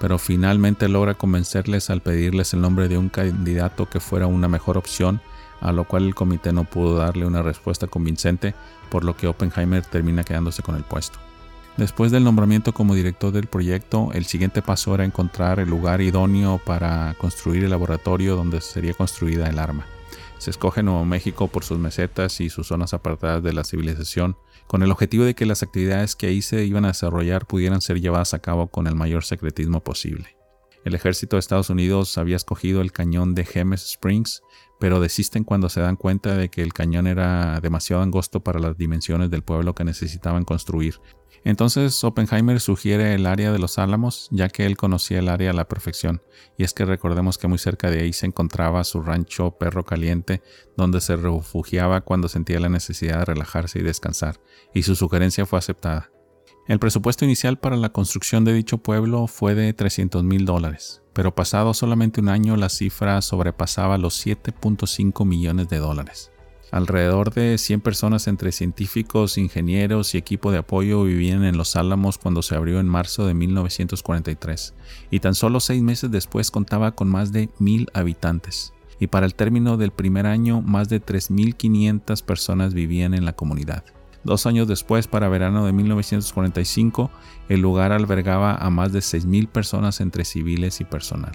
pero 0.00 0.18
finalmente 0.18 0.88
logra 0.88 1.14
convencerles 1.14 1.90
al 1.90 2.00
pedirles 2.00 2.52
el 2.52 2.60
nombre 2.60 2.88
de 2.88 2.98
un 2.98 3.08
candidato 3.08 3.88
que 3.88 4.00
fuera 4.00 4.26
una 4.26 4.48
mejor 4.48 4.78
opción, 4.78 5.20
a 5.60 5.70
lo 5.70 5.84
cual 5.84 6.06
el 6.06 6.16
comité 6.16 6.52
no 6.52 6.64
pudo 6.64 6.96
darle 6.96 7.24
una 7.24 7.40
respuesta 7.40 7.86
convincente, 7.86 8.56
por 8.90 9.04
lo 9.04 9.16
que 9.16 9.28
Oppenheimer 9.28 9.86
termina 9.86 10.24
quedándose 10.24 10.64
con 10.64 10.74
el 10.74 10.82
puesto. 10.82 11.20
Después 11.76 12.10
del 12.10 12.24
nombramiento 12.24 12.74
como 12.74 12.96
director 12.96 13.30
del 13.30 13.46
proyecto, 13.46 14.10
el 14.12 14.24
siguiente 14.24 14.60
paso 14.60 14.92
era 14.92 15.04
encontrar 15.04 15.60
el 15.60 15.70
lugar 15.70 16.00
idóneo 16.00 16.60
para 16.66 17.14
construir 17.14 17.62
el 17.62 17.70
laboratorio 17.70 18.34
donde 18.34 18.60
sería 18.60 18.94
construida 18.94 19.48
el 19.48 19.60
arma. 19.60 19.86
Se 20.40 20.48
escoge 20.48 20.82
Nuevo 20.82 21.04
México 21.04 21.48
por 21.48 21.64
sus 21.64 21.78
mesetas 21.78 22.40
y 22.40 22.48
sus 22.48 22.68
zonas 22.68 22.94
apartadas 22.94 23.42
de 23.42 23.52
la 23.52 23.62
civilización, 23.62 24.38
con 24.66 24.82
el 24.82 24.90
objetivo 24.90 25.24
de 25.24 25.34
que 25.34 25.44
las 25.44 25.62
actividades 25.62 26.16
que 26.16 26.28
ahí 26.28 26.40
se 26.40 26.64
iban 26.64 26.86
a 26.86 26.88
desarrollar 26.88 27.44
pudieran 27.44 27.82
ser 27.82 28.00
llevadas 28.00 28.32
a 28.32 28.38
cabo 28.38 28.68
con 28.68 28.86
el 28.86 28.94
mayor 28.94 29.22
secretismo 29.22 29.84
posible. 29.84 30.38
El 30.82 30.94
ejército 30.94 31.36
de 31.36 31.40
Estados 31.40 31.68
Unidos 31.68 32.16
había 32.16 32.36
escogido 32.36 32.80
el 32.80 32.90
cañón 32.90 33.34
de 33.34 33.44
James 33.44 33.82
Springs, 33.82 34.42
pero 34.78 34.98
desisten 34.98 35.44
cuando 35.44 35.68
se 35.68 35.82
dan 35.82 35.96
cuenta 35.96 36.34
de 36.34 36.48
que 36.48 36.62
el 36.62 36.72
cañón 36.72 37.06
era 37.06 37.60
demasiado 37.60 38.00
angosto 38.00 38.40
para 38.40 38.60
las 38.60 38.78
dimensiones 38.78 39.28
del 39.28 39.42
pueblo 39.42 39.74
que 39.74 39.84
necesitaban 39.84 40.46
construir 40.46 41.02
entonces 41.44 42.04
Oppenheimer 42.04 42.60
sugiere 42.60 43.14
el 43.14 43.26
área 43.26 43.50
de 43.50 43.58
los 43.58 43.78
Álamos, 43.78 44.28
ya 44.30 44.48
que 44.48 44.66
él 44.66 44.76
conocía 44.76 45.20
el 45.20 45.28
área 45.28 45.50
a 45.50 45.54
la 45.54 45.68
perfección, 45.68 46.22
y 46.58 46.64
es 46.64 46.74
que 46.74 46.84
recordemos 46.84 47.38
que 47.38 47.48
muy 47.48 47.58
cerca 47.58 47.90
de 47.90 48.00
ahí 48.00 48.12
se 48.12 48.26
encontraba 48.26 48.84
su 48.84 49.00
rancho 49.00 49.52
Perro 49.52 49.84
Caliente, 49.84 50.42
donde 50.76 51.00
se 51.00 51.16
refugiaba 51.16 52.02
cuando 52.02 52.28
sentía 52.28 52.60
la 52.60 52.68
necesidad 52.68 53.20
de 53.20 53.24
relajarse 53.26 53.78
y 53.78 53.82
descansar, 53.82 54.40
y 54.74 54.82
su 54.82 54.94
sugerencia 54.96 55.46
fue 55.46 55.58
aceptada. 55.58 56.10
El 56.68 56.78
presupuesto 56.78 57.24
inicial 57.24 57.58
para 57.58 57.76
la 57.76 57.88
construcción 57.88 58.44
de 58.44 58.52
dicho 58.52 58.78
pueblo 58.78 59.26
fue 59.26 59.54
de 59.54 59.72
300 59.72 60.22
mil 60.22 60.44
dólares, 60.44 61.02
pero 61.14 61.34
pasado 61.34 61.74
solamente 61.74 62.20
un 62.20 62.28
año 62.28 62.56
la 62.56 62.68
cifra 62.68 63.20
sobrepasaba 63.22 63.98
los 63.98 64.24
7.5 64.24 65.24
millones 65.24 65.68
de 65.68 65.78
dólares. 65.78 66.30
Alrededor 66.70 67.34
de 67.34 67.58
100 67.58 67.80
personas 67.80 68.28
entre 68.28 68.52
científicos, 68.52 69.38
ingenieros 69.38 70.14
y 70.14 70.18
equipo 70.18 70.52
de 70.52 70.58
apoyo 70.58 71.02
vivían 71.02 71.44
en 71.44 71.56
Los 71.56 71.74
Álamos 71.74 72.16
cuando 72.16 72.42
se 72.42 72.54
abrió 72.54 72.78
en 72.78 72.86
marzo 72.86 73.26
de 73.26 73.34
1943, 73.34 74.74
y 75.10 75.18
tan 75.18 75.34
solo 75.34 75.58
seis 75.58 75.82
meses 75.82 76.12
después 76.12 76.52
contaba 76.52 76.92
con 76.92 77.08
más 77.08 77.32
de 77.32 77.48
mil 77.58 77.88
habitantes. 77.92 78.72
Y 79.00 79.08
para 79.08 79.26
el 79.26 79.34
término 79.34 79.78
del 79.78 79.90
primer 79.90 80.26
año, 80.26 80.60
más 80.60 80.88
de 80.88 81.02
3.500 81.02 82.22
personas 82.22 82.74
vivían 82.74 83.14
en 83.14 83.24
la 83.24 83.32
comunidad. 83.32 83.82
Dos 84.22 84.46
años 84.46 84.68
después, 84.68 85.08
para 85.08 85.30
verano 85.30 85.64
de 85.64 85.72
1945, 85.72 87.10
el 87.48 87.60
lugar 87.60 87.92
albergaba 87.92 88.54
a 88.54 88.68
más 88.68 88.92
de 88.92 89.00
6.000 89.00 89.48
personas 89.48 90.00
entre 90.00 90.26
civiles 90.26 90.80
y 90.82 90.84
personal. 90.84 91.32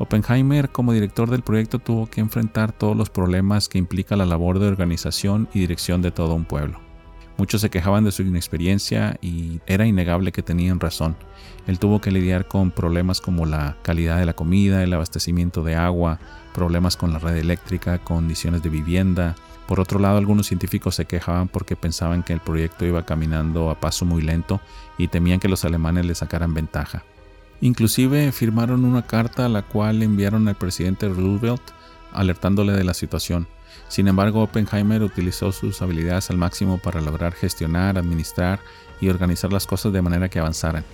Oppenheimer, 0.00 0.70
como 0.70 0.94
director 0.94 1.28
del 1.28 1.42
proyecto, 1.42 1.78
tuvo 1.78 2.06
que 2.06 2.22
enfrentar 2.22 2.72
todos 2.72 2.96
los 2.96 3.10
problemas 3.10 3.68
que 3.68 3.76
implica 3.76 4.16
la 4.16 4.24
labor 4.24 4.58
de 4.58 4.66
organización 4.66 5.46
y 5.52 5.60
dirección 5.60 6.00
de 6.00 6.10
todo 6.10 6.34
un 6.34 6.46
pueblo. 6.46 6.80
Muchos 7.36 7.60
se 7.60 7.68
quejaban 7.68 8.04
de 8.04 8.10
su 8.10 8.22
inexperiencia 8.22 9.18
y 9.20 9.60
era 9.66 9.84
innegable 9.84 10.32
que 10.32 10.42
tenían 10.42 10.80
razón. 10.80 11.16
Él 11.66 11.78
tuvo 11.78 12.00
que 12.00 12.10
lidiar 12.10 12.48
con 12.48 12.70
problemas 12.70 13.20
como 13.20 13.44
la 13.44 13.76
calidad 13.82 14.16
de 14.16 14.24
la 14.24 14.32
comida, 14.32 14.82
el 14.82 14.94
abastecimiento 14.94 15.62
de 15.62 15.76
agua, 15.76 16.18
problemas 16.54 16.96
con 16.96 17.12
la 17.12 17.18
red 17.18 17.36
eléctrica, 17.36 17.98
condiciones 17.98 18.62
de 18.62 18.70
vivienda. 18.70 19.36
Por 19.68 19.80
otro 19.80 19.98
lado, 19.98 20.16
algunos 20.16 20.46
científicos 20.46 20.94
se 20.94 21.04
quejaban 21.04 21.48
porque 21.48 21.76
pensaban 21.76 22.22
que 22.22 22.32
el 22.32 22.40
proyecto 22.40 22.86
iba 22.86 23.04
caminando 23.04 23.68
a 23.68 23.78
paso 23.78 24.06
muy 24.06 24.22
lento 24.22 24.62
y 24.96 25.08
temían 25.08 25.40
que 25.40 25.48
los 25.48 25.66
alemanes 25.66 26.06
le 26.06 26.14
sacaran 26.14 26.54
ventaja. 26.54 27.04
Inclusive 27.60 28.32
firmaron 28.32 28.84
una 28.84 29.06
carta 29.06 29.46
a 29.46 29.48
la 29.50 29.62
cual 29.62 30.02
enviaron 30.02 30.48
al 30.48 30.56
presidente 30.56 31.08
Roosevelt 31.08 31.62
alertándole 32.12 32.72
de 32.72 32.84
la 32.84 32.94
situación. 32.94 33.46
Sin 33.88 34.08
embargo, 34.08 34.42
Oppenheimer 34.42 35.02
utilizó 35.02 35.52
sus 35.52 35.82
habilidades 35.82 36.30
al 36.30 36.38
máximo 36.38 36.78
para 36.78 37.00
lograr 37.00 37.32
gestionar, 37.32 37.98
administrar 37.98 38.60
y 39.00 39.08
organizar 39.08 39.52
las 39.52 39.66
cosas 39.66 39.92
de 39.92 40.02
manera 40.02 40.28
que 40.28 40.38
avanzaran, 40.38 40.84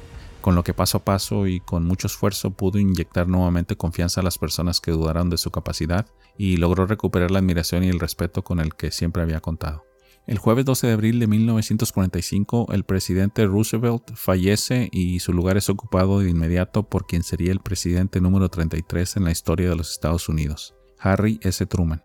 con 0.41 0.55
lo 0.55 0.65
que 0.65 0.75
paso 0.75 0.99
a 0.99 1.05
paso 1.05 1.47
y 1.47 1.61
con 1.61 1.85
mucho 1.85 2.07
esfuerzo 2.07 2.51
pudo 2.51 2.79
inyectar 2.79 3.29
nuevamente 3.29 3.77
confianza 3.77 4.21
a 4.21 4.25
las 4.25 4.39
personas 4.39 4.81
que 4.81 4.91
dudaron 4.91 5.31
de 5.31 5.39
su 5.39 5.51
capacidad 5.51 6.07
y 6.37 6.57
logró 6.57 6.87
recuperar 6.87 7.31
la 7.31 7.39
admiración 7.39 7.85
y 7.85 7.89
el 7.89 8.01
respeto 8.01 8.43
con 8.43 8.61
el 8.61 8.75
que 8.75 8.91
siempre 8.91 9.23
había 9.23 9.41
contado. 9.41 9.86
El 10.27 10.39
jueves 10.39 10.65
12 10.65 10.89
de 10.89 10.93
abril 10.93 11.21
de 11.21 11.29
1945, 11.29 12.73
el 12.73 12.83
presidente 12.83 13.47
Roosevelt 13.47 14.13
fallece 14.17 14.89
y 14.91 15.21
su 15.21 15.33
lugar 15.33 15.57
es 15.57 15.71
ocupado 15.71 16.19
de 16.19 16.29
inmediato 16.29 16.83
por 16.83 17.07
quien 17.07 17.23
sería 17.23 17.53
el 17.53 17.61
presidente 17.61 18.21
número 18.21 18.49
33 18.49 19.19
en 19.19 19.25
la 19.25 19.31
historia 19.31 19.69
de 19.69 19.77
los 19.77 19.93
Estados 19.93 20.29
Unidos, 20.29 20.75
Harry 20.99 21.39
S. 21.43 21.65
Truman. 21.67 22.03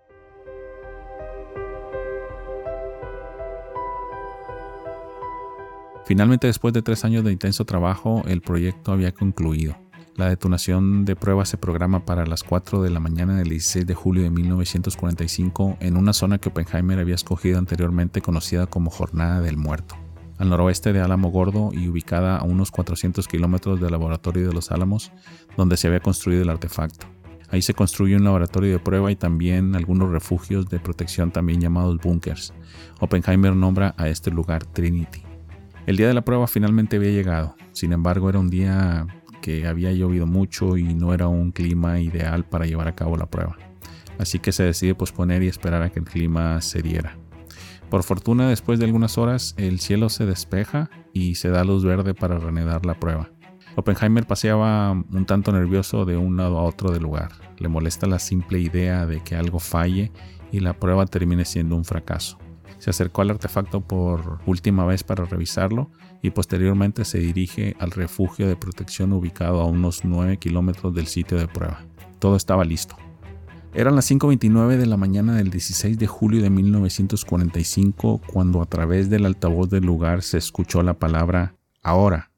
Finalmente, 6.06 6.46
después 6.46 6.76
de 6.76 6.84
tres 6.84 7.04
años 7.06 7.24
de 7.24 7.32
intenso 7.32 7.66
trabajo, 7.66 8.22
el 8.28 8.42
proyecto 8.42 8.92
había 8.92 9.14
concluido. 9.14 9.76
La 10.22 10.30
detonación 10.30 11.04
de 11.04 11.16
pruebas 11.16 11.50
se 11.50 11.58
programa 11.58 12.06
para 12.06 12.28
las 12.28 12.44
4 12.44 12.84
de 12.84 12.92
la 12.92 13.00
mañana 13.00 13.38
del 13.38 13.50
16 13.50 13.88
de 13.88 13.96
julio 13.96 14.22
de 14.22 14.30
1945 14.30 15.78
en 15.80 15.98
una 15.98 16.14
zona 16.14 16.38
que 16.38 16.50
Oppenheimer 16.50 17.00
había 17.00 17.16
escogido 17.16 17.58
anteriormente 17.58 18.22
conocida 18.22 18.68
como 18.68 18.92
Jornada 18.92 19.42
del 19.42 19.58
Muerto, 19.58 19.96
al 20.38 20.50
noroeste 20.50 20.94
de 20.94 21.02
Álamo 21.02 21.32
Gordo 21.32 21.72
y 21.74 21.88
ubicada 21.88 22.38
a 22.38 22.44
unos 22.44 22.70
400 22.70 23.28
kilómetros 23.28 23.82
del 23.82 23.90
laboratorio 23.90 24.48
de 24.48 24.54
los 24.54 24.70
Álamos, 24.70 25.12
donde 25.58 25.76
se 25.76 25.88
había 25.88 26.02
construido 26.02 26.44
el 26.44 26.52
artefacto. 26.52 27.08
Ahí 27.50 27.64
se 27.64 27.74
construye 27.74 28.16
un 28.16 28.24
laboratorio 28.24 28.74
de 28.74 28.80
prueba 28.80 29.12
y 29.12 29.16
también 29.16 29.76
algunos 29.76 30.12
refugios 30.12 30.70
de 30.70 30.80
protección 30.80 31.32
también 31.32 31.62
llamados 31.62 31.98
bunkers. 31.98 32.54
Oppenheimer 33.00 33.56
nombra 33.56 33.96
a 33.98 34.08
este 34.08 34.30
lugar 34.30 34.68
Trinity. 34.68 35.24
El 35.88 35.98
día 35.98 36.08
de 36.08 36.14
la 36.14 36.22
prueba 36.22 36.46
finalmente 36.46 36.98
había 36.98 37.10
llegado, 37.10 37.56
sin 37.72 37.92
embargo 37.92 38.30
era 38.30 38.38
un 38.38 38.52
día 38.52 39.08
que 39.42 39.68
había 39.68 39.92
llovido 39.92 40.26
mucho 40.26 40.78
y 40.78 40.94
no 40.94 41.14
era 41.14 41.28
un 41.28 41.52
clima 41.52 42.00
ideal 42.00 42.46
para 42.46 42.66
llevar 42.66 42.88
a 42.88 42.96
cabo 42.96 43.18
la 43.18 43.26
prueba. 43.26 43.58
Así 44.18 44.40
que 44.40 44.52
se 44.52 44.64
decide 44.64 44.96
posponer 44.96 45.44
y 45.44 45.48
esperar 45.48 45.82
a 45.82 45.90
que 45.90 46.00
el 46.00 46.06
clima 46.06 46.62
se 46.62 46.82
diera. 46.82 47.18
Por 47.90 48.04
fortuna, 48.04 48.48
después 48.48 48.80
de 48.80 48.86
algunas 48.86 49.18
horas, 49.18 49.54
el 49.58 49.80
cielo 49.80 50.08
se 50.10 50.26
despeja 50.26 50.90
y 51.12 51.36
se 51.36 51.50
da 51.50 51.66
luz 51.66 51.84
verde 51.84 52.14
para 52.14 52.38
reanudar 52.38 52.86
la 52.86 53.00
prueba. 53.00 53.30
Oppenheimer 53.76 54.26
paseaba 54.26 54.92
un 54.92 55.26
tanto 55.26 55.52
nervioso 55.52 56.06
de 56.06 56.18
un 56.18 56.38
lado 56.38 56.58
a 56.58 56.64
otro 56.64 56.92
del 56.92 57.04
lugar. 57.04 57.32
Le 57.58 57.68
molesta 57.68 58.08
la 58.08 58.20
simple 58.20 58.60
idea 58.60 59.06
de 59.06 59.22
que 59.22 59.36
algo 59.36 59.60
falle 59.60 60.12
y 60.52 60.60
la 60.60 60.74
prueba 60.74 61.06
termine 61.06 61.46
siendo 61.46 61.76
un 61.76 61.86
fracaso. 61.86 62.38
Se 62.78 62.90
acercó 62.90 63.22
al 63.22 63.30
artefacto 63.30 63.82
por 63.82 64.40
última 64.46 64.86
vez 64.86 65.04
para 65.04 65.26
revisarlo 65.26 65.92
y 66.22 66.32
posteriormente 66.32 67.06
se 67.06 67.20
dirige 67.20 67.76
al 67.80 67.92
refugio 67.92 68.48
de 68.48 68.56
protección 68.56 69.14
ubicado 69.14 69.62
a 69.62 69.66
unos 69.66 70.06
9 70.06 70.38
kilómetros 70.38 70.94
del 70.94 71.08
sitio 71.08 71.38
de 71.38 71.48
prueba. 71.48 71.82
Todo 72.20 72.36
estaba 72.36 72.64
listo. 72.64 72.96
Eran 73.74 73.96
las 73.96 74.12
5.29 74.12 74.76
de 74.76 74.86
la 74.86 74.98
mañana 74.98 75.36
del 75.36 75.50
16 75.50 75.98
de 75.98 76.06
julio 76.06 76.42
de 76.42 76.50
1945 76.50 78.22
cuando 78.32 78.62
a 78.62 78.66
través 78.66 79.10
del 79.10 79.26
altavoz 79.26 79.70
del 79.70 79.86
lugar 79.86 80.24
se 80.24 80.38
escuchó 80.38 80.84
la 80.84 80.94
palabra 80.94 81.56
ahora. 81.82 82.32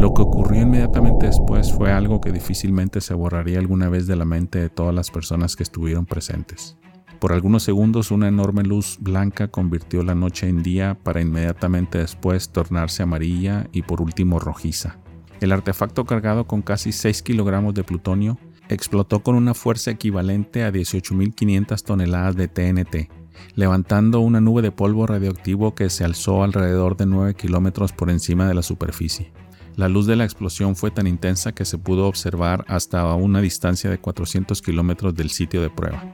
Lo 0.00 0.14
que 0.14 0.22
ocurrió 0.22 0.62
inmediatamente 0.62 1.26
después 1.26 1.70
fue 1.72 1.92
algo 1.92 2.20
que 2.20 2.32
difícilmente 2.32 3.00
se 3.00 3.14
borraría 3.14 3.58
alguna 3.58 3.88
vez 3.88 4.06
de 4.06 4.16
la 4.16 4.24
mente 4.24 4.58
de 4.58 4.70
todas 4.70 4.94
las 4.94 5.10
personas 5.10 5.54
que 5.54 5.62
estuvieron 5.62 6.06
presentes. 6.06 6.76
Por 7.22 7.32
algunos 7.32 7.62
segundos 7.62 8.10
una 8.10 8.26
enorme 8.26 8.64
luz 8.64 8.96
blanca 8.98 9.46
convirtió 9.46 10.02
la 10.02 10.16
noche 10.16 10.48
en 10.48 10.60
día 10.60 10.98
para 11.04 11.20
inmediatamente 11.20 11.98
después 11.98 12.48
tornarse 12.48 13.04
amarilla 13.04 13.68
y 13.70 13.82
por 13.82 14.02
último 14.02 14.40
rojiza. 14.40 14.98
El 15.40 15.52
artefacto 15.52 16.04
cargado 16.04 16.48
con 16.48 16.62
casi 16.62 16.90
6 16.90 17.22
kilogramos 17.22 17.74
de 17.74 17.84
plutonio 17.84 18.40
explotó 18.68 19.22
con 19.22 19.36
una 19.36 19.54
fuerza 19.54 19.92
equivalente 19.92 20.64
a 20.64 20.72
18.500 20.72 21.84
toneladas 21.84 22.34
de 22.34 22.48
TNT, 22.48 23.08
levantando 23.54 24.18
una 24.18 24.40
nube 24.40 24.60
de 24.60 24.72
polvo 24.72 25.06
radioactivo 25.06 25.76
que 25.76 25.90
se 25.90 26.02
alzó 26.02 26.42
alrededor 26.42 26.96
de 26.96 27.06
9 27.06 27.34
kilómetros 27.34 27.92
por 27.92 28.10
encima 28.10 28.48
de 28.48 28.54
la 28.54 28.62
superficie. 28.62 29.30
La 29.76 29.88
luz 29.88 30.06
de 30.06 30.16
la 30.16 30.24
explosión 30.24 30.74
fue 30.74 30.90
tan 30.90 31.06
intensa 31.06 31.52
que 31.52 31.66
se 31.66 31.78
pudo 31.78 32.08
observar 32.08 32.64
hasta 32.66 33.06
una 33.14 33.40
distancia 33.40 33.90
de 33.90 33.98
400 33.98 34.60
kilómetros 34.60 35.14
del 35.14 35.30
sitio 35.30 35.62
de 35.62 35.70
prueba. 35.70 36.12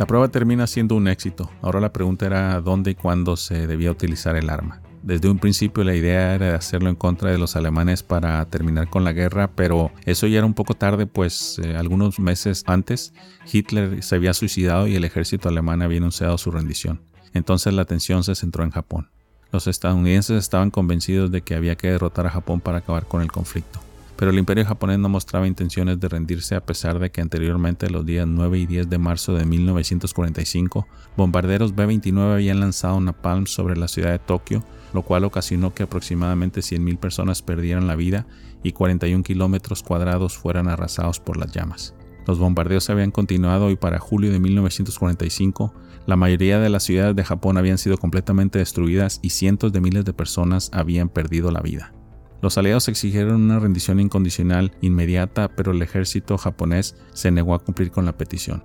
La 0.00 0.06
prueba 0.06 0.28
termina 0.28 0.66
siendo 0.66 0.94
un 0.94 1.08
éxito. 1.08 1.50
Ahora 1.60 1.78
la 1.78 1.92
pregunta 1.92 2.24
era 2.24 2.58
dónde 2.62 2.92
y 2.92 2.94
cuándo 2.94 3.36
se 3.36 3.66
debía 3.66 3.90
utilizar 3.90 4.34
el 4.34 4.48
arma. 4.48 4.80
Desde 5.02 5.28
un 5.28 5.38
principio 5.38 5.84
la 5.84 5.94
idea 5.94 6.34
era 6.34 6.54
hacerlo 6.54 6.88
en 6.88 6.94
contra 6.94 7.30
de 7.30 7.36
los 7.36 7.54
alemanes 7.54 8.02
para 8.02 8.42
terminar 8.46 8.88
con 8.88 9.04
la 9.04 9.12
guerra, 9.12 9.50
pero 9.54 9.92
eso 10.06 10.26
ya 10.26 10.38
era 10.38 10.46
un 10.46 10.54
poco 10.54 10.72
tarde, 10.72 11.06
pues 11.06 11.60
eh, 11.62 11.76
algunos 11.76 12.18
meses 12.18 12.64
antes 12.66 13.12
Hitler 13.52 14.02
se 14.02 14.14
había 14.14 14.32
suicidado 14.32 14.86
y 14.86 14.96
el 14.96 15.04
ejército 15.04 15.50
alemán 15.50 15.82
había 15.82 15.98
anunciado 15.98 16.38
su 16.38 16.50
rendición. 16.50 17.02
Entonces 17.34 17.74
la 17.74 17.82
atención 17.82 18.24
se 18.24 18.34
centró 18.34 18.64
en 18.64 18.70
Japón. 18.70 19.10
Los 19.52 19.66
estadounidenses 19.66 20.38
estaban 20.38 20.70
convencidos 20.70 21.30
de 21.30 21.42
que 21.42 21.54
había 21.54 21.76
que 21.76 21.90
derrotar 21.90 22.26
a 22.26 22.30
Japón 22.30 22.62
para 22.62 22.78
acabar 22.78 23.04
con 23.04 23.20
el 23.20 23.30
conflicto 23.30 23.80
pero 24.20 24.32
el 24.32 24.38
imperio 24.38 24.66
japonés 24.66 24.98
no 24.98 25.08
mostraba 25.08 25.46
intenciones 25.46 25.98
de 25.98 26.06
rendirse 26.06 26.54
a 26.54 26.60
pesar 26.60 26.98
de 26.98 27.10
que 27.10 27.22
anteriormente 27.22 27.88
los 27.88 28.04
días 28.04 28.26
9 28.26 28.58
y 28.58 28.66
10 28.66 28.90
de 28.90 28.98
marzo 28.98 29.32
de 29.32 29.46
1945 29.46 30.86
bombarderos 31.16 31.74
B-29 31.74 32.34
habían 32.34 32.60
lanzado 32.60 33.00
napalm 33.00 33.46
sobre 33.46 33.78
la 33.78 33.88
ciudad 33.88 34.10
de 34.10 34.18
Tokio, 34.18 34.62
lo 34.92 35.00
cual 35.00 35.24
ocasionó 35.24 35.72
que 35.72 35.84
aproximadamente 35.84 36.60
100.000 36.60 36.98
personas 36.98 37.40
perdieran 37.40 37.86
la 37.86 37.96
vida 37.96 38.26
y 38.62 38.72
41 38.72 39.22
kilómetros 39.22 39.82
cuadrados 39.82 40.36
fueran 40.36 40.68
arrasados 40.68 41.18
por 41.18 41.38
las 41.38 41.50
llamas. 41.52 41.94
Los 42.26 42.38
bombardeos 42.38 42.90
habían 42.90 43.12
continuado 43.12 43.70
y 43.70 43.76
para 43.76 44.00
julio 44.00 44.30
de 44.32 44.38
1945 44.38 45.72
la 46.04 46.16
mayoría 46.16 46.60
de 46.60 46.68
las 46.68 46.82
ciudades 46.82 47.16
de 47.16 47.24
Japón 47.24 47.56
habían 47.56 47.78
sido 47.78 47.96
completamente 47.96 48.58
destruidas 48.58 49.18
y 49.22 49.30
cientos 49.30 49.72
de 49.72 49.80
miles 49.80 50.04
de 50.04 50.12
personas 50.12 50.68
habían 50.74 51.08
perdido 51.08 51.50
la 51.50 51.62
vida. 51.62 51.94
Los 52.42 52.56
aliados 52.56 52.88
exigieron 52.88 53.42
una 53.42 53.58
rendición 53.58 54.00
incondicional 54.00 54.72
inmediata, 54.80 55.48
pero 55.54 55.72
el 55.72 55.82
ejército 55.82 56.38
japonés 56.38 56.96
se 57.12 57.30
negó 57.30 57.54
a 57.54 57.58
cumplir 57.58 57.90
con 57.90 58.06
la 58.06 58.16
petición. 58.16 58.62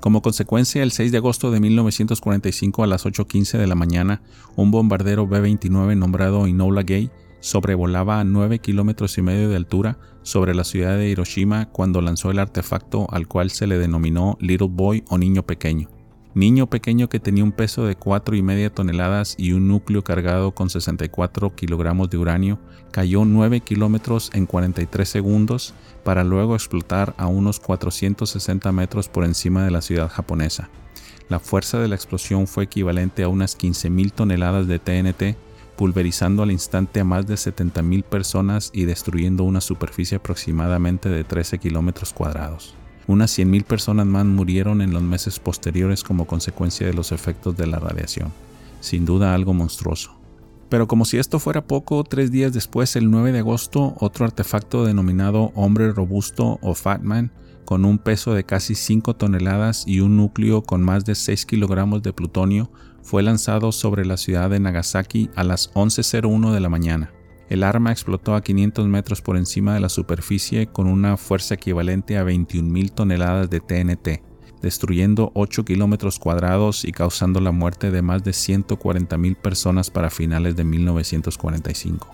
Como 0.00 0.20
consecuencia, 0.20 0.82
el 0.82 0.92
6 0.92 1.12
de 1.12 1.18
agosto 1.18 1.50
de 1.50 1.60
1945 1.60 2.82
a 2.82 2.86
las 2.86 3.06
8.15 3.06 3.56
de 3.58 3.66
la 3.66 3.74
mañana, 3.74 4.22
un 4.56 4.70
bombardero 4.70 5.26
B-29 5.26 5.96
nombrado 5.96 6.46
Inola 6.46 6.82
Gay 6.82 7.10
sobrevolaba 7.40 8.20
a 8.20 8.24
9 8.24 8.58
kilómetros 8.58 9.16
y 9.18 9.22
medio 9.22 9.48
de 9.48 9.56
altura 9.56 9.98
sobre 10.22 10.54
la 10.54 10.64
ciudad 10.64 10.96
de 10.96 11.08
Hiroshima 11.08 11.70
cuando 11.70 12.00
lanzó 12.00 12.30
el 12.30 12.38
artefacto 12.38 13.06
al 13.10 13.28
cual 13.28 13.50
se 13.50 13.66
le 13.66 13.78
denominó 13.78 14.36
Little 14.40 14.68
Boy 14.70 15.04
o 15.08 15.18
Niño 15.18 15.44
Pequeño 15.44 15.88
niño 16.34 16.68
pequeño 16.68 17.08
que 17.08 17.20
tenía 17.20 17.44
un 17.44 17.52
peso 17.52 17.86
de 17.86 17.94
4 17.94 18.34
y 18.36 18.42
media 18.42 18.70
toneladas 18.70 19.34
y 19.38 19.52
un 19.52 19.68
núcleo 19.68 20.02
cargado 20.02 20.52
con 20.52 20.68
64 20.68 21.54
kilogramos 21.54 22.10
de 22.10 22.18
uranio, 22.18 22.58
cayó 22.90 23.24
9 23.24 23.60
kilómetros 23.60 24.30
en 24.34 24.46
43 24.46 25.08
segundos 25.08 25.74
para 26.02 26.24
luego 26.24 26.54
explotar 26.54 27.14
a 27.16 27.26
unos 27.26 27.60
460 27.60 28.70
metros 28.72 29.08
por 29.08 29.24
encima 29.24 29.64
de 29.64 29.70
la 29.70 29.80
ciudad 29.80 30.08
japonesa. 30.08 30.68
La 31.28 31.38
fuerza 31.38 31.78
de 31.78 31.88
la 31.88 31.94
explosión 31.94 32.46
fue 32.46 32.64
equivalente 32.64 33.22
a 33.22 33.28
unas 33.28 33.58
15.000 33.58 34.12
toneladas 34.12 34.66
de 34.66 34.78
TNT, 34.78 35.38
pulverizando 35.76 36.42
al 36.42 36.50
instante 36.50 37.00
a 37.00 37.04
más 37.04 37.26
de 37.26 37.34
70.000 37.34 38.04
personas 38.04 38.70
y 38.74 38.84
destruyendo 38.84 39.44
una 39.44 39.60
superficie 39.60 40.16
aproximadamente 40.16 41.08
de 41.08 41.24
13 41.24 41.58
kilómetros 41.58 42.12
cuadrados. 42.12 42.76
Unas 43.06 43.38
100.000 43.38 43.64
personas 43.64 44.06
más 44.06 44.24
murieron 44.24 44.80
en 44.80 44.92
los 44.92 45.02
meses 45.02 45.38
posteriores 45.38 46.02
como 46.02 46.26
consecuencia 46.26 46.86
de 46.86 46.94
los 46.94 47.12
efectos 47.12 47.56
de 47.56 47.66
la 47.66 47.78
radiación. 47.78 48.32
Sin 48.80 49.04
duda 49.04 49.34
algo 49.34 49.52
monstruoso. 49.52 50.16
Pero 50.68 50.88
como 50.88 51.04
si 51.04 51.18
esto 51.18 51.38
fuera 51.38 51.66
poco, 51.66 52.02
tres 52.04 52.30
días 52.30 52.52
después, 52.52 52.96
el 52.96 53.10
9 53.10 53.32
de 53.32 53.40
agosto, 53.40 53.94
otro 54.00 54.24
artefacto 54.24 54.84
denominado 54.84 55.52
Hombre 55.54 55.92
Robusto 55.92 56.58
o 56.62 56.74
Fatman, 56.74 57.30
con 57.64 57.84
un 57.84 57.98
peso 57.98 58.34
de 58.34 58.44
casi 58.44 58.74
5 58.74 59.14
toneladas 59.14 59.84
y 59.86 60.00
un 60.00 60.16
núcleo 60.16 60.62
con 60.62 60.82
más 60.82 61.04
de 61.04 61.14
6 61.14 61.46
kilogramos 61.46 62.02
de 62.02 62.12
plutonio, 62.12 62.70
fue 63.02 63.22
lanzado 63.22 63.70
sobre 63.72 64.04
la 64.06 64.16
ciudad 64.16 64.50
de 64.50 64.60
Nagasaki 64.60 65.30
a 65.36 65.44
las 65.44 65.72
11.01 65.74 66.52
de 66.52 66.60
la 66.60 66.68
mañana. 66.70 67.12
El 67.48 67.62
arma 67.62 67.92
explotó 67.92 68.34
a 68.34 68.42
500 68.42 68.86
metros 68.88 69.20
por 69.20 69.36
encima 69.36 69.74
de 69.74 69.80
la 69.80 69.88
superficie 69.88 70.66
con 70.66 70.86
una 70.86 71.16
fuerza 71.16 71.54
equivalente 71.54 72.16
a 72.16 72.24
21.000 72.24 72.92
toneladas 72.92 73.50
de 73.50 73.60
TNT, 73.60 74.22
destruyendo 74.62 75.30
8 75.34 75.64
kilómetros 75.64 76.18
cuadrados 76.18 76.84
y 76.84 76.92
causando 76.92 77.40
la 77.40 77.52
muerte 77.52 77.90
de 77.90 78.00
más 78.00 78.24
de 78.24 78.30
140.000 78.30 79.36
personas 79.36 79.90
para 79.90 80.10
finales 80.10 80.56
de 80.56 80.64
1945. 80.64 82.08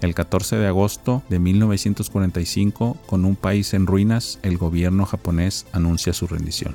El 0.00 0.14
14 0.14 0.56
de 0.56 0.66
agosto 0.66 1.22
de 1.28 1.38
1945, 1.38 2.96
con 3.06 3.26
un 3.26 3.36
país 3.36 3.74
en 3.74 3.86
ruinas, 3.86 4.38
el 4.42 4.56
gobierno 4.56 5.04
japonés 5.04 5.66
anuncia 5.72 6.14
su 6.14 6.26
rendición. 6.26 6.74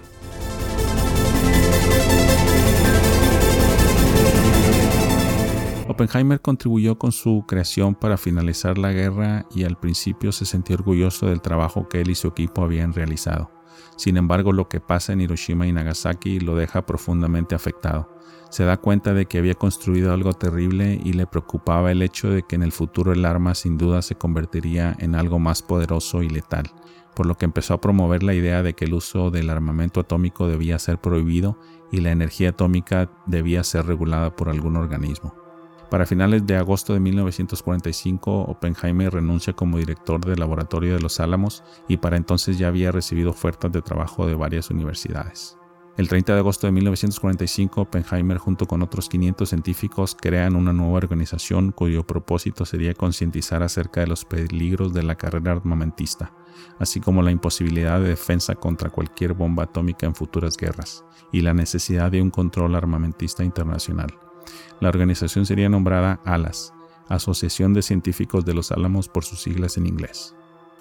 Oppenheimer 5.95 6.41
contribuyó 6.41 6.99
con 6.99 7.13
su 7.13 7.45
creación 7.47 7.95
para 7.95 8.17
finalizar 8.17 8.77
la 8.77 8.91
guerra 8.91 9.45
y 9.55 9.63
al 9.63 9.77
principio 9.77 10.33
se 10.33 10.45
sentía 10.45 10.75
orgulloso 10.75 11.27
del 11.27 11.39
trabajo 11.39 11.87
que 11.87 12.01
él 12.01 12.09
y 12.09 12.15
su 12.15 12.27
equipo 12.27 12.65
habían 12.65 12.91
realizado. 12.91 13.49
Sin 13.95 14.17
embargo, 14.17 14.51
lo 14.51 14.67
que 14.67 14.81
pasa 14.81 15.13
en 15.13 15.21
Hiroshima 15.21 15.67
y 15.67 15.71
Nagasaki 15.71 16.41
lo 16.41 16.57
deja 16.57 16.85
profundamente 16.85 17.55
afectado. 17.55 18.13
Se 18.49 18.65
da 18.65 18.75
cuenta 18.75 19.13
de 19.13 19.25
que 19.27 19.37
había 19.37 19.53
construido 19.53 20.11
algo 20.11 20.33
terrible 20.33 20.99
y 21.01 21.13
le 21.13 21.27
preocupaba 21.27 21.93
el 21.93 22.01
hecho 22.01 22.29
de 22.29 22.43
que 22.43 22.57
en 22.57 22.63
el 22.63 22.73
futuro 22.73 23.13
el 23.13 23.23
arma 23.23 23.55
sin 23.55 23.77
duda 23.77 24.01
se 24.01 24.15
convertiría 24.15 24.97
en 24.99 25.15
algo 25.15 25.39
más 25.39 25.61
poderoso 25.61 26.23
y 26.23 26.27
letal, 26.27 26.73
por 27.15 27.25
lo 27.25 27.37
que 27.37 27.45
empezó 27.45 27.73
a 27.73 27.79
promover 27.79 28.21
la 28.21 28.33
idea 28.33 28.63
de 28.63 28.73
que 28.73 28.83
el 28.83 28.95
uso 28.95 29.31
del 29.31 29.49
armamento 29.49 30.01
atómico 30.01 30.49
debía 30.49 30.77
ser 30.77 30.97
prohibido 30.99 31.57
y 31.89 32.01
la 32.01 32.11
energía 32.11 32.49
atómica 32.49 33.09
debía 33.27 33.63
ser 33.63 33.85
regulada 33.85 34.35
por 34.35 34.49
algún 34.49 34.75
organismo. 34.75 35.44
Para 35.89 36.07
finales 36.07 36.45
de 36.47 36.55
agosto 36.55 36.93
de 36.93 36.99
1945, 36.99 38.45
Oppenheimer 38.47 39.13
renuncia 39.13 39.53
como 39.53 39.77
director 39.77 40.23
del 40.25 40.39
Laboratorio 40.39 40.95
de 40.95 40.99
los 40.99 41.19
Álamos 41.19 41.63
y 41.87 41.97
para 41.97 42.17
entonces 42.17 42.57
ya 42.57 42.69
había 42.69 42.91
recibido 42.91 43.29
ofertas 43.29 43.71
de 43.71 43.81
trabajo 43.81 44.25
de 44.25 44.33
varias 44.33 44.71
universidades. 44.71 45.57
El 45.97 46.09
30 46.09 46.33
de 46.33 46.39
agosto 46.39 46.67
de 46.67 46.73
1945, 46.73 47.81
Oppenheimer 47.81 48.37
junto 48.37 48.65
con 48.65 48.81
otros 48.81 49.07
500 49.07 49.47
científicos 49.47 50.17
crean 50.19 50.57
una 50.57 50.73
nueva 50.73 50.97
organización 50.97 51.71
cuyo 51.71 52.05
propósito 52.05 52.65
sería 52.65 52.93
concientizar 52.93 53.63
acerca 53.63 54.01
de 54.01 54.07
los 54.07 54.25
peligros 54.25 54.93
de 54.93 55.03
la 55.03 55.15
carrera 55.15 55.53
armamentista, 55.53 56.33
así 56.79 56.99
como 56.99 57.21
la 57.21 57.31
imposibilidad 57.31 58.01
de 58.01 58.09
defensa 58.09 58.55
contra 58.55 58.89
cualquier 58.89 59.33
bomba 59.33 59.63
atómica 59.63 60.05
en 60.05 60.15
futuras 60.15 60.57
guerras, 60.57 61.05
y 61.31 61.41
la 61.41 61.53
necesidad 61.53 62.11
de 62.11 62.21
un 62.21 62.29
control 62.29 62.75
armamentista 62.75 63.45
internacional. 63.45 64.24
La 64.79 64.89
organización 64.89 65.45
sería 65.45 65.69
nombrada 65.69 66.19
ALAS, 66.25 66.73
Asociación 67.07 67.73
de 67.73 67.81
Científicos 67.81 68.45
de 68.45 68.53
los 68.53 68.71
Álamos 68.71 69.07
por 69.09 69.23
sus 69.23 69.41
siglas 69.41 69.77
en 69.77 69.87
inglés. 69.87 70.35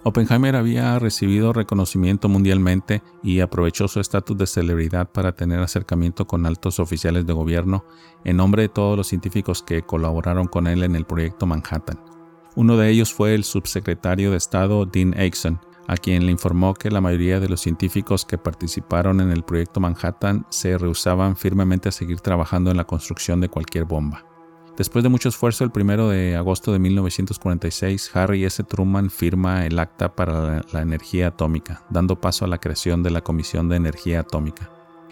Oppenheimer 0.07 0.55
había 0.55 0.99
recibido 0.99 1.55
reconocimiento 1.55 2.29
mundialmente 2.29 3.03
y 3.23 3.41
aprovechó 3.41 3.89
su 3.89 4.01
estatus 4.01 4.37
de 4.37 4.47
celebridad 4.47 5.11
para 5.11 5.33
tener 5.33 5.61
acercamiento 5.61 6.27
con 6.27 6.45
altos 6.45 6.79
oficiales 6.79 7.25
de 7.25 7.33
gobierno 7.33 7.87
en 8.23 8.37
nombre 8.37 8.63
de 8.63 8.69
todos 8.69 8.99
los 8.99 9.07
científicos 9.07 9.63
que 9.63 9.81
colaboraron 9.81 10.47
con 10.47 10.67
él 10.67 10.83
en 10.83 10.95
el 10.95 11.07
proyecto 11.07 11.47
Manhattan. 11.47 11.99
Uno 12.55 12.77
de 12.77 12.91
ellos 12.91 13.15
fue 13.15 13.35
el 13.35 13.45
subsecretario 13.45 14.31
de 14.31 14.37
Estado 14.37 14.85
Dean 14.85 15.19
Axon, 15.19 15.59
a 15.87 15.97
quien 15.97 16.27
le 16.27 16.33
informó 16.33 16.75
que 16.75 16.91
la 16.91 17.01
mayoría 17.01 17.41
de 17.41 17.49
los 17.49 17.61
científicos 17.61 18.25
que 18.25 18.39
participaron 18.39 19.21
en 19.21 19.31
el 19.31 19.43
proyecto 19.43 19.81
Manhattan 19.81 20.47
se 20.51 20.79
rehusaban 20.79 21.37
firmemente 21.37 21.89
a 21.89 21.93
seguir 21.93 22.21
trabajando 22.21 22.71
en 22.71 22.77
la 22.77 22.85
construcción 22.85 23.41
de 23.41 23.49
cualquier 23.49 23.85
bomba. 23.85 24.25
Después 24.77 25.05
de 25.05 25.09
mucho 25.09 25.29
esfuerzo, 25.29 25.63
el 25.63 25.71
1 25.73 26.09
de 26.09 26.35
agosto 26.35 26.73
de 26.73 26.81
1946, 26.81 28.11
Harry 28.15 28.45
S. 28.45 28.65
Truman 28.65 29.09
firma 29.09 29.67
el 29.67 29.79
Acta 29.79 30.17
para 30.17 30.63
la 30.73 30.83
Energía 30.83 31.29
Atómica, 31.29 31.85
dando 31.91 32.21
paso 32.21 32.45
a 32.45 32.49
la 32.49 32.59
creación 32.59 33.05
de 33.05 33.11
la 33.11 33.21
Comisión 33.21 33.69
de 33.69 33.77
Energía 33.77 34.21
Atómica. 34.21 34.71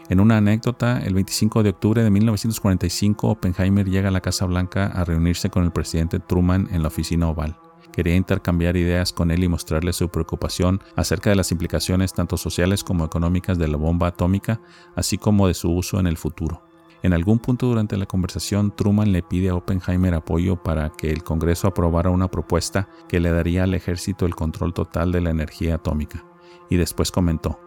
En 0.08 0.18
una 0.18 0.38
anécdota, 0.38 1.00
el 1.00 1.14
25 1.14 1.62
de 1.62 1.70
octubre 1.70 2.02
de 2.02 2.10
1945, 2.10 3.28
Oppenheimer 3.28 3.88
llega 3.88 4.08
a 4.08 4.12
la 4.12 4.20
Casa 4.20 4.46
Blanca 4.46 4.86
a 4.86 5.04
reunirse 5.04 5.48
con 5.48 5.62
el 5.62 5.70
presidente 5.70 6.18
Truman 6.18 6.68
en 6.72 6.82
la 6.82 6.88
oficina 6.88 7.28
oval. 7.28 7.56
Quería 7.92 8.16
intercambiar 8.16 8.76
ideas 8.76 9.12
con 9.12 9.30
él 9.30 9.44
y 9.44 9.48
mostrarle 9.48 9.92
su 9.92 10.08
preocupación 10.08 10.80
acerca 10.96 11.28
de 11.28 11.36
las 11.36 11.52
implicaciones 11.52 12.14
tanto 12.14 12.38
sociales 12.38 12.82
como 12.82 13.04
económicas 13.04 13.58
de 13.58 13.68
la 13.68 13.76
bomba 13.76 14.08
atómica, 14.08 14.60
así 14.96 15.18
como 15.18 15.46
de 15.46 15.54
su 15.54 15.70
uso 15.70 16.00
en 16.00 16.06
el 16.06 16.16
futuro. 16.16 16.62
En 17.02 17.12
algún 17.12 17.38
punto 17.38 17.66
durante 17.66 17.96
la 17.98 18.06
conversación, 18.06 18.74
Truman 18.74 19.12
le 19.12 19.22
pide 19.22 19.50
a 19.50 19.56
Oppenheimer 19.56 20.14
apoyo 20.14 20.62
para 20.62 20.90
que 20.90 21.10
el 21.10 21.22
Congreso 21.22 21.68
aprobara 21.68 22.10
una 22.10 22.30
propuesta 22.30 22.88
que 23.08 23.20
le 23.20 23.30
daría 23.30 23.64
al 23.64 23.74
ejército 23.74 24.24
el 24.24 24.36
control 24.36 24.72
total 24.72 25.12
de 25.12 25.20
la 25.20 25.30
energía 25.30 25.74
atómica. 25.74 26.24
Y 26.70 26.76
después 26.76 27.10
comentó, 27.10 27.60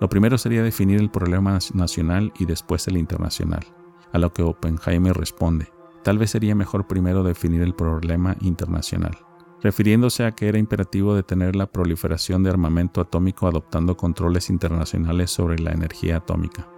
lo 0.00 0.08
primero 0.08 0.38
sería 0.38 0.62
definir 0.62 1.00
el 1.00 1.10
problema 1.10 1.58
nacional 1.74 2.32
y 2.38 2.46
después 2.46 2.88
el 2.88 2.96
internacional. 2.96 3.64
A 4.12 4.18
lo 4.18 4.32
que 4.32 4.42
Oppenheimer 4.42 5.14
responde, 5.14 5.68
tal 6.02 6.18
vez 6.18 6.30
sería 6.30 6.54
mejor 6.54 6.86
primero 6.88 7.22
definir 7.22 7.62
el 7.62 7.74
problema 7.74 8.36
internacional 8.40 9.27
refiriéndose 9.62 10.24
a 10.24 10.32
que 10.32 10.48
era 10.48 10.58
imperativo 10.58 11.14
detener 11.14 11.56
la 11.56 11.66
proliferación 11.66 12.42
de 12.42 12.50
armamento 12.50 13.00
atómico 13.00 13.46
adoptando 13.46 13.96
controles 13.96 14.50
internacionales 14.50 15.30
sobre 15.30 15.58
la 15.58 15.72
energía 15.72 16.18
atómica. 16.18 16.68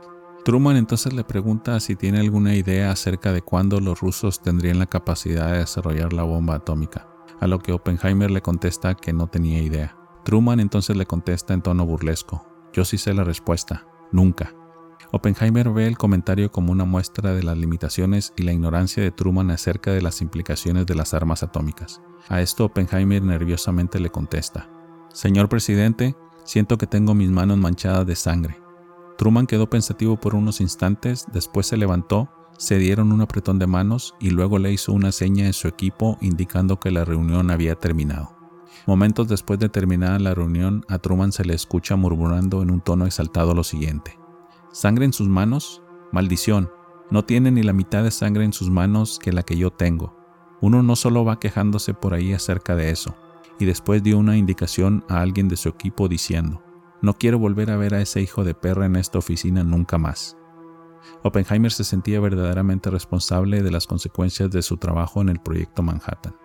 Truman 0.45 0.77
entonces 0.77 1.13
le 1.13 1.25
pregunta 1.25 1.79
si 1.81 1.97
tiene 1.97 2.21
alguna 2.21 2.55
idea 2.55 2.91
acerca 2.91 3.33
de 3.33 3.43
cuándo 3.43 3.79
los 3.81 4.01
rusos 4.01 4.41
tendrían 4.41 4.79
la 4.79 4.87
capacidad 4.87 5.53
de 5.53 5.59
desarrollar 5.59 6.13
la 6.13 6.23
bomba 6.23 6.55
atómica, 6.55 7.09
a 7.41 7.47
lo 7.47 7.59
que 7.59 7.73
Oppenheimer 7.73 8.31
le 8.31 8.41
contesta 8.41 8.95
que 8.95 9.13
no 9.13 9.27
tenía 9.27 9.61
idea. 9.61 9.97
Truman 10.25 10.61
entonces 10.61 10.97
le 10.97 11.07
contesta 11.07 11.53
en 11.53 11.63
tono 11.63 11.85
burlesco, 11.85 12.47
yo 12.73 12.85
sí 12.85 12.97
sé 12.97 13.13
la 13.13 13.25
respuesta, 13.25 13.87
nunca. 14.13 14.55
Oppenheimer 15.13 15.71
ve 15.71 15.87
el 15.89 15.99
comentario 15.99 16.53
como 16.53 16.71
una 16.71 16.85
muestra 16.85 17.35
de 17.35 17.43
las 17.43 17.59
limitaciones 17.59 18.33
y 18.37 18.45
la 18.45 18.53
ignorancia 18.53 19.03
de 19.03 19.11
Truman 19.11 19.51
acerca 19.51 19.91
de 19.91 20.03
las 20.03 20.21
implicaciones 20.21 20.87
de 20.87 20.95
las 20.95 21.15
armas 21.15 21.43
atómicas. 21.43 22.01
A 22.29 22.41
esto 22.41 22.65
Oppenheimer 22.65 23.23
nerviosamente 23.23 23.99
le 23.99 24.11
contesta, 24.11 24.69
Señor 25.13 25.49
presidente, 25.49 26.15
siento 26.45 26.79
que 26.79 26.87
tengo 26.87 27.15
mis 27.15 27.31
manos 27.31 27.59
manchadas 27.59 28.07
de 28.07 28.15
sangre. 28.15 28.57
Truman 29.19 29.49
quedó 29.49 29.69
pensativo 29.69 30.19
por 30.19 30.37
unos 30.37 30.61
instantes, 30.61 31.27
después 31.33 31.67
se 31.67 31.77
levantó, 31.77 32.29
se 32.57 32.79
dieron 32.79 33.11
un 33.11 33.21
apretón 33.21 33.59
de 33.59 33.67
manos 33.67 34.15
y 34.21 34.31
luego 34.31 34.59
le 34.61 34.73
hizo 34.73 34.93
una 34.93 35.11
seña 35.11 35.47
en 35.47 35.53
su 35.53 35.67
equipo 35.67 36.19
indicando 36.21 36.79
que 36.79 36.93
la 36.93 37.05
reunión 37.05 37.51
había 37.51 37.75
terminado. 37.75 38.37
Momentos 38.87 39.27
después 39.27 39.59
de 39.59 39.69
terminada 39.69 40.19
la 40.21 40.35
reunión, 40.35 40.85
a 40.89 40.99
Truman 40.99 41.33
se 41.33 41.45
le 41.45 41.55
escucha 41.55 41.97
murmurando 41.97 42.63
en 42.63 42.71
un 42.71 42.81
tono 42.81 43.07
exaltado 43.07 43.55
lo 43.55 43.65
siguiente. 43.65 44.20
¿Sangre 44.73 45.05
en 45.05 45.13
sus 45.13 45.27
manos? 45.29 45.83
Maldición, 46.13 46.71
no 47.11 47.25
tiene 47.25 47.51
ni 47.51 47.65
la 47.65 47.73
mitad 47.73 48.05
de 48.05 48.13
sangre 48.13 48.45
en 48.45 48.53
sus 48.53 48.71
manos 48.71 49.19
que 49.19 49.33
la 49.33 49.43
que 49.43 49.57
yo 49.57 49.73
tengo. 49.73 50.17
Uno 50.61 50.85
no 50.85 50.95
solo 50.95 51.25
va 51.25 51.41
quejándose 51.41 51.93
por 51.93 52.15
ahí 52.15 52.33
acerca 52.33 52.77
de 52.77 52.91
eso, 52.91 53.17
y 53.59 53.65
después 53.65 54.01
dio 54.03 54.17
una 54.17 54.37
indicación 54.37 55.05
a 55.09 55.23
alguien 55.23 55.49
de 55.49 55.57
su 55.57 55.69
equipo 55.69 56.07
diciendo, 56.07 56.63
no 57.03 57.15
quiero 57.15 57.41
volver 57.41 57.73
a 57.73 57.77
ver 57.77 57.95
a 57.95 58.01
ese 58.01 58.21
hijo 58.21 58.45
de 58.45 58.55
perra 58.55 58.87
en 58.87 58.95
esta 58.95 59.19
oficina 59.19 59.65
nunca 59.65 59.99
más. 59.99 60.37
Oppenheimer 61.25 61.73
se 61.73 61.83
sentía 61.83 62.21
verdaderamente 62.21 62.91
responsable 62.91 63.63
de 63.63 63.73
las 63.73 63.89
consecuencias 63.89 64.51
de 64.51 64.63
su 64.63 64.77
trabajo 64.77 65.21
en 65.21 65.31
el 65.31 65.41
proyecto 65.41 65.83
Manhattan. 65.83 66.37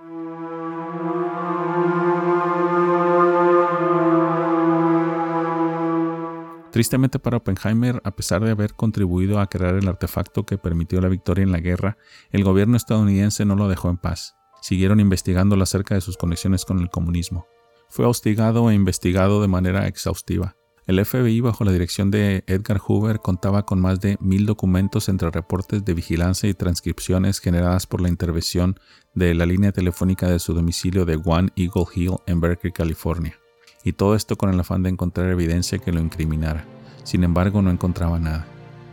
Tristemente 6.75 7.19
para 7.19 7.37
Oppenheimer, 7.37 8.01
a 8.03 8.17
pesar 8.17 8.43
de 8.43 8.51
haber 8.51 8.73
contribuido 8.73 9.39
a 9.39 9.47
crear 9.47 9.75
el 9.75 9.87
artefacto 9.87 10.45
que 10.45 10.57
permitió 10.57 10.99
la 10.99 11.07
victoria 11.07 11.41
en 11.41 11.53
la 11.53 11.61
guerra, 11.61 11.97
el 12.31 12.43
gobierno 12.43 12.75
estadounidense 12.75 13.45
no 13.45 13.55
lo 13.55 13.69
dejó 13.69 13.89
en 13.89 13.95
paz. 13.95 14.35
Siguieron 14.61 14.99
investigándolo 14.99 15.63
acerca 15.63 15.95
de 15.95 16.01
sus 16.01 16.17
conexiones 16.17 16.65
con 16.65 16.81
el 16.81 16.89
comunismo. 16.89 17.47
Fue 17.87 18.05
hostigado 18.05 18.69
e 18.69 18.73
investigado 18.73 19.41
de 19.41 19.47
manera 19.47 19.87
exhaustiva. 19.87 20.57
El 20.85 21.05
FBI, 21.05 21.39
bajo 21.39 21.63
la 21.63 21.71
dirección 21.71 22.11
de 22.11 22.43
Edgar 22.45 22.79
Hoover, 22.79 23.19
contaba 23.19 23.65
con 23.65 23.79
más 23.79 24.01
de 24.01 24.17
mil 24.19 24.45
documentos 24.45 25.07
entre 25.07 25.31
reportes 25.31 25.85
de 25.85 25.93
vigilancia 25.93 26.49
y 26.49 26.55
transcripciones 26.55 27.39
generadas 27.39 27.87
por 27.87 28.01
la 28.01 28.09
intervención 28.09 28.77
de 29.13 29.33
la 29.33 29.45
línea 29.45 29.71
telefónica 29.71 30.27
de 30.27 30.39
su 30.39 30.53
domicilio 30.53 31.05
de 31.05 31.21
One 31.23 31.53
Eagle 31.55 31.85
Hill 31.95 32.17
en 32.27 32.41
Berkeley, 32.41 32.73
California. 32.73 33.39
Y 33.85 33.93
todo 33.93 34.15
esto 34.15 34.35
con 34.35 34.49
el 34.49 34.59
afán 34.59 34.83
de 34.83 34.89
encontrar 34.89 35.29
evidencia 35.29 35.77
que 35.77 35.93
lo 35.93 36.01
incriminara. 36.01 36.65
Sin 37.03 37.23
embargo, 37.23 37.61
no 37.61 37.69
encontraba 37.71 38.19
nada. 38.19 38.45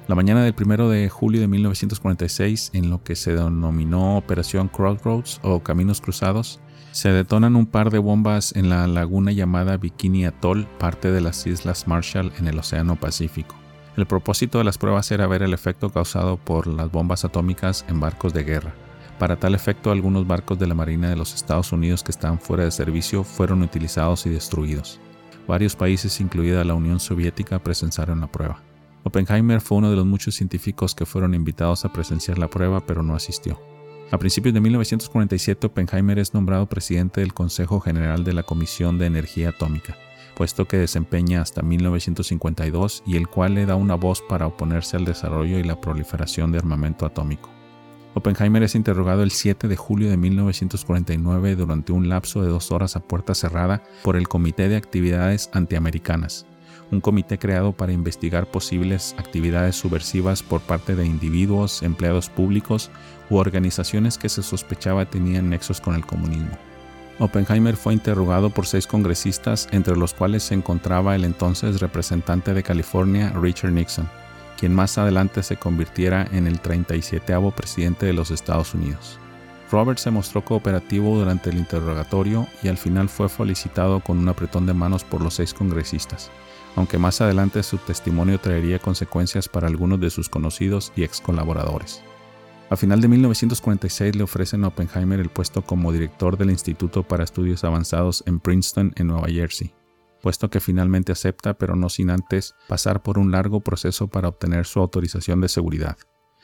La 0.06 0.14
mañana 0.14 0.44
del 0.44 0.54
1 0.54 0.88
de 0.90 1.08
julio 1.08 1.40
de 1.40 1.48
1946, 1.48 2.70
en 2.74 2.90
lo 2.90 3.02
que 3.02 3.16
se 3.16 3.34
denominó 3.34 4.18
Operación 4.18 4.68
Crossroads 4.68 5.40
o 5.42 5.60
Caminos 5.60 6.00
Cruzados, 6.00 6.60
se 6.90 7.08
detonan 7.08 7.56
un 7.56 7.64
par 7.64 7.90
de 7.90 7.98
bombas 7.98 8.54
en 8.54 8.68
la 8.68 8.86
laguna 8.86 9.32
llamada 9.32 9.78
Bikini 9.78 10.26
Atoll, 10.26 10.66
parte 10.78 11.10
de 11.10 11.22
las 11.22 11.46
Islas 11.46 11.88
Marshall 11.88 12.30
en 12.38 12.46
el 12.46 12.58
Océano 12.58 12.96
Pacífico. 12.96 13.54
El 13.96 14.06
propósito 14.06 14.58
de 14.58 14.64
las 14.64 14.76
pruebas 14.76 15.10
era 15.10 15.26
ver 15.26 15.42
el 15.42 15.54
efecto 15.54 15.88
causado 15.88 16.36
por 16.36 16.66
las 16.66 16.90
bombas 16.90 17.24
atómicas 17.24 17.86
en 17.88 18.00
barcos 18.00 18.34
de 18.34 18.44
guerra. 18.44 18.74
Para 19.18 19.38
tal 19.38 19.54
efecto, 19.54 19.90
algunos 19.90 20.26
barcos 20.26 20.58
de 20.58 20.66
la 20.66 20.74
Marina 20.74 21.08
de 21.08 21.16
los 21.16 21.34
Estados 21.34 21.72
Unidos 21.72 22.02
que 22.02 22.10
estaban 22.10 22.40
fuera 22.40 22.64
de 22.64 22.70
servicio 22.70 23.24
fueron 23.24 23.62
utilizados 23.62 24.26
y 24.26 24.30
destruidos. 24.30 25.00
Varios 25.46 25.76
países, 25.76 26.20
incluida 26.20 26.64
la 26.64 26.74
Unión 26.74 27.00
Soviética, 27.00 27.58
presenciaron 27.58 28.20
la 28.20 28.26
prueba. 28.26 28.62
Oppenheimer 29.04 29.60
fue 29.60 29.78
uno 29.78 29.90
de 29.90 29.96
los 29.96 30.06
muchos 30.06 30.36
científicos 30.36 30.94
que 30.94 31.06
fueron 31.06 31.34
invitados 31.34 31.84
a 31.84 31.92
presenciar 31.92 32.38
la 32.38 32.48
prueba, 32.48 32.80
pero 32.86 33.02
no 33.02 33.14
asistió. 33.14 33.60
A 34.12 34.18
principios 34.18 34.54
de 34.54 34.60
1947, 34.60 35.66
Oppenheimer 35.66 36.18
es 36.18 36.34
nombrado 36.34 36.66
presidente 36.66 37.20
del 37.22 37.32
Consejo 37.32 37.80
General 37.80 38.24
de 38.24 38.34
la 38.34 38.42
Comisión 38.42 38.98
de 38.98 39.06
Energía 39.06 39.48
Atómica, 39.48 39.96
puesto 40.36 40.68
que 40.68 40.76
desempeña 40.76 41.40
hasta 41.40 41.62
1952 41.62 43.02
y 43.06 43.16
el 43.16 43.28
cual 43.28 43.54
le 43.54 43.66
da 43.66 43.74
una 43.74 43.94
voz 43.94 44.22
para 44.28 44.46
oponerse 44.46 44.96
al 44.96 45.04
desarrollo 45.04 45.58
y 45.58 45.64
la 45.64 45.80
proliferación 45.80 46.52
de 46.52 46.58
armamento 46.58 47.06
atómico. 47.06 47.50
Oppenheimer 48.14 48.62
es 48.62 48.74
interrogado 48.74 49.22
el 49.22 49.30
7 49.30 49.68
de 49.68 49.76
julio 49.76 50.10
de 50.10 50.18
1949 50.18 51.56
durante 51.56 51.92
un 51.92 52.10
lapso 52.10 52.42
de 52.42 52.48
dos 52.48 52.70
horas 52.70 52.94
a 52.94 53.00
puerta 53.00 53.34
cerrada 53.34 53.82
por 54.02 54.16
el 54.16 54.28
Comité 54.28 54.68
de 54.68 54.76
Actividades 54.76 55.48
Antiamericanas, 55.54 56.44
un 56.90 57.00
comité 57.00 57.38
creado 57.38 57.72
para 57.72 57.92
investigar 57.92 58.50
posibles 58.50 59.14
actividades 59.16 59.76
subversivas 59.76 60.42
por 60.42 60.60
parte 60.60 60.94
de 60.94 61.06
individuos, 61.06 61.82
empleados 61.82 62.28
públicos 62.28 62.90
u 63.30 63.36
organizaciones 63.36 64.18
que 64.18 64.28
se 64.28 64.42
sospechaba 64.42 65.06
tenían 65.06 65.48
nexos 65.48 65.80
con 65.80 65.94
el 65.94 66.04
comunismo. 66.04 66.58
Oppenheimer 67.18 67.76
fue 67.76 67.94
interrogado 67.94 68.50
por 68.50 68.66
seis 68.66 68.86
congresistas, 68.86 69.68
entre 69.70 69.96
los 69.96 70.12
cuales 70.12 70.42
se 70.42 70.54
encontraba 70.54 71.14
el 71.14 71.24
entonces 71.24 71.80
representante 71.80 72.52
de 72.52 72.62
California, 72.62 73.30
Richard 73.30 73.72
Nixon, 73.72 74.08
quien 74.62 74.74
más 74.74 74.96
adelante 74.96 75.42
se 75.42 75.56
convirtiera 75.56 76.24
en 76.30 76.46
el 76.46 76.60
37 76.60 77.34
presidente 77.54 78.06
de 78.06 78.12
los 78.12 78.30
Estados 78.30 78.74
Unidos. 78.74 79.18
Robert 79.72 79.98
se 79.98 80.12
mostró 80.12 80.44
cooperativo 80.44 81.18
durante 81.18 81.50
el 81.50 81.58
interrogatorio 81.58 82.46
y 82.62 82.68
al 82.68 82.78
final 82.78 83.08
fue 83.08 83.28
felicitado 83.28 83.98
con 83.98 84.18
un 84.18 84.28
apretón 84.28 84.64
de 84.66 84.72
manos 84.72 85.02
por 85.02 85.20
los 85.20 85.34
seis 85.34 85.52
congresistas 85.52 86.30
aunque 86.76 86.98
más 86.98 87.20
adelante 87.20 87.62
su 87.62 87.78
testimonio 87.78 88.38
traería 88.38 88.78
consecuencias 88.78 89.48
para 89.48 89.68
algunos 89.68 90.00
de 90.00 90.10
sus 90.10 90.28
conocidos 90.28 90.92
y 90.96 91.04
ex 91.04 91.20
colaboradores. 91.20 92.02
A 92.70 92.76
final 92.76 93.00
de 93.02 93.08
1946 93.08 94.16
le 94.16 94.22
ofrecen 94.22 94.64
a 94.64 94.68
Oppenheimer 94.68 95.20
el 95.20 95.28
puesto 95.28 95.62
como 95.62 95.92
director 95.92 96.38
del 96.38 96.50
Instituto 96.50 97.02
para 97.02 97.24
Estudios 97.24 97.64
Avanzados 97.64 98.24
en 98.26 98.40
Princeton, 98.40 98.92
en 98.96 99.08
Nueva 99.08 99.28
Jersey, 99.28 99.74
puesto 100.22 100.48
que 100.48 100.60
finalmente 100.60 101.12
acepta, 101.12 101.54
pero 101.54 101.76
no 101.76 101.88
sin 101.88 102.10
antes 102.10 102.54
pasar 102.68 103.02
por 103.02 103.18
un 103.18 103.32
largo 103.32 103.60
proceso 103.60 104.08
para 104.08 104.28
obtener 104.28 104.64
su 104.64 104.80
autorización 104.80 105.40
de 105.40 105.48
seguridad, 105.48 105.98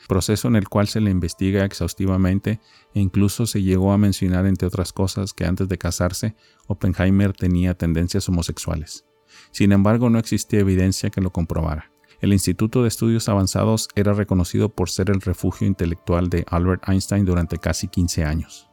proceso 0.07 0.47
en 0.47 0.55
el 0.55 0.69
cual 0.69 0.87
se 0.87 1.01
le 1.01 1.09
investiga 1.09 1.65
exhaustivamente 1.65 2.59
e 2.93 2.99
incluso 2.99 3.47
se 3.47 3.63
llegó 3.63 3.91
a 3.91 3.97
mencionar, 3.97 4.45
entre 4.45 4.67
otras 4.67 4.93
cosas, 4.93 5.33
que 5.33 5.45
antes 5.45 5.67
de 5.67 5.77
casarse, 5.77 6.35
Oppenheimer 6.67 7.33
tenía 7.33 7.73
tendencias 7.73 8.27
homosexuales. 8.29 9.05
Sin 9.51 9.71
embargo, 9.71 10.09
no 10.09 10.19
existía 10.19 10.59
evidencia 10.59 11.09
que 11.09 11.21
lo 11.21 11.31
comprobara. 11.31 11.91
El 12.21 12.33
Instituto 12.33 12.81
de 12.81 12.89
Estudios 12.89 13.29
Avanzados 13.29 13.87
era 13.95 14.11
reconocido 14.13 14.69
por 14.69 14.89
ser 14.89 15.09
el 15.09 15.21
refugio 15.21 15.67
intelectual 15.67 16.29
de 16.29 16.43
Albert 16.49 16.89
Einstein 16.89 17.23
durante 17.23 17.57
casi 17.57 17.87
15 17.87 18.25
años. 18.25 18.69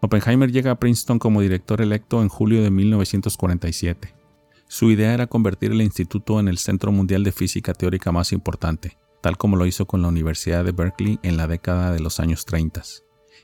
Oppenheimer 0.00 0.50
llega 0.50 0.72
a 0.72 0.78
Princeton 0.78 1.18
como 1.18 1.40
director 1.40 1.80
electo 1.80 2.22
en 2.22 2.28
julio 2.28 2.62
de 2.62 2.70
1947. 2.70 4.17
Su 4.68 4.90
idea 4.90 5.14
era 5.14 5.26
convertir 5.26 5.72
el 5.72 5.82
instituto 5.82 6.38
en 6.40 6.48
el 6.48 6.58
centro 6.58 6.92
mundial 6.92 7.24
de 7.24 7.32
física 7.32 7.72
teórica 7.72 8.12
más 8.12 8.32
importante, 8.32 8.98
tal 9.20 9.36
como 9.36 9.56
lo 9.56 9.66
hizo 9.66 9.86
con 9.86 10.02
la 10.02 10.08
Universidad 10.08 10.64
de 10.64 10.72
Berkeley 10.72 11.18
en 11.22 11.36
la 11.36 11.46
década 11.46 11.90
de 11.90 12.00
los 12.00 12.20
años 12.20 12.44
30. 12.44 12.82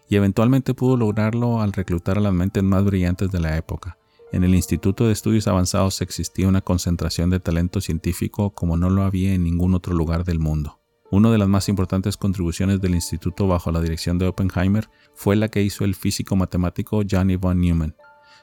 Y 0.09 0.17
eventualmente 0.17 0.75
pudo 0.75 0.97
lograrlo 0.97 1.61
al 1.61 1.73
reclutar 1.73 2.19
a 2.19 2.21
las 2.21 2.33
mentes 2.33 2.63
más 2.63 2.85
brillantes 2.85 3.31
de 3.31 3.41
la 3.41 3.57
época, 3.57 3.99
en 4.35 4.43
el 4.43 4.57
Instituto 4.57 5.07
de 5.07 5.13
Estudios 5.13 5.47
Avanzados 5.47 6.03
existía 6.03 6.49
una 6.49 6.61
concentración 6.61 7.31
de 7.31 7.39
talento 7.39 7.81
científico 7.81 8.51
como 8.51 8.77
no 8.77 8.91
lo 8.91 9.05
había 9.05 9.33
en 9.33 9.45
ningún 9.45 9.77
otro 9.77 9.95
lugar 9.95 10.25
del 10.25 10.41
mundo. 10.41 10.81
Una 11.13 11.31
de 11.31 11.39
las 11.39 11.47
más 11.47 11.69
importantes 11.69 12.17
contribuciones 12.17 12.81
del 12.81 12.97
instituto 12.97 13.47
bajo 13.47 13.71
la 13.71 13.81
dirección 13.81 14.19
de 14.19 14.27
Oppenheimer 14.27 14.91
fue 15.15 15.37
la 15.37 15.47
que 15.47 15.63
hizo 15.63 15.85
el 15.85 15.95
físico 15.95 16.35
matemático 16.35 17.03
Johnny 17.09 17.37
von 17.37 17.61
Neumann. 17.61 17.95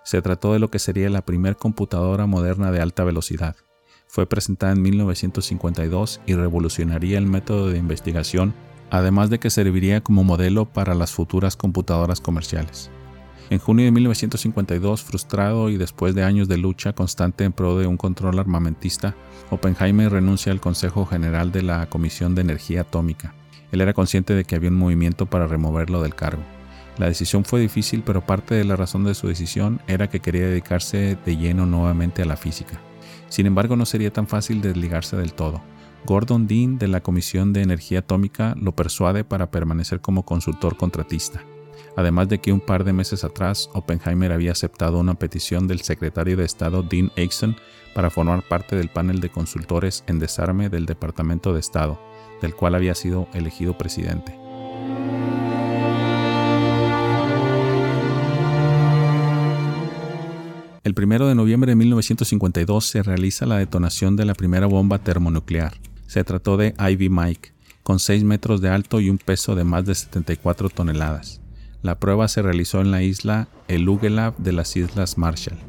Se 0.03 0.21
trató 0.21 0.53
de 0.53 0.59
lo 0.59 0.71
que 0.71 0.79
sería 0.79 1.09
la 1.09 1.25
primera 1.25 1.55
computadora 1.55 2.25
moderna 2.25 2.71
de 2.71 2.81
alta 2.81 3.03
velocidad. 3.03 3.55
Fue 4.07 4.25
presentada 4.25 4.73
en 4.73 4.81
1952 4.81 6.21
y 6.25 6.35
revolucionaría 6.35 7.17
el 7.17 7.27
método 7.27 7.69
de 7.69 7.77
investigación, 7.77 8.53
además 8.89 9.29
de 9.29 9.39
que 9.39 9.49
serviría 9.49 10.01
como 10.01 10.23
modelo 10.23 10.65
para 10.65 10.95
las 10.95 11.11
futuras 11.11 11.55
computadoras 11.55 12.19
comerciales. 12.19 12.91
En 13.49 13.59
junio 13.59 13.83
de 13.85 13.91
1952, 13.91 15.03
frustrado 15.03 15.69
y 15.69 15.77
después 15.77 16.15
de 16.15 16.23
años 16.23 16.47
de 16.47 16.57
lucha 16.57 16.93
constante 16.93 17.43
en 17.43 17.51
pro 17.51 17.77
de 17.77 17.85
un 17.85 17.97
control 17.97 18.39
armamentista, 18.39 19.15
Oppenheimer 19.49 20.09
renuncia 20.09 20.53
al 20.53 20.61
Consejo 20.61 21.05
General 21.05 21.51
de 21.51 21.61
la 21.61 21.89
Comisión 21.89 22.33
de 22.33 22.41
Energía 22.41 22.81
Atómica. 22.81 23.35
Él 23.73 23.81
era 23.81 23.93
consciente 23.93 24.33
de 24.33 24.45
que 24.45 24.55
había 24.55 24.69
un 24.69 24.77
movimiento 24.77 25.25
para 25.25 25.47
removerlo 25.47 26.01
del 26.01 26.15
cargo. 26.15 26.43
La 27.01 27.07
decisión 27.07 27.43
fue 27.43 27.59
difícil, 27.59 28.03
pero 28.03 28.27
parte 28.27 28.53
de 28.53 28.63
la 28.63 28.75
razón 28.75 29.03
de 29.03 29.15
su 29.15 29.27
decisión 29.27 29.81
era 29.87 30.07
que 30.07 30.19
quería 30.19 30.45
dedicarse 30.45 31.17
de 31.25 31.35
lleno 31.35 31.65
nuevamente 31.65 32.21
a 32.21 32.25
la 32.25 32.37
física. 32.37 32.79
Sin 33.27 33.47
embargo, 33.47 33.75
no 33.75 33.87
sería 33.87 34.13
tan 34.13 34.27
fácil 34.27 34.61
desligarse 34.61 35.17
del 35.17 35.33
todo. 35.33 35.63
Gordon 36.05 36.45
Dean 36.45 36.77
de 36.77 36.87
la 36.87 37.01
Comisión 37.01 37.53
de 37.53 37.63
Energía 37.63 37.99
Atómica 37.99 38.53
lo 38.55 38.75
persuade 38.75 39.23
para 39.23 39.49
permanecer 39.49 39.99
como 39.99 40.25
consultor 40.25 40.77
contratista 40.77 41.43
además 41.97 42.29
de 42.29 42.39
que 42.39 42.53
un 42.53 42.61
par 42.61 42.83
de 42.83 42.93
meses 42.93 43.23
atrás 43.23 43.69
Oppenheimer 43.73 44.31
había 44.31 44.53
aceptado 44.53 44.99
una 44.99 45.15
petición 45.15 45.67
del 45.67 45.81
secretario 45.81 46.37
de 46.37 46.45
Estado 46.45 46.83
Dean 46.83 47.11
Axon 47.17 47.57
para 47.93 48.09
formar 48.09 48.47
parte 48.47 48.77
del 48.77 48.89
panel 48.89 49.19
de 49.19 49.29
consultores 49.29 50.03
en 50.07 50.19
desarme 50.19 50.69
del 50.69 50.85
Departamento 50.85 51.53
de 51.53 51.59
Estado, 51.59 51.99
del 52.41 52.55
cual 52.55 52.75
había 52.75 52.95
sido 52.95 53.27
elegido 53.33 53.77
presidente. 53.77 54.40
El 60.83 60.95
1 60.97 61.27
de 61.27 61.35
noviembre 61.35 61.73
de 61.73 61.75
1952 61.75 62.87
se 62.87 63.03
realiza 63.03 63.45
la 63.45 63.57
detonación 63.57 64.15
de 64.15 64.25
la 64.25 64.33
primera 64.33 64.65
bomba 64.65 64.97
termonuclear. 64.97 65.73
Se 66.07 66.23
trató 66.23 66.57
de 66.57 66.73
Ivy 66.79 67.07
Mike, 67.07 67.53
con 67.83 67.99
6 67.99 68.23
metros 68.23 68.61
de 68.61 68.69
alto 68.69 68.99
y 68.99 69.11
un 69.11 69.19
peso 69.19 69.53
de 69.53 69.63
más 69.63 69.85
de 69.85 69.93
74 69.93 70.69
toneladas. 70.69 71.39
La 71.83 71.99
prueba 71.99 72.27
se 72.27 72.41
realizó 72.41 72.81
en 72.81 72.89
la 72.89 73.03
isla 73.03 73.47
Elugelab 73.67 74.35
de 74.37 74.53
las 74.53 74.75
Islas 74.75 75.19
Marshall. 75.19 75.59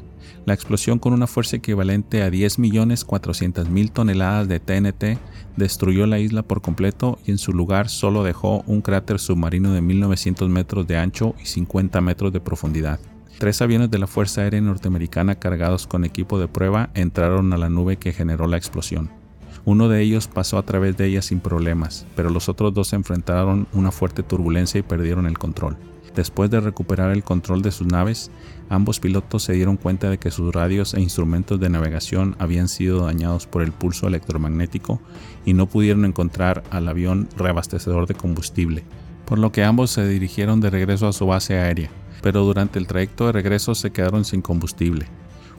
La 0.47 0.55
explosión 0.55 0.97
con 0.97 1.13
una 1.13 1.27
fuerza 1.27 1.57
equivalente 1.57 2.23
a 2.23 2.31
10.400.000 2.31 3.91
toneladas 3.93 4.47
de 4.47 4.59
TNT 4.59 5.19
destruyó 5.57 6.07
la 6.07 6.17
isla 6.17 6.41
por 6.41 6.63
completo 6.63 7.19
y 7.23 7.29
en 7.29 7.37
su 7.37 7.53
lugar 7.53 7.87
solo 7.87 8.23
dejó 8.23 8.63
un 8.65 8.81
cráter 8.81 9.19
submarino 9.19 9.73
de 9.73 9.81
1.900 9.83 10.49
metros 10.49 10.87
de 10.87 10.97
ancho 10.97 11.35
y 11.39 11.45
50 11.45 12.01
metros 12.01 12.33
de 12.33 12.39
profundidad. 12.39 12.99
Tres 13.39 13.61
aviones 13.61 13.91
de 13.91 13.99
la 13.99 14.07
Fuerza 14.07 14.41
Aérea 14.41 14.61
Norteamericana 14.61 15.35
cargados 15.35 15.87
con 15.87 16.05
equipo 16.05 16.39
de 16.39 16.47
prueba 16.47 16.91
entraron 16.93 17.51
a 17.51 17.57
la 17.57 17.69
nube 17.69 17.97
que 17.97 18.13
generó 18.13 18.47
la 18.47 18.57
explosión. 18.57 19.09
Uno 19.65 19.89
de 19.89 20.01
ellos 20.01 20.27
pasó 20.27 20.57
a 20.57 20.63
través 20.63 20.97
de 20.97 21.07
ella 21.07 21.21
sin 21.21 21.39
problemas, 21.39 22.05
pero 22.15 22.29
los 22.29 22.47
otros 22.47 22.73
dos 22.73 22.93
enfrentaron 22.93 23.67
una 23.73 23.91
fuerte 23.91 24.23
turbulencia 24.23 24.79
y 24.79 24.83
perdieron 24.83 25.25
el 25.25 25.37
control. 25.37 25.77
Después 26.15 26.51
de 26.51 26.59
recuperar 26.59 27.11
el 27.11 27.23
control 27.23 27.63
de 27.63 27.71
sus 27.71 27.87
naves, 27.87 28.29
ambos 28.69 28.99
pilotos 28.99 29.43
se 29.43 29.53
dieron 29.53 29.77
cuenta 29.77 30.09
de 30.09 30.19
que 30.19 30.31
sus 30.31 30.53
radios 30.53 30.93
e 30.93 31.01
instrumentos 31.01 31.59
de 31.59 31.69
navegación 31.69 32.35
habían 32.39 32.67
sido 32.67 33.05
dañados 33.05 33.47
por 33.47 33.63
el 33.63 33.71
pulso 33.71 34.07
electromagnético 34.07 35.01
y 35.43 35.53
no 35.53 35.65
pudieron 35.67 36.05
encontrar 36.05 36.63
al 36.69 36.87
avión 36.87 37.27
reabastecedor 37.35 38.05
de 38.05 38.13
combustible, 38.13 38.83
por 39.25 39.39
lo 39.39 39.51
que 39.51 39.63
ambos 39.63 39.91
se 39.91 40.07
dirigieron 40.07 40.61
de 40.61 40.69
regreso 40.69 41.07
a 41.07 41.13
su 41.13 41.25
base 41.25 41.57
aérea, 41.57 41.89
pero 42.23 42.43
durante 42.43 42.79
el 42.79 42.87
trayecto 42.87 43.27
de 43.27 43.33
regreso 43.33 43.75
se 43.75 43.91
quedaron 43.91 44.25
sin 44.25 44.41
combustible. 44.41 45.05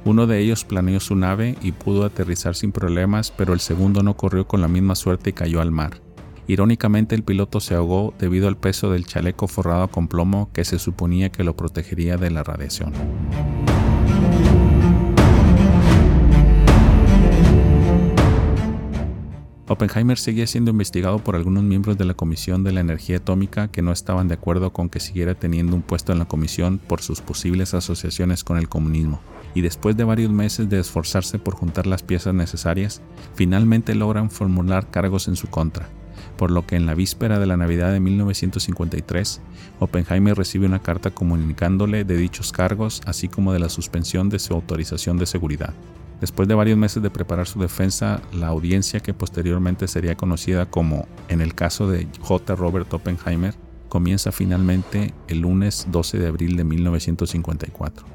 Uno 0.04 0.26
de 0.26 0.40
ellos 0.40 0.64
planeó 0.64 0.98
su 0.98 1.14
nave 1.14 1.56
y 1.62 1.72
pudo 1.72 2.04
aterrizar 2.04 2.56
sin 2.56 2.72
problemas, 2.72 3.30
pero 3.30 3.52
el 3.52 3.60
segundo 3.60 4.02
no 4.02 4.16
corrió 4.16 4.48
con 4.48 4.60
la 4.60 4.68
misma 4.68 4.96
suerte 4.96 5.30
y 5.30 5.32
cayó 5.34 5.60
al 5.60 5.70
mar. 5.70 6.00
Irónicamente 6.46 7.14
el 7.14 7.22
piloto 7.22 7.60
se 7.60 7.74
ahogó 7.74 8.12
debido 8.18 8.48
al 8.48 8.56
peso 8.56 8.90
del 8.90 9.06
chaleco 9.06 9.46
forrado 9.46 9.88
con 9.88 10.08
plomo 10.08 10.50
que 10.52 10.64
se 10.64 10.78
suponía 10.78 11.30
que 11.30 11.44
lo 11.44 11.56
protegería 11.56 12.16
de 12.16 12.30
la 12.30 12.42
radiación. 12.42 12.92
Oppenheimer 19.66 20.18
seguía 20.18 20.46
siendo 20.46 20.72
investigado 20.72 21.20
por 21.20 21.36
algunos 21.36 21.64
miembros 21.64 21.96
de 21.96 22.04
la 22.04 22.12
Comisión 22.12 22.64
de 22.64 22.72
la 22.72 22.80
Energía 22.80 23.16
Atómica 23.16 23.68
que 23.68 23.80
no 23.80 23.92
estaban 23.92 24.28
de 24.28 24.34
acuerdo 24.34 24.74
con 24.74 24.90
que 24.90 25.00
siguiera 25.00 25.34
teniendo 25.34 25.74
un 25.74 25.80
puesto 25.80 26.12
en 26.12 26.18
la 26.18 26.26
comisión 26.26 26.78
por 26.78 27.00
sus 27.00 27.22
posibles 27.22 27.72
asociaciones 27.72 28.44
con 28.44 28.58
el 28.58 28.68
comunismo, 28.68 29.20
y 29.54 29.62
después 29.62 29.96
de 29.96 30.04
varios 30.04 30.30
meses 30.30 30.68
de 30.68 30.80
esforzarse 30.80 31.38
por 31.38 31.54
juntar 31.54 31.86
las 31.86 32.02
piezas 32.02 32.34
necesarias, 32.34 33.00
finalmente 33.34 33.94
logran 33.94 34.30
formular 34.30 34.90
cargos 34.90 35.28
en 35.28 35.36
su 35.36 35.48
contra, 35.48 35.88
por 36.36 36.50
lo 36.50 36.66
que 36.66 36.76
en 36.76 36.84
la 36.84 36.94
víspera 36.94 37.38
de 37.38 37.46
la 37.46 37.56
Navidad 37.56 37.90
de 37.90 38.00
1953, 38.00 39.40
Oppenheimer 39.80 40.36
recibe 40.36 40.66
una 40.66 40.82
carta 40.82 41.10
comunicándole 41.10 42.04
de 42.04 42.18
dichos 42.18 42.52
cargos, 42.52 43.00
así 43.06 43.28
como 43.28 43.54
de 43.54 43.60
la 43.60 43.70
suspensión 43.70 44.28
de 44.28 44.40
su 44.40 44.52
autorización 44.52 45.16
de 45.16 45.24
seguridad. 45.24 45.72
Después 46.24 46.48
de 46.48 46.54
varios 46.54 46.78
meses 46.78 47.02
de 47.02 47.10
preparar 47.10 47.46
su 47.46 47.60
defensa, 47.60 48.22
la 48.32 48.46
audiencia 48.46 49.00
que 49.00 49.12
posteriormente 49.12 49.86
sería 49.86 50.14
conocida 50.14 50.64
como, 50.64 51.06
en 51.28 51.42
el 51.42 51.54
caso 51.54 51.86
de 51.86 52.08
J. 52.18 52.56
Robert 52.56 52.94
Oppenheimer, 52.94 53.54
comienza 53.90 54.32
finalmente 54.32 55.12
el 55.28 55.40
lunes 55.40 55.86
12 55.90 56.18
de 56.18 56.26
abril 56.26 56.56
de 56.56 56.64
1954. 56.64 58.06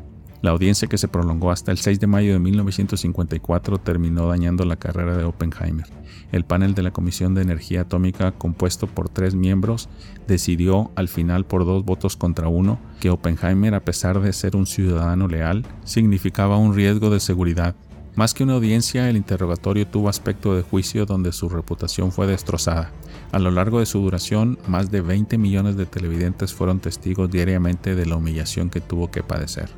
La 0.41 0.49
audiencia 0.49 0.87
que 0.87 0.97
se 0.97 1.07
prolongó 1.07 1.51
hasta 1.51 1.71
el 1.71 1.77
6 1.77 1.99
de 1.99 2.07
mayo 2.07 2.33
de 2.33 2.39
1954 2.39 3.77
terminó 3.77 4.27
dañando 4.27 4.65
la 4.65 4.77
carrera 4.77 5.15
de 5.15 5.25
Oppenheimer. 5.25 5.85
El 6.31 6.45
panel 6.45 6.73
de 6.73 6.81
la 6.81 6.91
Comisión 6.91 7.35
de 7.35 7.43
Energía 7.43 7.81
Atómica, 7.81 8.31
compuesto 8.31 8.87
por 8.87 9.09
tres 9.09 9.35
miembros, 9.35 9.87
decidió 10.27 10.89
al 10.95 11.09
final 11.09 11.45
por 11.45 11.63
dos 11.63 11.85
votos 11.85 12.17
contra 12.17 12.47
uno 12.47 12.79
que 12.99 13.11
Oppenheimer, 13.11 13.75
a 13.75 13.85
pesar 13.85 14.19
de 14.19 14.33
ser 14.33 14.55
un 14.55 14.65
ciudadano 14.65 15.27
leal, 15.27 15.63
significaba 15.83 16.57
un 16.57 16.73
riesgo 16.73 17.11
de 17.11 17.19
seguridad 17.19 17.75
más 18.15 18.33
que 18.33 18.43
una 18.43 18.55
audiencia, 18.55 19.09
el 19.09 19.17
interrogatorio 19.17 19.87
tuvo 19.87 20.09
aspecto 20.09 20.55
de 20.55 20.61
juicio 20.61 21.05
donde 21.05 21.31
su 21.31 21.47
reputación 21.47 22.11
fue 22.11 22.27
destrozada. 22.27 22.91
A 23.31 23.39
lo 23.39 23.51
largo 23.51 23.79
de 23.79 23.85
su 23.85 23.99
duración, 24.01 24.57
más 24.67 24.91
de 24.91 25.01
20 25.01 25.37
millones 25.37 25.77
de 25.77 25.85
televidentes 25.85 26.53
fueron 26.53 26.79
testigos 26.79 27.29
diariamente 27.29 27.95
de 27.95 28.05
la 28.05 28.15
humillación 28.15 28.69
que 28.69 28.81
tuvo 28.81 29.11
que 29.11 29.23
padecer. 29.23 29.69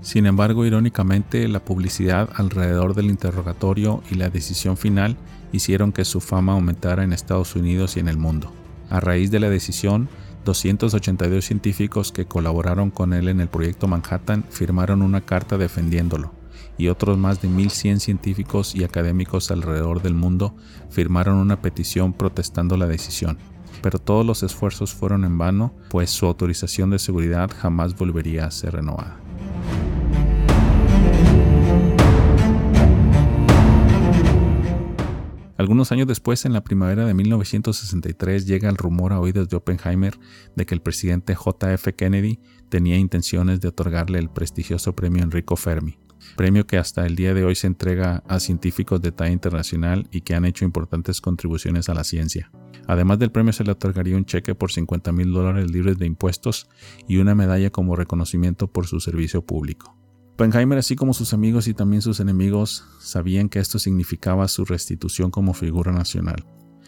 Sin 0.00 0.26
embargo, 0.26 0.64
irónicamente, 0.64 1.46
la 1.48 1.64
publicidad 1.64 2.30
alrededor 2.34 2.94
del 2.94 3.06
interrogatorio 3.06 4.02
y 4.10 4.14
la 4.14 4.30
decisión 4.30 4.76
final 4.76 5.16
hicieron 5.52 5.92
que 5.92 6.04
su 6.04 6.20
fama 6.20 6.54
aumentara 6.54 7.04
en 7.04 7.12
Estados 7.12 7.54
Unidos 7.56 7.96
y 7.96 8.00
en 8.00 8.08
el 8.08 8.16
mundo. 8.16 8.52
A 8.90 9.00
raíz 9.00 9.30
de 9.30 9.40
la 9.40 9.50
decisión, 9.50 10.08
282 10.44 11.44
científicos 11.44 12.10
que 12.10 12.24
colaboraron 12.24 12.90
con 12.90 13.12
él 13.12 13.28
en 13.28 13.40
el 13.40 13.48
proyecto 13.48 13.86
Manhattan 13.86 14.44
firmaron 14.50 15.02
una 15.02 15.20
carta 15.20 15.56
defendiéndolo 15.56 16.41
y 16.78 16.88
otros 16.88 17.18
más 17.18 17.40
de 17.42 17.48
1.100 17.48 17.98
científicos 17.98 18.74
y 18.74 18.84
académicos 18.84 19.50
alrededor 19.50 20.02
del 20.02 20.14
mundo 20.14 20.54
firmaron 20.90 21.36
una 21.36 21.60
petición 21.60 22.12
protestando 22.12 22.76
la 22.76 22.86
decisión. 22.86 23.38
Pero 23.82 23.98
todos 23.98 24.24
los 24.24 24.42
esfuerzos 24.42 24.92
fueron 24.94 25.24
en 25.24 25.38
vano, 25.38 25.74
pues 25.90 26.10
su 26.10 26.26
autorización 26.26 26.90
de 26.90 26.98
seguridad 26.98 27.50
jamás 27.56 27.96
volvería 27.96 28.46
a 28.46 28.50
ser 28.50 28.74
renovada. 28.74 29.22
Algunos 35.62 35.92
años 35.92 36.08
después, 36.08 36.44
en 36.44 36.52
la 36.52 36.64
primavera 36.64 37.06
de 37.06 37.14
1963, 37.14 38.46
llega 38.46 38.68
el 38.68 38.76
rumor 38.76 39.12
a 39.12 39.20
oídos 39.20 39.48
de 39.48 39.56
Oppenheimer 39.56 40.18
de 40.56 40.66
que 40.66 40.74
el 40.74 40.82
presidente 40.82 41.34
JF 41.34 41.86
Kennedy 41.96 42.40
tenía 42.68 42.96
intenciones 42.96 43.60
de 43.60 43.68
otorgarle 43.68 44.18
el 44.18 44.28
prestigioso 44.28 44.96
premio 44.96 45.22
Enrico 45.22 45.54
Fermi, 45.54 45.98
premio 46.36 46.66
que 46.66 46.78
hasta 46.78 47.06
el 47.06 47.16
día 47.16 47.34
de 47.34 47.44
hoy 47.44 47.54
se 47.54 47.66
entrega 47.66 48.22
a 48.28 48.40
científicos 48.40 49.00
de 49.00 49.12
talla 49.12 49.32
internacional 49.32 50.08
y 50.10 50.22
que 50.22 50.34
han 50.34 50.44
hecho 50.44 50.64
importantes 50.64 51.20
contribuciones 51.20 51.88
a 51.88 51.94
la 51.94 52.04
ciencia. 52.04 52.50
Además 52.86 53.18
del 53.18 53.30
premio 53.30 53.52
se 53.52 53.64
le 53.64 53.72
otorgaría 53.72 54.16
un 54.16 54.24
cheque 54.24 54.54
por 54.54 54.72
50 54.72 55.12
mil 55.12 55.32
dólares 55.32 55.70
libres 55.70 55.98
de 55.98 56.06
impuestos 56.06 56.68
y 57.06 57.18
una 57.18 57.34
medalla 57.34 57.70
como 57.70 57.96
reconocimiento 57.96 58.70
por 58.70 58.86
su 58.86 59.00
servicio 59.00 59.44
público. 59.44 59.96
Oppenheimer, 60.32 60.78
así 60.78 60.96
como 60.96 61.14
sus 61.14 61.34
amigos 61.34 61.68
y 61.68 61.74
también 61.74 62.02
sus 62.02 62.18
enemigos, 62.18 62.84
sabían 62.98 63.48
que 63.48 63.60
esto 63.60 63.78
significaba 63.78 64.48
su 64.48 64.64
restitución 64.64 65.30
como 65.30 65.54
figura 65.54 65.92
nacional. 65.92 66.44